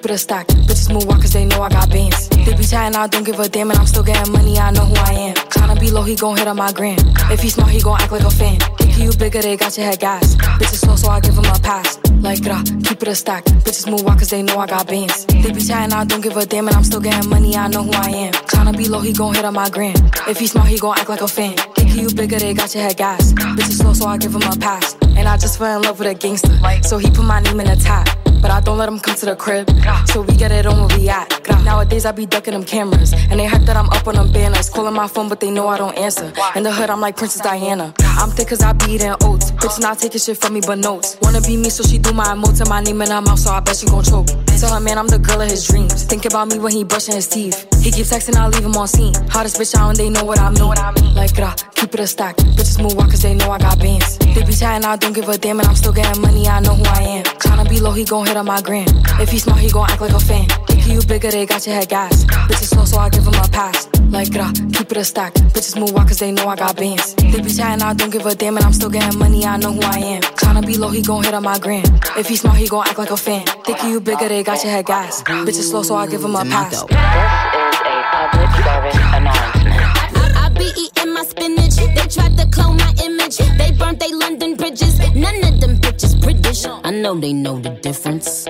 keep 0.00 0.10
it 0.10 0.14
a 0.14 0.18
stack. 0.18 0.46
Bitches 0.46 0.92
move 0.92 1.04
walk 1.04 1.20
cause 1.20 1.32
they 1.32 1.44
know 1.44 1.60
I 1.60 1.68
got 1.68 1.90
bands. 1.90 2.28
They 2.28 2.54
be 2.56 2.64
chatting, 2.64 2.96
I 2.96 3.06
don't 3.06 3.24
give 3.24 3.38
a 3.38 3.48
damn, 3.48 3.70
and 3.70 3.78
I'm 3.78 3.86
still 3.86 4.02
getting 4.02 4.32
money, 4.32 4.58
I 4.58 4.70
know 4.70 4.86
who 4.86 4.94
I 4.94 5.12
am. 5.12 5.34
Tryna 5.34 5.78
be 5.78 5.90
low, 5.90 6.02
he 6.02 6.16
gon' 6.16 6.36
hit 6.38 6.48
on 6.48 6.56
my 6.56 6.72
gram. 6.72 6.96
If 7.30 7.40
he 7.42 7.50
smart, 7.50 7.70
he 7.70 7.80
gon' 7.82 8.00
act 8.00 8.12
like 8.12 8.22
a 8.22 8.30
fan. 8.30 8.58
Think 8.78 8.98
you 8.98 9.12
bigger, 9.18 9.42
they 9.42 9.56
got 9.56 9.76
your 9.76 9.86
head 9.86 10.00
gas. 10.00 10.36
Bitches 10.36 10.80
slow, 10.84 10.96
so 10.96 11.10
I 11.10 11.20
give 11.20 11.34
him 11.36 11.44
a 11.44 11.58
pass. 11.58 11.98
Like 12.20 12.44
rah, 12.46 12.62
keep 12.84 13.02
it 13.02 13.08
a 13.08 13.14
stack. 13.14 13.44
Bitches 13.64 13.90
move 13.90 14.02
walk 14.04 14.18
cause 14.18 14.30
they 14.30 14.42
know 14.42 14.58
I 14.58 14.66
got 14.66 14.86
bands. 14.86 15.26
They 15.26 15.52
be 15.52 15.60
chatting, 15.60 15.92
I 15.92 16.04
don't 16.04 16.22
give 16.22 16.36
a 16.36 16.46
damn, 16.46 16.68
and 16.68 16.76
I'm 16.76 16.84
still 16.84 17.00
getting 17.00 17.28
money, 17.28 17.54
I 17.56 17.68
know 17.68 17.82
who 17.82 17.92
I 17.92 18.08
am. 18.24 18.32
Tryna 18.32 18.76
be 18.78 18.88
low, 18.88 19.00
he 19.00 19.12
gon' 19.12 19.34
hit 19.34 19.44
on 19.44 19.52
my 19.52 19.68
gram. 19.68 19.96
If 20.26 20.38
he 20.38 20.46
smart, 20.46 20.68
he 20.68 20.78
gon' 20.78 20.98
act 20.98 21.10
like 21.10 21.20
a 21.20 21.28
fan. 21.28 21.56
Think 21.90 22.08
you 22.08 22.16
bigger, 22.16 22.38
they 22.38 22.54
got 22.54 22.72
your 22.72 22.84
head 22.84 22.96
gas. 22.96 23.32
Bitches 23.32 23.78
slow, 23.78 23.92
so 23.92 24.06
I 24.06 24.16
give 24.16 24.32
him 24.32 24.42
a 24.42 24.56
pass. 24.56 24.96
And 25.16 25.28
I 25.28 25.36
just 25.36 25.58
fell 25.58 25.76
in 25.76 25.82
love 25.82 25.98
with 25.98 26.06
a 26.08 26.14
gangster. 26.14 26.56
So 26.82 26.98
he 26.98 27.10
put 27.10 27.24
my 27.24 27.40
name 27.40 27.58
in 27.58 27.66
the 27.66 27.76
top. 27.76 28.06
But 28.40 28.50
I 28.50 28.60
don't 28.60 28.78
let 28.78 28.88
him 28.88 28.98
come 29.00 29.16
to 29.16 29.26
the 29.26 29.36
crib. 29.36 29.68
So 30.06 30.22
we 30.22 30.34
get 30.36 30.52
it 30.52 30.66
on 30.66 30.86
where 30.86 30.98
we 30.98 31.08
at. 31.08 31.28
Nowadays 31.64 32.06
I 32.06 32.12
be 32.12 32.26
ducking 32.26 32.52
them 32.52 32.64
cameras. 32.64 33.12
And 33.12 33.40
they 33.40 33.44
hype 33.44 33.62
that 33.62 33.76
I'm 33.76 33.90
up 33.90 34.06
on 34.06 34.14
them 34.14 34.32
banners. 34.32 34.70
Calling 34.70 34.94
my 34.94 35.08
phone, 35.08 35.28
but 35.28 35.40
they 35.40 35.50
know 35.50 35.66
I 35.68 35.78
don't 35.78 35.96
answer. 35.98 36.32
In 36.54 36.62
the 36.62 36.72
hood, 36.72 36.90
I'm 36.90 37.00
like 37.00 37.16
Princess 37.16 37.42
Diana. 37.42 37.92
I'm 38.20 38.28
thick 38.28 38.48
cause 38.48 38.60
I 38.60 38.74
be 38.74 38.92
eating 38.92 39.14
oats. 39.24 39.50
Bitch 39.50 39.80
not 39.80 39.98
taking 39.98 40.20
shit 40.20 40.36
from 40.36 40.52
me 40.52 40.60
but 40.60 40.78
notes. 40.78 41.16
Wanna 41.22 41.40
be 41.40 41.56
me, 41.56 41.70
so 41.70 41.82
she 41.82 41.96
do 41.96 42.12
my 42.12 42.26
emotes 42.26 42.60
and 42.60 42.68
my 42.68 42.82
name 42.82 43.00
in 43.00 43.10
her 43.10 43.22
mouth, 43.22 43.38
so 43.38 43.50
I 43.50 43.60
bet 43.60 43.76
she 43.76 43.86
gon' 43.86 44.04
choke. 44.04 44.26
Tell 44.60 44.74
her 44.74 44.80
man 44.80 44.98
I'm 44.98 45.08
the 45.08 45.18
girl 45.18 45.40
of 45.40 45.48
his 45.48 45.66
dreams. 45.66 46.04
Think 46.04 46.26
about 46.26 46.48
me 46.48 46.58
when 46.58 46.72
he 46.72 46.84
brushing 46.84 47.14
his 47.14 47.26
teeth. 47.26 47.66
He 47.82 47.90
keep 47.90 48.04
texting, 48.04 48.36
I 48.36 48.46
leave 48.48 48.64
him 48.64 48.76
on 48.76 48.88
scene. 48.88 49.14
Hottest 49.30 49.56
bitch 49.56 49.74
out 49.74 49.88
and 49.88 49.98
they 49.98 50.10
know 50.10 50.24
what 50.24 50.38
I 50.38 50.50
mean. 50.50 51.14
Like 51.14 51.34
rah, 51.38 51.54
keep 51.74 51.94
it 51.94 52.00
a 52.00 52.06
stack. 52.06 52.36
Bitches 52.36 52.82
move 52.82 52.94
walk 52.94 53.08
cause 53.08 53.22
they 53.22 53.34
know 53.34 53.50
I 53.50 53.58
got 53.58 53.78
bands. 53.78 54.18
They 54.18 54.44
be 54.44 54.52
chatting, 54.52 54.84
I 54.84 54.96
don't 54.96 55.14
give 55.14 55.28
a 55.30 55.38
damn, 55.38 55.58
and 55.58 55.68
I'm 55.68 55.74
still 55.74 55.94
getting 55.94 56.20
money, 56.20 56.46
I 56.46 56.60
know 56.60 56.74
who 56.74 56.84
I 56.84 57.00
am. 57.00 57.24
Tryna 57.24 57.70
be 57.70 57.80
low, 57.80 57.92
he 57.92 58.04
gon' 58.04 58.26
hit 58.26 58.36
on 58.36 58.44
my 58.44 58.60
gram. 58.60 58.86
If 59.18 59.30
he 59.30 59.38
smart, 59.38 59.60
he 59.60 59.70
gon' 59.70 59.88
act 59.88 60.02
like 60.02 60.12
a 60.12 60.20
fan. 60.20 60.46
Think 60.68 60.86
you 60.86 61.00
bigger, 61.08 61.30
they 61.30 61.46
got 61.46 61.66
your 61.66 61.74
head 61.74 61.88
gas. 61.88 62.24
Bitches 62.24 62.68
slow, 62.68 62.84
so 62.84 62.98
I 62.98 63.08
give 63.08 63.26
him 63.26 63.34
a 63.34 63.48
pass. 63.48 63.88
Like 64.10 64.34
rah, 64.34 64.52
keep 64.72 64.90
it 64.90 64.96
a 64.96 65.04
stack. 65.04 65.34
Bitches 65.54 65.78
move 65.78 65.92
walk 65.92 66.08
cause 66.08 66.18
they 66.18 66.32
know 66.32 66.46
I 66.48 66.56
got 66.56 66.76
bands. 66.76 67.14
They 67.14 67.40
be 67.40 67.50
chatting, 67.50 67.82
I 67.82 67.94
don't 67.94 68.10
give 68.10 68.26
a 68.26 68.34
damn, 68.34 68.56
and 68.56 68.66
I'm 68.66 68.72
still 68.72 68.90
getting 68.90 69.18
money, 69.18 69.44
I 69.44 69.56
know 69.56 69.72
who 69.72 69.80
I 69.82 69.98
am. 69.98 70.22
Tryna 70.22 70.66
be 70.66 70.76
low, 70.76 70.88
he 70.88 71.00
gon' 71.00 71.22
hit 71.22 71.32
on 71.32 71.44
my 71.44 71.58
gram. 71.58 71.84
If 72.16 72.28
he 72.28 72.36
smart, 72.36 72.56
he 72.56 72.66
gon' 72.68 72.86
act 72.88 72.98
like 72.98 73.10
a 73.10 73.16
fan. 73.16 73.46
Think 73.64 73.82
you 73.84 74.00
bigger, 74.00 74.28
they 74.28 74.42
got 74.42 74.62
your 74.64 74.72
head 74.72 74.86
gas. 74.86 75.22
Bitches 75.22 75.70
slow, 75.70 75.82
so 75.82 75.94
I 75.94 76.06
give 76.08 76.24
him 76.24 76.34
a 76.34 76.44
pass. 76.44 76.70
This 76.70 76.82
is 76.82 76.82
a 76.82 78.00
Public 78.10 78.50
service 78.64 78.96
announcement. 79.14 79.68
I, 80.16 80.46
I 80.46 80.48
be 80.58 80.72
eating 80.76 81.14
my 81.14 81.22
spinach. 81.22 81.76
They 81.76 82.06
tried 82.08 82.36
to 82.36 82.46
clone 82.50 82.76
my 82.76 82.92
image. 83.04 83.38
They 83.38 83.70
burnt 83.72 84.00
they 84.00 84.12
London 84.12 84.56
bridges. 84.56 84.98
None 85.14 85.44
of 85.44 85.60
them 85.60 85.76
bitches 85.78 86.20
British. 86.20 86.66
I 86.66 86.90
know 86.90 87.14
they 87.18 87.32
know 87.32 87.60
the 87.60 87.70
difference. 87.70 88.48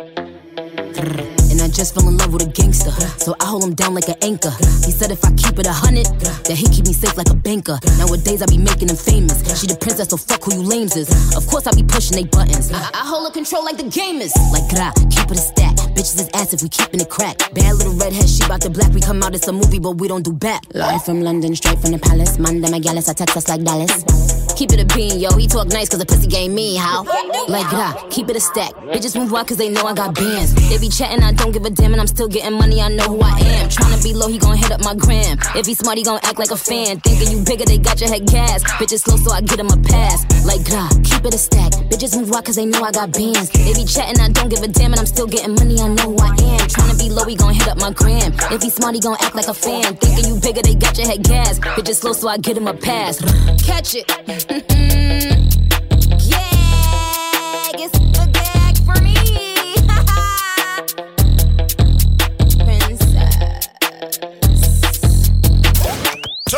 Just 1.81 1.95
fell 1.95 2.07
in 2.09 2.19
love 2.19 2.31
with 2.31 2.43
a 2.43 2.51
gangster. 2.53 2.91
So 3.25 3.35
I 3.41 3.47
hold 3.47 3.65
him 3.65 3.73
down 3.73 3.95
like 3.95 4.07
an 4.07 4.17
anchor. 4.21 4.51
He 4.85 4.93
said 4.93 5.11
if 5.11 5.25
I 5.25 5.33
keep 5.33 5.59
it 5.59 5.65
a 5.67 5.73
hundred, 5.73 6.05
that 6.45 6.53
he 6.53 6.69
keep 6.69 6.85
me 6.85 6.93
safe 6.93 7.17
like 7.17 7.31
a 7.31 7.35
banker. 7.35 7.79
Nowadays 7.97 8.43
I 8.43 8.47
be 8.53 8.59
making 8.59 8.91
him 8.91 8.97
famous. 8.97 9.41
She 9.59 9.67
the 9.67 9.79
princess, 9.81 10.11
so 10.11 10.19
fuck 10.19 10.45
who 10.45 10.61
you 10.61 10.63
lames 10.63 10.95
is. 10.95 11.09
Of 11.35 11.47
course 11.47 11.67
I 11.67 11.73
be 11.73 11.83
pushing 11.83 12.21
they 12.21 12.29
buttons. 12.29 12.71
I, 12.71 12.85
I 12.93 13.09
hold 13.09 13.25
the 13.25 13.33
control 13.33 13.65
like 13.65 13.79
the 13.79 13.89
gamers. 13.89 14.37
Like 14.53 14.69
gra, 14.69 14.93
keep 15.09 15.33
it 15.33 15.41
a 15.41 15.41
stack. 15.41 15.75
Bitches 15.97 16.21
is 16.21 16.29
ass 16.35 16.53
if 16.53 16.61
we 16.61 16.69
keeping 16.69 17.01
it 17.01 17.09
crack. 17.09 17.39
Bad 17.55 17.77
little 17.77 17.95
redhead, 17.95 18.29
she 18.29 18.47
bout 18.47 18.61
the 18.61 18.69
black. 18.69 18.93
We 18.93 19.01
come 19.01 19.23
out, 19.23 19.35
it's 19.35 19.49
a 19.49 19.53
movie, 19.53 19.79
but 19.79 19.93
we 19.97 20.07
don't 20.07 20.23
do 20.23 20.35
back. 20.35 20.61
Live 20.75 21.03
from 21.03 21.23
London, 21.23 21.57
straight 21.57 21.79
from 21.81 21.93
the 21.93 21.99
palace. 21.99 22.39
Monday, 22.39 22.71
my 22.71 22.79
gallus, 22.79 23.09
I 23.09 23.15
text 23.15 23.39
us 23.39 23.49
like 23.49 23.65
Dallas. 23.65 24.05
Keep 24.53 24.73
it 24.73 24.81
a 24.81 24.85
bean, 24.95 25.19
yo. 25.19 25.33
He 25.37 25.47
talk 25.47 25.69
nice 25.69 25.89
cause 25.89 25.99
the 25.99 26.05
pussy 26.05 26.27
game 26.27 26.55
mean, 26.55 26.79
how? 26.79 27.05
Like, 27.49 27.67
gra, 27.71 27.97
keep 28.11 28.29
it 28.29 28.37
a 28.37 28.41
stack. 28.41 28.75
Bitches 28.93 29.17
move 29.17 29.33
out 29.33 29.49
cause 29.49 29.57
they 29.57 29.71
know 29.71 29.87
I 29.87 29.95
got 29.95 30.15
bands. 30.15 30.53
They 30.69 30.77
be 30.77 30.91
chatting, 30.91 31.23
I 31.23 31.33
don't 31.33 31.53
give 31.53 31.65
a 31.65 31.70
damn, 31.71 31.93
and 31.93 32.01
I'm 32.01 32.07
still 32.07 32.29
getting 32.29 32.57
money, 32.59 32.81
I 32.81 32.89
know 32.89 33.05
who 33.05 33.21
I 33.21 33.39
am. 33.39 33.69
Tryna 33.69 34.03
be 34.03 34.13
low, 34.15 34.29
he 34.29 34.39
gon' 34.39 34.57
hit 34.57 34.71
up 34.71 34.83
my 34.85 34.95
gram. 34.95 35.39
If 35.55 35.67
he 35.67 35.75
smart, 35.75 35.99
he 35.99 36.05
gon' 36.05 36.21
act 36.23 36.39
like 36.39 36.51
a 36.51 36.57
fan. 36.57 37.01
Thinking 37.01 37.31
you 37.31 37.45
bigger, 37.45 37.65
they 37.65 37.79
got 37.79 38.01
your 38.01 38.11
head 38.11 38.27
gas. 38.27 38.63
Bitches 38.79 39.01
slow, 39.01 39.17
so 39.17 39.31
I 39.33 39.41
get 39.41 39.59
him 39.59 39.69
a 39.69 39.77
pass. 39.77 40.25
Like, 40.45 40.65
gra, 40.65 40.89
keep 41.05 41.25
it 41.25 41.35
a 41.35 41.39
stack. 41.39 41.73
Bitches 41.91 42.17
move 42.19 42.33
out 42.33 42.45
cause 42.45 42.57
they 42.57 42.67
know 42.67 42.83
I 42.83 42.93
got 42.93 43.13
bands. 43.13 43.51
They 43.51 43.75
be 43.75 43.85
chatting, 43.85 44.21
I 44.21 44.29
don't 44.29 44.49
give 44.49 44.63
a 44.63 44.69
damn, 44.69 44.93
and 44.93 45.01
I'm 45.01 45.07
still 45.07 45.27
getting 45.27 45.55
money, 45.55 45.81
I 45.81 45.89
know 45.89 46.13
who 46.13 46.19
I 46.19 46.29
am. 46.29 46.61
Tryna 46.69 46.99
be 46.99 47.11
low, 47.11 47.25
he 47.25 47.37
gon' 47.37 47.55
hit 47.55 47.69
up 47.69 47.79
my 47.79 47.93
gram. 47.93 48.33
If 48.51 48.63
he 48.63 48.71
smart, 48.71 48.95
he 48.95 49.01
gon' 49.01 49.17
act 49.21 49.35
like 49.35 49.49
a 49.49 49.55
fan. 49.55 49.97
Thinking 49.97 50.27
you 50.27 50.41
bigger, 50.41 50.63
they 50.63 50.75
got 50.75 50.97
your 50.99 51.07
head 51.07 51.23
gas. 51.23 51.59
Bitches 51.59 52.01
slow, 52.01 52.13
so 52.13 52.29
I 52.29 52.39
get 52.39 52.57
him 52.57 52.67
a 52.67 52.75
pass. 52.75 53.21
Catch 53.65 53.95
it. 53.95 55.60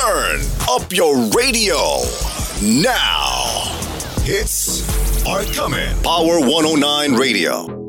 Turn 0.05 0.41
up 0.69 0.93
your 0.93 1.15
radio 1.29 1.77
now. 2.61 3.45
Hits 4.23 4.83
are 5.25 5.45
coming. 5.45 5.97
Power 6.03 6.41
109 6.41 7.15
Radio. 7.15 7.82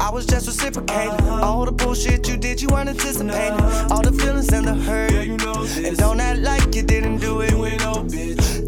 I 0.00 0.10
was 0.10 0.26
just 0.26 0.46
reciprocating. 0.46 1.28
All 1.28 1.64
the 1.64 1.72
bullshit 1.72 2.28
you 2.28 2.36
did, 2.36 2.60
you 2.60 2.68
weren't 2.68 2.88
anticipating. 2.88 3.60
All 3.90 4.02
the 4.02 4.12
feelings 4.12 4.52
and 4.52 4.66
the 4.66 4.74
hurt. 4.74 5.12
And 5.12 5.96
don't 5.96 6.20
act 6.20 6.40
like 6.40 6.74
you 6.74 6.82
didn't 6.82 7.18
do 7.18 7.40
it. 7.40 7.52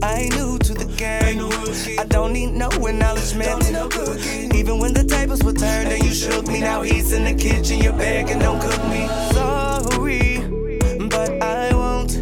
I 0.03 0.15
ain't 0.21 0.37
new 0.37 0.59
to 0.59 0.75
the 0.75 0.85
game. 0.97 1.41
I 1.99 2.05
don't 2.05 2.33
need 2.33 2.53
no 2.53 2.69
acknowledgement. 2.69 3.65
Even 4.55 4.79
when 4.79 4.93
the 4.95 5.05
tables 5.05 5.43
were 5.43 5.53
turned 5.53 5.91
and 5.91 6.03
you 6.03 6.13
shook 6.13 6.47
me, 6.49 6.61
now 6.61 6.83
he's 6.83 7.13
in 7.13 7.25
the 7.25 7.35
kitchen, 7.35 7.79
you're 7.81 7.93
begging, 7.93 8.39
don't 8.39 8.61
cook 8.61 8.83
me. 8.89 9.07
Sorry, 9.33 10.39
but 11.09 11.43
I 11.43 11.73
won't. 11.73 12.13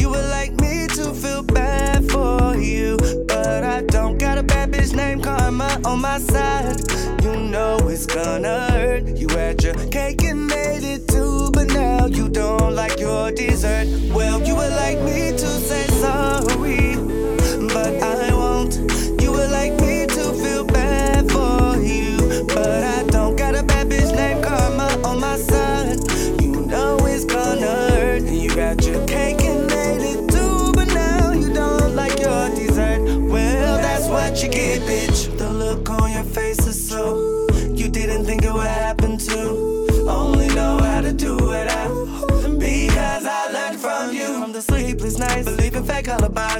You 0.00 0.10
would 0.10 0.28
like 0.30 0.52
me 0.60 0.86
to 0.88 1.12
feel 1.14 1.42
bad 1.42 2.10
for 2.10 2.56
you, 2.56 2.96
but 3.26 3.64
I 3.64 3.82
don't 3.82 4.18
got 4.18 4.38
a 4.38 4.42
bad 4.42 4.72
bitch 4.72 4.94
named 4.94 5.24
Karma 5.24 5.80
on 5.84 6.00
my 6.00 6.18
side. 6.18 6.83
It's 7.94 8.06
gonna 8.06 8.72
hurt. 8.72 9.06
You 9.16 9.28
had 9.28 9.62
your 9.62 9.74
cake 9.86 10.24
and 10.24 10.48
made 10.48 10.82
it 10.82 11.06
too, 11.06 11.48
but 11.52 11.68
now 11.68 12.06
you 12.06 12.28
don't 12.28 12.74
like 12.74 12.98
your 12.98 13.30
dessert. 13.30 13.86
Well, 14.12 14.42
you 14.42 14.56
would 14.56 14.72
like 14.72 14.98
me 15.02 15.23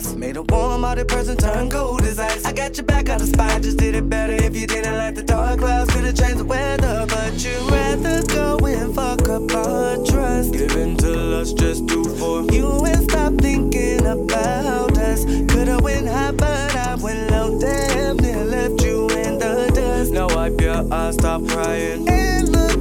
alibis. 0.05 0.17
Made 0.17 0.37
a 0.37 0.43
warm 0.43 0.83
hearted 0.83 1.09
person 1.09 1.37
turn 1.37 1.71
cold 1.71 2.03
as 2.03 2.19
ice. 2.19 2.45
I 2.45 2.53
got 2.53 2.77
your 2.77 2.87
back 2.87 3.09
on 3.09 3.19
the 3.19 3.27
spot, 3.27 3.63
just 3.63 3.79
did 3.79 3.95
it 3.95 4.09
better 4.09 4.35
if 4.35 4.57
you 4.57 4.67
didn't 4.67 4.95
let 4.95 5.15
the 5.15 5.23
dark 5.23 5.61
clouds 5.61 5.93
could 5.93 6.05
have 6.05 6.17
changed 6.17 6.39
the 6.39 6.45
weather. 6.45 7.07
But 7.09 7.45
you 7.45 7.57
rather 7.69 8.23
go 8.27 8.59
and 8.67 8.95
fuck 8.95 9.29
up 9.29 9.53
our 9.55 9.97
trust. 10.05 10.53
Giving 10.53 10.97
to 10.99 11.09
lust 11.09 11.59
just 11.59 11.87
do 11.87 12.05
for 12.17 12.43
you 12.53 12.85
and 12.87 13.11
stop 13.11 13.35
thinking 13.35 14.07
about 14.07 14.97
us. 14.99 15.25
Could've 15.25 15.81
went 15.83 16.09
high, 16.09 16.33
but 16.33 16.75
I 16.75 16.95
went 16.97 17.31
low. 17.31 17.59
Damn 17.61 18.17
near 18.19 18.45
left 18.45 18.83
you 18.83 19.09
in 19.11 19.39
the 19.39 19.71
dust. 19.75 20.13
Now 20.13 20.29
wipe 20.29 20.61
your 20.61 20.93
eyes, 20.93 21.15
stop 21.15 21.47
crying. 21.49 22.09
And 22.09 22.49
looking 22.49 22.74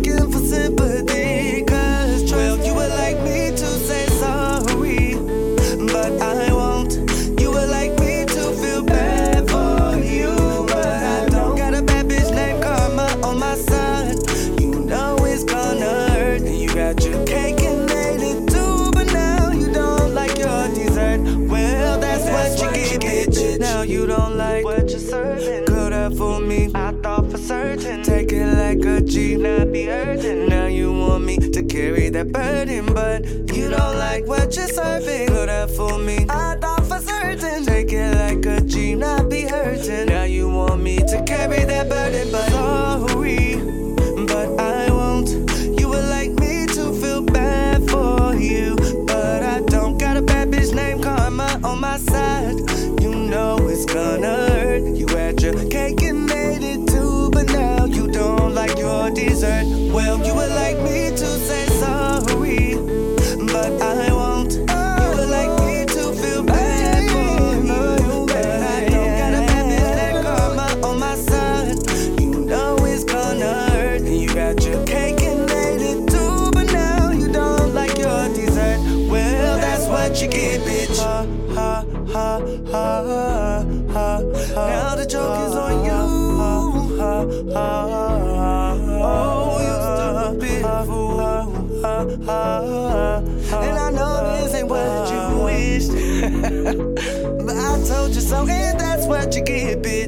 not 29.43 29.73
be 29.73 29.83
hurting. 29.83 30.47
Now 30.47 30.67
you 30.67 30.93
want 30.93 31.25
me 31.25 31.37
to 31.37 31.63
carry 31.63 32.07
that 32.09 32.31
burden. 32.31 32.85
But 32.93 33.27
you 33.53 33.69
don't 33.69 33.97
like 33.97 34.25
what 34.25 34.55
you're 34.55 34.69
serving. 34.69 35.27
Girl, 35.27 35.45
that 35.45 35.69
for 35.69 35.99
me. 35.99 36.25
I 36.29 36.55
thought 36.55 36.85
for 36.85 36.99
certain. 36.99 37.65
Take 37.65 37.91
it 37.91 38.15
like 38.15 38.45
a 38.45 38.61
G, 38.61 38.95
not 38.95 39.29
be 39.29 39.41
hurting. 39.41 40.07
Now 40.07 40.23
you 40.23 40.49
want 40.49 40.81
me 40.81 40.97
to 40.97 41.23
carry 41.27 41.65
that 41.65 41.89
burden. 41.89 42.31
But 42.31 42.49
sorry, 42.51 43.42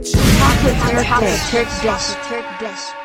bitch. 0.05 0.37
Chocolate 0.39 0.77
Turk 2.27 2.45
Dish. 2.59 3.04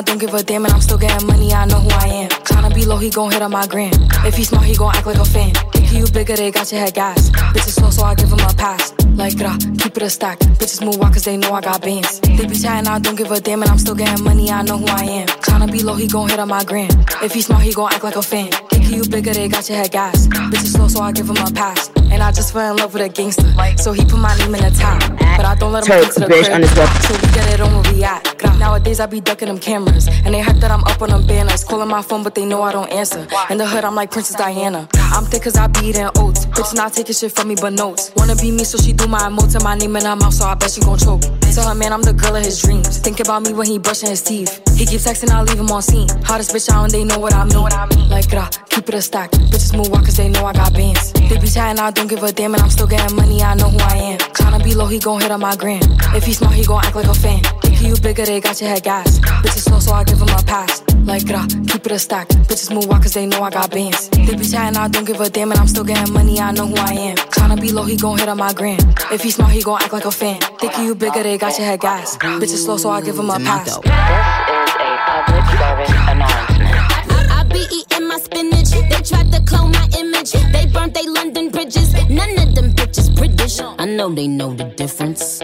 I 0.00 0.02
don't 0.02 0.16
give 0.16 0.32
a 0.32 0.42
damn, 0.42 0.64
and 0.64 0.72
I'm 0.72 0.80
still 0.80 0.96
getting 0.96 1.26
money, 1.26 1.52
I 1.52 1.66
know 1.66 1.78
who 1.78 1.90
I 1.90 2.06
am. 2.06 2.30
Tryna 2.30 2.74
be 2.74 2.86
low, 2.86 2.96
he 2.96 3.10
gon' 3.10 3.30
hit 3.30 3.42
on 3.42 3.50
my 3.50 3.66
gram. 3.66 3.92
If 4.24 4.34
he 4.34 4.44
smart, 4.44 4.64
he 4.64 4.74
gon' 4.74 4.96
act 4.96 5.06
like 5.06 5.18
a 5.18 5.26
fan. 5.26 5.52
If 5.74 5.92
you 5.92 6.06
bigger, 6.10 6.36
they 6.36 6.50
got 6.50 6.72
your 6.72 6.80
head 6.80 6.94
gas. 6.94 7.28
Bitches 7.28 7.76
slow, 7.78 7.90
so 7.90 8.04
I 8.04 8.14
give 8.14 8.30
him 8.30 8.38
a 8.40 8.54
pass. 8.54 8.94
Like, 9.14 9.38
rah, 9.38 9.58
keep 9.78 9.94
it 9.98 10.02
a 10.02 10.08
stack. 10.08 10.38
Bitches 10.56 10.82
move 10.82 10.96
walk 10.96 11.12
cause 11.12 11.24
they 11.24 11.36
know 11.36 11.52
I 11.52 11.60
got 11.60 11.82
bands. 11.82 12.18
They 12.20 12.46
be 12.46 12.56
chatting, 12.56 12.88
I 12.88 12.98
don't 12.98 13.14
give 13.14 13.30
a 13.30 13.40
damn, 13.40 13.60
and 13.60 13.70
I'm 13.70 13.76
still 13.76 13.94
getting 13.94 14.24
money, 14.24 14.50
I 14.50 14.62
know 14.62 14.78
who 14.78 14.86
I 14.86 15.02
am. 15.02 15.26
Tryna 15.26 15.70
be 15.70 15.82
low, 15.82 15.96
he 15.96 16.06
gon' 16.06 16.30
hit 16.30 16.38
on 16.38 16.48
my 16.48 16.64
gram. 16.64 16.88
If 17.22 17.34
he 17.34 17.42
smart, 17.42 17.62
he 17.62 17.74
gon' 17.74 17.92
act 17.92 18.02
like 18.02 18.16
a 18.16 18.22
fan. 18.22 18.48
If 18.72 18.90
you 18.90 19.04
bigger, 19.04 19.34
they 19.34 19.48
got 19.48 19.68
your 19.68 19.76
head 19.76 19.90
gas. 19.90 20.28
Bitches 20.28 20.72
slow, 20.76 20.88
so 20.88 21.02
I 21.02 21.12
give 21.12 21.28
him 21.28 21.36
a 21.36 21.50
pass. 21.52 21.90
And 22.10 22.22
I 22.22 22.32
just 22.32 22.52
fell 22.52 22.72
in 22.72 22.76
love 22.78 22.92
with 22.92 23.02
a 23.02 23.08
gangster. 23.08 23.46
So 23.78 23.92
he 23.92 24.04
put 24.04 24.18
my 24.18 24.36
name 24.38 24.54
in 24.54 24.62
the 24.62 24.70
top. 24.78 25.00
But 25.36 25.46
I 25.46 25.54
don't 25.54 25.72
let 25.72 25.86
him 25.86 26.02
Turk, 26.02 26.14
to 26.14 26.20
the 26.20 26.26
bitch, 26.26 26.44
crib. 26.44 26.54
underscore. 26.54 26.86
So 27.06 27.14
we 27.14 27.32
get 27.32 27.54
it 27.54 27.60
on 27.60 27.72
where 27.72 27.92
we 27.92 28.04
at. 28.04 28.58
Nowadays 28.58 29.00
I 29.00 29.06
be 29.06 29.20
ducking 29.20 29.48
them 29.48 29.58
cameras. 29.58 30.06
And 30.24 30.34
they 30.34 30.40
hype 30.40 30.56
that 30.56 30.70
I'm 30.70 30.84
up 30.84 31.00
on 31.00 31.10
them 31.10 31.26
banners. 31.26 31.64
Calling 31.64 31.88
my 31.88 32.02
phone, 32.02 32.22
but 32.22 32.34
they 32.34 32.44
know 32.44 32.62
I 32.62 32.72
don't 32.72 32.90
answer. 32.92 33.26
In 33.48 33.58
the 33.58 33.66
hood, 33.66 33.84
I'm 33.84 33.94
like 33.94 34.10
Princess 34.10 34.36
Diana. 34.36 34.88
I'm 35.12 35.24
thick 35.24 35.42
cause 35.42 35.56
I 35.56 35.66
be 35.66 35.86
eating 35.88 36.08
oats. 36.16 36.46
Bitch 36.46 36.74
not 36.74 36.92
taking 36.92 37.14
shit 37.14 37.32
from 37.32 37.48
me 37.48 37.56
but 37.60 37.72
notes. 37.72 38.12
Wanna 38.16 38.36
be 38.36 38.50
me, 38.52 38.64
so 38.64 38.78
she 38.78 38.92
do 38.92 39.06
my 39.08 39.20
emotes 39.20 39.54
and 39.54 39.64
my 39.64 39.74
name 39.74 39.96
in 39.96 40.04
her 40.04 40.14
mouth, 40.14 40.34
so 40.34 40.44
I 40.46 40.54
bet 40.54 40.70
she 40.70 40.80
gon' 40.82 40.98
choke. 40.98 41.22
Tell 41.54 41.68
her 41.68 41.74
man 41.74 41.92
I'm 41.92 42.02
the 42.02 42.12
girl 42.12 42.36
of 42.36 42.44
his 42.44 42.62
dreams. 42.62 42.98
Think 42.98 43.20
about 43.20 43.42
me 43.42 43.52
when 43.52 43.66
he 43.66 43.78
brushing 43.78 44.10
his 44.10 44.22
teeth. 44.22 44.62
He 44.76 44.86
keep 44.86 45.00
texting, 45.00 45.30
I 45.30 45.42
leave 45.42 45.58
him 45.58 45.70
on 45.70 45.82
scene. 45.82 46.08
Hottest 46.24 46.54
bitch 46.54 46.70
out 46.70 46.84
and 46.84 46.92
they 46.92 47.04
know 47.04 47.18
what 47.18 47.34
I 47.34 47.44
mean. 47.44 48.08
Like, 48.08 48.30
grah, 48.30 48.48
keep 48.68 48.88
it 48.88 48.94
a 48.94 49.02
stack. 49.02 49.30
Bitches 49.32 49.76
move 49.76 49.90
walk 49.90 50.04
cause 50.04 50.16
they 50.16 50.28
know 50.28 50.46
I 50.46 50.52
got 50.52 50.72
bands. 50.72 51.12
They 51.12 51.38
be 51.38 51.48
chatting, 51.48 51.80
I 51.80 51.90
don't 51.90 52.08
give 52.08 52.22
a 52.22 52.32
damn, 52.32 52.54
and 52.54 52.62
I'm 52.62 52.70
still 52.70 52.86
getting 52.86 53.16
money, 53.16 53.42
I 53.42 53.54
know 53.54 53.68
who 53.68 53.78
I 53.78 53.96
am. 53.96 54.18
Tryna 54.18 54.64
be 54.64 54.74
low, 54.74 54.86
he 54.86 54.98
gon' 54.98 55.20
hit 55.20 55.30
on 55.30 55.40
my 55.40 55.56
gram. 55.56 55.82
If 56.14 56.24
he 56.24 56.32
smart, 56.32 56.54
he 56.54 56.64
gon' 56.64 56.84
act 56.84 56.96
like 56.96 57.06
a 57.06 57.14
fan. 57.14 57.42
Think 57.62 57.82
you 57.82 57.96
bigger, 58.00 58.24
they 58.24 58.40
got 58.40 58.60
your 58.60 58.70
head 58.70 58.82
gas. 58.82 59.18
Bitches 59.18 59.64
slow, 59.68 59.80
so 59.80 59.92
I 59.92 60.04
give 60.04 60.20
him 60.20 60.28
a 60.28 60.42
pass. 60.42 60.82
Like, 61.04 61.26
grah, 61.26 61.46
keep 61.66 61.84
it 61.86 61.92
a 61.92 61.98
stack. 61.98 62.28
Bitches 62.48 62.72
move 62.72 62.86
walk 62.86 63.02
cause 63.02 63.14
they 63.14 63.26
know 63.26 63.42
I 63.42 63.50
got 63.50 63.70
bands. 63.70 64.08
They 64.10 64.34
be 64.34 64.44
chatting, 64.44 64.76
I 64.76 64.88
don't 64.88 65.04
give 65.04 65.20
a 65.20 65.28
damn, 65.28 65.50
and 65.50 65.60
I'm 65.60 65.68
still 65.68 65.84
getting 65.84 66.12
money, 66.12 66.40
I 66.40 66.52
know 66.52 66.66
who 66.66 66.76
I 66.76 66.92
am. 66.92 67.16
Tryna 67.16 67.60
be 67.60 67.72
low, 67.72 67.84
he 67.84 67.96
gon' 67.96 68.18
hit 68.18 68.28
on 68.28 68.38
my 68.38 68.52
gram. 68.52 68.78
If 69.12 69.22
he 69.22 69.30
smart, 69.30 69.52
he 69.52 69.62
gon' 69.62 69.82
act 69.82 69.92
like 69.92 70.04
a 70.04 70.10
fan. 70.10 70.40
Think 70.58 70.78
you 70.78 70.94
bigger, 70.94 71.22
they 71.22 71.38
got 71.40 71.56
your 71.58 71.66
head 71.66 71.80
gas. 71.80 72.16
Bitches 72.18 72.64
slow, 72.64 72.76
so 72.76 72.90
I 72.90 73.00
give 73.00 73.18
him 73.18 73.30
a 73.30 73.38
pass. 73.40 73.64
This 73.64 73.76
is 73.76 73.82
a 73.82 74.90
public 75.06 75.46
service 75.58 75.90
announcement. 76.12 77.30
I 77.32 77.44
be 77.48 77.66
eating 77.72 78.06
my 78.08 78.18
spinach. 78.18 78.70
They 78.70 79.00
tried 79.02 79.32
to 79.32 79.42
clone 79.44 79.72
my 79.72 79.88
image. 79.98 80.32
They 80.52 80.66
burnt 80.66 80.92
they 80.92 81.06
London 81.06 81.50
bridges. 81.50 81.94
None 82.10 82.38
of 82.38 82.54
them 82.54 82.72
bitches 82.74 83.14
British. 83.16 83.58
I 83.60 83.86
know 83.86 84.10
they 84.10 84.28
know 84.28 84.52
the 84.52 84.64
difference. 84.64 85.42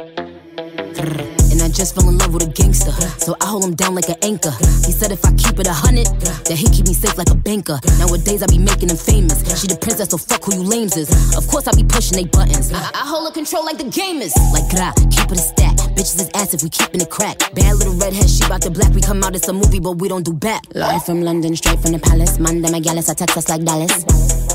I 1.67 1.69
just 1.69 1.97
fell 1.97 2.09
in 2.09 2.17
love 2.17 2.33
with 2.33 2.47
a 2.47 2.53
gangster. 2.53 2.93
So 3.19 3.35
I 3.41 3.47
hold 3.47 3.65
him 3.65 3.75
down 3.75 3.97
like 3.97 4.09
an 4.09 4.15
anchor. 4.23 4.53
He 4.87 4.95
said 4.95 5.11
if 5.11 5.25
I 5.25 5.35
keep 5.35 5.59
it 5.59 5.67
a 5.67 5.73
hundred, 5.73 6.07
that 6.47 6.55
he 6.55 6.71
keep 6.71 6.87
me 6.87 6.95
safe 6.95 7.19
like 7.19 7.29
a 7.29 7.35
banker. 7.35 7.81
Nowadays 7.99 8.41
I 8.45 8.47
be 8.47 8.57
making 8.57 8.89
him 8.89 8.97
famous. 8.97 9.43
She 9.61 9.67
the 9.67 9.75
princess, 9.75 10.11
so 10.11 10.17
fuck 10.17 10.45
who 10.45 10.55
you 10.55 10.63
lames 10.63 10.97
is. 10.97 11.11
Of 11.37 11.49
course 11.49 11.67
I 11.67 11.75
be 11.75 11.83
pushing 11.83 12.23
they 12.23 12.31
buttons. 12.31 12.73
I, 12.73 12.79
I 12.95 13.03
hold 13.03 13.27
a 13.27 13.35
control 13.35 13.65
like 13.65 13.79
the 13.79 13.91
gamers. 13.91 14.31
Like 14.55 14.71
gra, 14.71 14.95
keep 15.11 15.27
it 15.27 15.43
a 15.43 15.43
stack. 15.43 15.75
Bitches 15.99 16.23
is 16.23 16.31
ass 16.39 16.55
if 16.55 16.63
we 16.63 16.71
keeping 16.71 17.01
it 17.01 17.11
crack. 17.11 17.39
Bad 17.59 17.75
little 17.83 17.99
redhead, 17.99 18.31
she 18.31 18.47
bout 18.47 18.63
the 18.63 18.71
black. 18.71 18.95
We 18.95 19.01
come 19.01 19.25
out, 19.25 19.35
it's 19.35 19.49
a 19.49 19.53
movie, 19.53 19.81
but 19.81 19.99
we 19.99 20.07
don't 20.07 20.25
do 20.25 20.35
back. 20.35 20.63
Live 20.73 21.05
from 21.05 21.23
London, 21.23 21.57
straight 21.57 21.81
from 21.81 21.91
the 21.91 21.99
palace. 21.99 22.39
Monday, 22.39 22.71
my 22.71 22.79
gallus, 22.79 23.11
I 23.11 23.15
text 23.15 23.37
us 23.37 23.49
like 23.49 23.65
Dallas. 23.65 24.07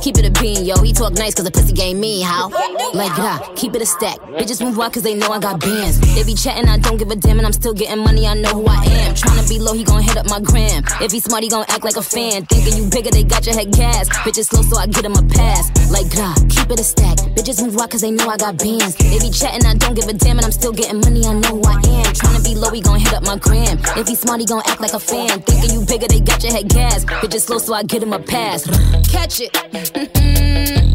Keep 0.02 0.18
it 0.18 0.26
a 0.26 0.32
bean, 0.42 0.66
yo. 0.66 0.82
He 0.82 0.94
talk 0.94 1.14
nice 1.14 1.36
cause 1.36 1.46
the 1.46 1.52
pussy 1.52 1.74
game 1.74 2.00
me, 2.00 2.22
how? 2.22 2.50
Like, 2.94 3.14
gra, 3.14 3.40
keep 3.56 3.76
it 3.76 3.84
a 3.84 3.86
stack. 3.86 4.18
Bitches 4.34 4.60
move 4.60 4.76
wild 4.76 4.94
cause 4.94 5.04
they 5.04 5.14
know 5.14 5.30
I 5.30 5.40
got 5.40 5.60
bands. 5.60 6.00
They 6.16 6.24
be 6.24 6.34
chatting, 6.34 6.68
I 6.68 6.80
don't 6.80 6.98
give 6.98 7.12
a 7.12 7.16
damn, 7.16 7.38
and 7.38 7.46
I'm 7.46 7.54
still 7.54 7.74
getting 7.74 8.00
money, 8.00 8.26
I 8.26 8.34
know 8.34 8.50
who 8.50 8.66
I 8.66 8.84
am. 8.84 9.14
Tryna 9.14 9.48
be 9.48 9.60
low, 9.60 9.74
he 9.74 9.84
gon' 9.84 10.02
hit 10.02 10.18
up 10.18 10.28
my 10.28 10.40
gram. 10.40 10.84
If 11.02 11.12
he 11.12 11.20
smart, 11.20 11.44
he 11.44 11.50
gon' 11.50 11.66
act 11.70 11.84
like 11.84 11.98
a 11.98 12.02
fan. 12.02 12.48
Thinking 12.48 12.78
you 12.82 12.90
bigger, 12.90 13.12
they 13.12 13.24
got 13.24 13.46
your 13.46 13.54
head 13.54 13.72
gas. 13.72 14.10
Bitches 14.26 14.50
slow, 14.50 14.64
so 14.64 14.78
I 14.78 14.88
get 14.88 15.06
him 15.06 15.14
a 15.14 15.22
pass. 15.22 15.70
Like, 15.92 16.10
gra, 16.10 16.34
keep 16.50 16.72
it 16.72 16.80
a 16.80 16.84
stack. 16.84 17.18
Bitches 17.38 17.62
move 17.62 17.76
wild 17.76 17.92
cause 17.92 18.02
they 18.02 18.10
know 18.10 18.28
I 18.28 18.38
got 18.38 18.58
bands. 18.58 18.96
They 18.96 19.20
be 19.20 19.30
chatting, 19.30 19.66
I 19.68 19.76
don't 19.76 19.94
give 19.94 20.08
a 20.08 20.14
damn, 20.14 20.38
and 20.38 20.46
I'm 20.46 20.52
still 20.52 20.74
getting 20.74 21.00
money, 21.00 21.26
I 21.26 21.34
know 21.34 21.62
who 21.62 21.64
I 21.70 21.78
am. 21.78 22.10
Tryna 22.18 22.44
be 22.44 22.56
low, 22.56 22.72
he 22.72 22.82
gon' 22.82 23.00
hit 23.00 23.14
up 23.14 23.24
my 23.24 23.38
gram. 23.38 23.78
If 23.96 24.08
he 24.08 24.16
smart, 24.16 24.40
he 24.40 24.48
gon' 24.48 24.64
act 24.66 24.82
like 24.82 24.94
a 24.94 25.00
fan. 25.00 25.42
Thinking 25.46 25.78
you 25.78 25.86
bigger, 25.86 26.08
they 26.08 26.22
got 26.22 26.42
your 26.42 26.54
head 26.54 26.70
gas. 26.70 27.06
Bitches 27.06 27.46
slow, 27.46 27.60
so 27.60 27.76
I 27.76 27.84
get 27.84 28.02
him 28.02 28.14
a 28.14 28.20
pass. 28.20 28.66
Catch 29.08 29.42
it. 29.42 29.54
Mm-hmm. 29.94 30.88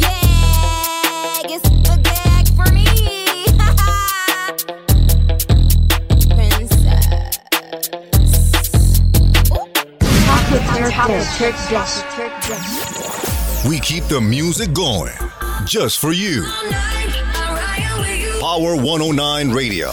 yeah, 0.00 1.52
it's 1.52 1.68
the 1.68 2.00
gag 2.02 2.48
for 2.56 2.72
me. 2.72 2.86
Talk 10.20 10.50
with 10.50 11.28
Turk 11.36 11.54
Dish. 11.68 11.92
Turk 12.14 12.32
Dish. 12.42 13.66
We 13.68 13.80
keep 13.80 14.04
the 14.04 14.20
music 14.20 14.72
going 14.72 15.12
just 15.66 15.98
for 15.98 16.12
you. 16.12 16.44
Power 18.40 18.76
109 18.76 19.50
Radio. 19.50 19.92